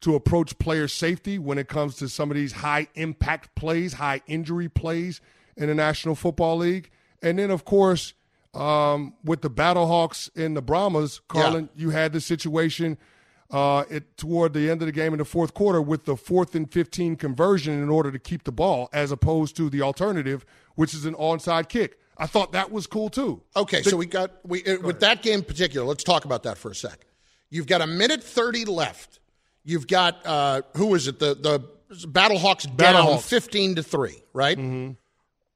to 0.00 0.14
approach 0.14 0.58
player 0.58 0.88
safety 0.88 1.38
when 1.38 1.58
it 1.58 1.68
comes 1.68 1.96
to 1.96 2.08
some 2.08 2.30
of 2.30 2.36
these 2.36 2.52
high 2.52 2.88
impact 2.94 3.54
plays, 3.54 3.94
high 3.94 4.20
injury 4.26 4.68
plays 4.68 5.20
in 5.56 5.68
the 5.68 5.74
National 5.74 6.14
Football 6.14 6.58
League. 6.58 6.90
And 7.22 7.38
then, 7.38 7.50
of 7.50 7.64
course, 7.64 8.12
um, 8.54 9.14
with 9.24 9.42
the 9.42 9.50
Battlehawks 9.50 10.30
and 10.36 10.56
the 10.56 10.62
Brahmas, 10.62 11.20
Carlin, 11.28 11.68
yeah. 11.74 11.82
you 11.82 11.90
had 11.90 12.12
the 12.12 12.20
situation 12.20 12.98
uh, 13.50 13.84
it, 13.88 14.16
toward 14.16 14.52
the 14.52 14.70
end 14.70 14.82
of 14.82 14.86
the 14.86 14.92
game 14.92 15.12
in 15.12 15.18
the 15.18 15.24
fourth 15.24 15.54
quarter 15.54 15.80
with 15.80 16.04
the 16.04 16.16
fourth 16.16 16.54
and 16.54 16.70
15 16.70 17.16
conversion 17.16 17.80
in 17.80 17.88
order 17.88 18.10
to 18.10 18.18
keep 18.18 18.44
the 18.44 18.52
ball, 18.52 18.88
as 18.92 19.12
opposed 19.12 19.56
to 19.56 19.70
the 19.70 19.82
alternative, 19.82 20.44
which 20.74 20.94
is 20.94 21.04
an 21.04 21.14
onside 21.14 21.68
kick. 21.68 21.98
I 22.18 22.26
thought 22.26 22.52
that 22.52 22.72
was 22.72 22.86
cool 22.86 23.10
too. 23.10 23.42
Okay, 23.54 23.82
The- 23.82 23.90
so 23.90 23.96
we 23.96 24.06
got 24.06 24.32
we 24.44 24.64
uh, 24.64 24.78
with 24.80 25.00
that 25.00 25.22
game 25.22 25.40
in 25.40 25.44
particular. 25.44 25.86
Let's 25.86 26.02
talk 26.04 26.24
about 26.24 26.44
that 26.44 26.56
for 26.56 26.70
a 26.70 26.74
sec. 26.74 27.06
You've 27.50 27.66
got 27.66 27.82
a 27.82 27.86
minute 27.86 28.22
thirty 28.22 28.64
left. 28.64 29.20
You've 29.66 29.86
got 29.86 30.24
uh, 30.24 30.62
who 30.76 30.94
is 30.94 31.08
it? 31.08 31.18
The 31.18 31.34
the 31.34 31.60
Battlehawks 32.06 32.64
down 32.76 32.94
Battlehawks. 32.94 33.22
fifteen 33.22 33.74
to 33.74 33.82
three, 33.82 34.22
right? 34.32 34.56
Mm-hmm. 34.56 34.92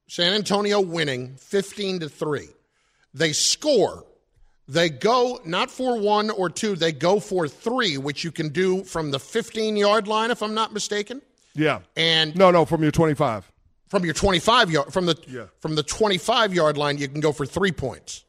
San 0.07 0.33
Antonio 0.33 0.81
winning 0.81 1.35
fifteen 1.37 1.99
to 2.01 2.09
three. 2.09 2.49
They 3.13 3.31
score. 3.33 4.05
They 4.67 4.89
go 4.89 5.39
not 5.45 5.71
for 5.71 5.97
one 5.99 6.29
or 6.29 6.49
two. 6.49 6.75
They 6.75 6.91
go 6.91 7.19
for 7.19 7.47
three, 7.47 7.97
which 7.97 8.23
you 8.23 8.31
can 8.31 8.49
do 8.49 8.83
from 8.83 9.11
the 9.11 9.19
fifteen 9.19 9.75
yard 9.77 10.07
line, 10.07 10.29
if 10.29 10.43
I'm 10.43 10.53
not 10.53 10.73
mistaken. 10.73 11.21
Yeah. 11.55 11.79
And 11.97 12.35
No, 12.35 12.51
no, 12.51 12.63
from 12.65 12.81
your 12.83 12.91
25. 12.91 13.51
from 13.89 14.05
your 14.05 14.13
25 14.13 14.71
yard 14.71 14.93
from 14.93 15.05
the 15.05 15.17
Yeah. 15.27 15.45
from 15.59 15.75
the 15.75 15.83
25 15.83 16.53
yard 16.53 16.77
line, 16.77 16.97
you 16.97 17.07
can 17.09 17.19
go 17.21 17.31
for 17.33 17.45
three 17.45 17.71
points. 17.73 18.23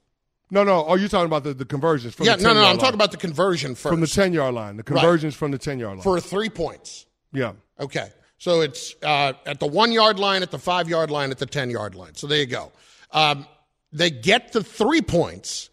No, 0.53 0.65
no. 0.65 0.85
Are 0.85 0.99
you're 0.99 1.09
talking 1.09 1.27
about 1.27 1.45
the, 1.45 1.55
the 1.55 1.65
conversions 1.65 2.15
from 2.15 2.27
yeah, 2.27 2.37
the 2.37 2.43
no, 2.43 2.53
10 2.53 2.57
no, 2.57 2.69
I'm 2.69 2.77
talking 2.77 2.85
line. 2.85 2.95
about 2.95 3.11
the 3.11 3.17
conversion 3.17 3.75
first. 3.75 3.91
from 3.91 4.01
the 4.01 4.07
10 4.07 4.35
yard 4.35 4.55
line. 4.55 4.77
The 4.77 4.83
conversions 4.83 5.35
from 5.35 5.51
the 5.51 5.57
10 5.59 5.79
yard 5.79 5.97
line. 5.97 6.03
for 6.03 6.21
three 6.21 6.51
points. 6.51 7.07
yeah. 7.33 7.55
Okay, 7.81 8.11
so 8.39 8.61
it's 8.61 8.95
uh, 9.03 9.33
at 9.47 9.59
the 9.59 9.67
one 9.67 9.91
yard 9.93 10.19
line, 10.19 10.43
at 10.43 10.51
the 10.51 10.59
five 10.59 10.89
yard 10.89 11.11
line, 11.11 11.31
at 11.31 11.39
the 11.39 11.47
ten 11.47 11.71
yard 11.71 11.95
line. 11.95 12.15
So 12.15 12.27
there 12.29 12.39
you 12.39 12.47
go. 12.47 12.71
Um, 13.11 13.47
they 13.93 14.11
get 14.11 14.53
the 14.53 14.63
three 14.63 15.01
points, 15.01 15.71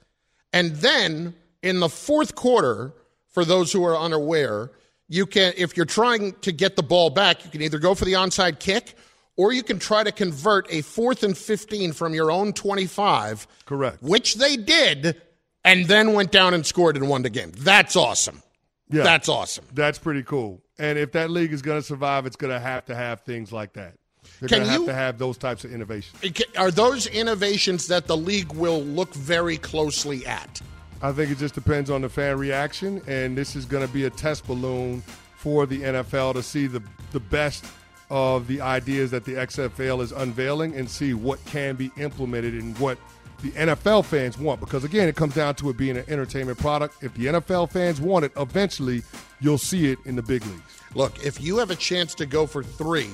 and 0.54 0.72
then 0.78 1.36
in 1.62 1.82
the 1.82 1.90
fourth 1.90 2.34
quarter, 2.36 2.94
for 3.28 3.44
those 3.46 3.72
who 3.72 3.86
are 3.86 3.98
unaware, 3.98 4.72
you 5.08 5.26
can 5.26 5.54
if 5.58 5.76
you're 5.78 5.86
trying 5.86 6.34
to 6.42 6.52
get 6.52 6.76
the 6.78 6.82
ball 6.84 7.10
back, 7.10 7.44
you 7.44 7.52
can 7.52 7.62
either 7.62 7.80
go 7.80 7.94
for 7.94 8.06
the 8.06 8.14
onside 8.14 8.60
kick. 8.60 8.96
Or 9.40 9.54
you 9.54 9.64
can 9.64 9.80
try 9.80 10.04
to 10.04 10.12
convert 10.12 10.68
a 10.70 10.82
fourth 10.82 11.24
and 11.24 11.38
15 11.38 11.94
from 11.94 12.14
your 12.14 12.30
own 12.30 12.52
25. 12.52 13.48
Correct. 13.66 14.04
Which 14.04 14.36
they 14.36 14.58
did, 14.58 15.22
and 15.64 15.86
then 15.86 16.12
went 16.12 16.34
down 16.34 16.54
and 16.54 16.66
scored 16.66 16.98
and 16.98 17.08
won 17.08 17.22
the 17.22 17.30
game. 17.30 17.54
That's 17.56 17.96
awesome. 17.96 18.44
Yeah. 18.90 19.04
That's 19.04 19.30
awesome. 19.30 19.64
That's 19.74 19.98
pretty 19.98 20.24
cool. 20.24 20.62
And 20.78 21.00
if 21.00 21.14
that 21.14 21.30
league 21.30 21.54
is 21.54 21.62
going 21.62 21.80
to 21.80 21.82
survive, 21.82 22.26
it's 22.26 22.36
going 22.36 22.52
to 22.52 22.60
have 22.60 22.84
to 22.88 22.96
have 22.96 23.22
things 23.22 23.54
like 23.54 23.72
that. 23.74 23.94
They're 24.42 24.50
going 24.50 24.64
to 24.64 24.70
have 24.70 24.86
to 24.88 24.94
have 24.94 25.18
those 25.18 25.38
types 25.38 25.64
of 25.64 25.72
innovations. 25.72 26.22
Are 26.58 26.70
those 26.70 27.08
innovations 27.08 27.88
that 27.88 28.08
the 28.08 28.18
league 28.18 28.52
will 28.52 28.84
look 28.84 29.14
very 29.14 29.56
closely 29.56 30.26
at? 30.26 30.62
I 31.02 31.14
think 31.14 31.32
it 31.32 31.38
just 31.38 31.56
depends 31.56 31.90
on 31.90 32.02
the 32.02 32.10
fan 32.10 32.38
reaction, 32.38 33.02
and 33.08 33.38
this 33.38 33.56
is 33.56 33.64
going 33.64 33.88
to 33.88 33.94
be 33.94 34.04
a 34.04 34.10
test 34.10 34.46
balloon 34.46 35.02
for 35.38 35.66
the 35.66 35.80
NFL 35.80 36.34
to 36.34 36.44
see 36.44 36.68
the 36.68 36.84
the 37.14 37.22
best 37.22 37.66
of 38.10 38.48
the 38.48 38.62
ideas 38.62 39.12
that 39.12 39.26
the 39.26 39.34
XFL 39.34 40.02
is 40.02 40.12
unveiling 40.12 40.76
and 40.76 40.90
see 40.90 41.14
what 41.14 41.44
can 41.46 41.76
be 41.76 41.92
implemented 41.98 42.54
and 42.56 42.78
what 42.80 42.98
the 43.42 43.52
NFL 43.52 44.06
fans 44.06 44.38
want. 44.38 44.60
Because 44.60 44.84
again, 44.84 45.08
it 45.08 45.16
comes 45.16 45.36
down 45.36 45.56
to 45.56 45.70
it 45.70 45.78
being 45.78 45.98
an 45.98 46.06
entertainment 46.08 46.58
product. 46.58 47.04
If 47.04 47.14
the 47.14 47.28
NFL 47.28 47.72
fans 47.72 48.02
want 48.02 48.26
it, 48.26 48.32
eventually 48.38 49.04
you'll 49.40 49.58
see 49.58 49.92
it 49.92 50.00
in 50.06 50.16
the 50.16 50.22
big 50.22 50.46
leagues. 50.46 50.82
Look, 50.96 51.24
if 51.24 51.40
you 51.42 51.58
have 51.58 51.72
a 51.72 51.76
chance 51.76 52.16
to 52.16 52.26
go 52.26 52.46
for 52.46 52.64
three 52.64 53.10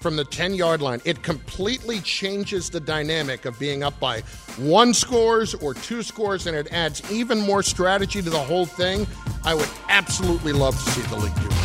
from 0.00 0.16
the 0.16 0.24
10 0.24 0.54
yard 0.54 0.82
line, 0.82 1.00
it 1.04 1.22
completely 1.22 2.00
changes 2.00 2.70
the 2.70 2.80
dynamic 2.80 3.44
of 3.44 3.58
being 3.58 3.82
up 3.82 3.98
by 4.00 4.20
one 4.56 4.92
scores 4.92 5.54
or 5.54 5.74
two 5.74 6.02
scores, 6.02 6.46
and 6.46 6.56
it 6.56 6.72
adds 6.72 7.08
even 7.10 7.38
more 7.40 7.62
strategy 7.62 8.22
to 8.22 8.30
the 8.30 8.38
whole 8.38 8.66
thing. 8.66 9.06
I 9.44 9.54
would 9.54 9.68
absolutely 9.88 10.52
love 10.52 10.74
to 10.82 10.90
see 10.90 11.02
the 11.02 11.16
league 11.16 11.34
do 11.36 11.46
it. 11.46 11.60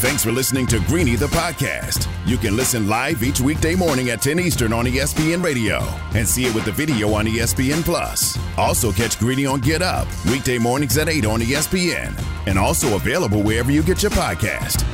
Thanks 0.00 0.24
for 0.24 0.32
listening 0.32 0.66
to 0.68 0.80
Greeny 0.86 1.14
the 1.14 1.26
podcast. 1.26 2.08
You 2.24 2.38
can 2.38 2.56
listen 2.56 2.88
live 2.88 3.22
each 3.22 3.40
weekday 3.40 3.74
morning 3.74 4.08
at 4.08 4.22
10 4.22 4.40
Eastern 4.40 4.72
on 4.72 4.86
ESPN 4.86 5.44
Radio 5.44 5.80
and 6.14 6.26
see 6.26 6.46
it 6.46 6.54
with 6.54 6.64
the 6.64 6.72
video 6.72 7.12
on 7.12 7.26
ESPN 7.26 7.84
Plus. 7.84 8.38
Also 8.56 8.92
catch 8.92 9.18
Greeny 9.18 9.44
on 9.44 9.60
Get 9.60 9.82
Up 9.82 10.08
weekday 10.24 10.56
mornings 10.56 10.96
at 10.96 11.10
8 11.10 11.26
on 11.26 11.40
ESPN 11.40 12.18
and 12.46 12.58
also 12.58 12.96
available 12.96 13.42
wherever 13.42 13.70
you 13.70 13.82
get 13.82 14.02
your 14.02 14.10
podcast. 14.12 14.86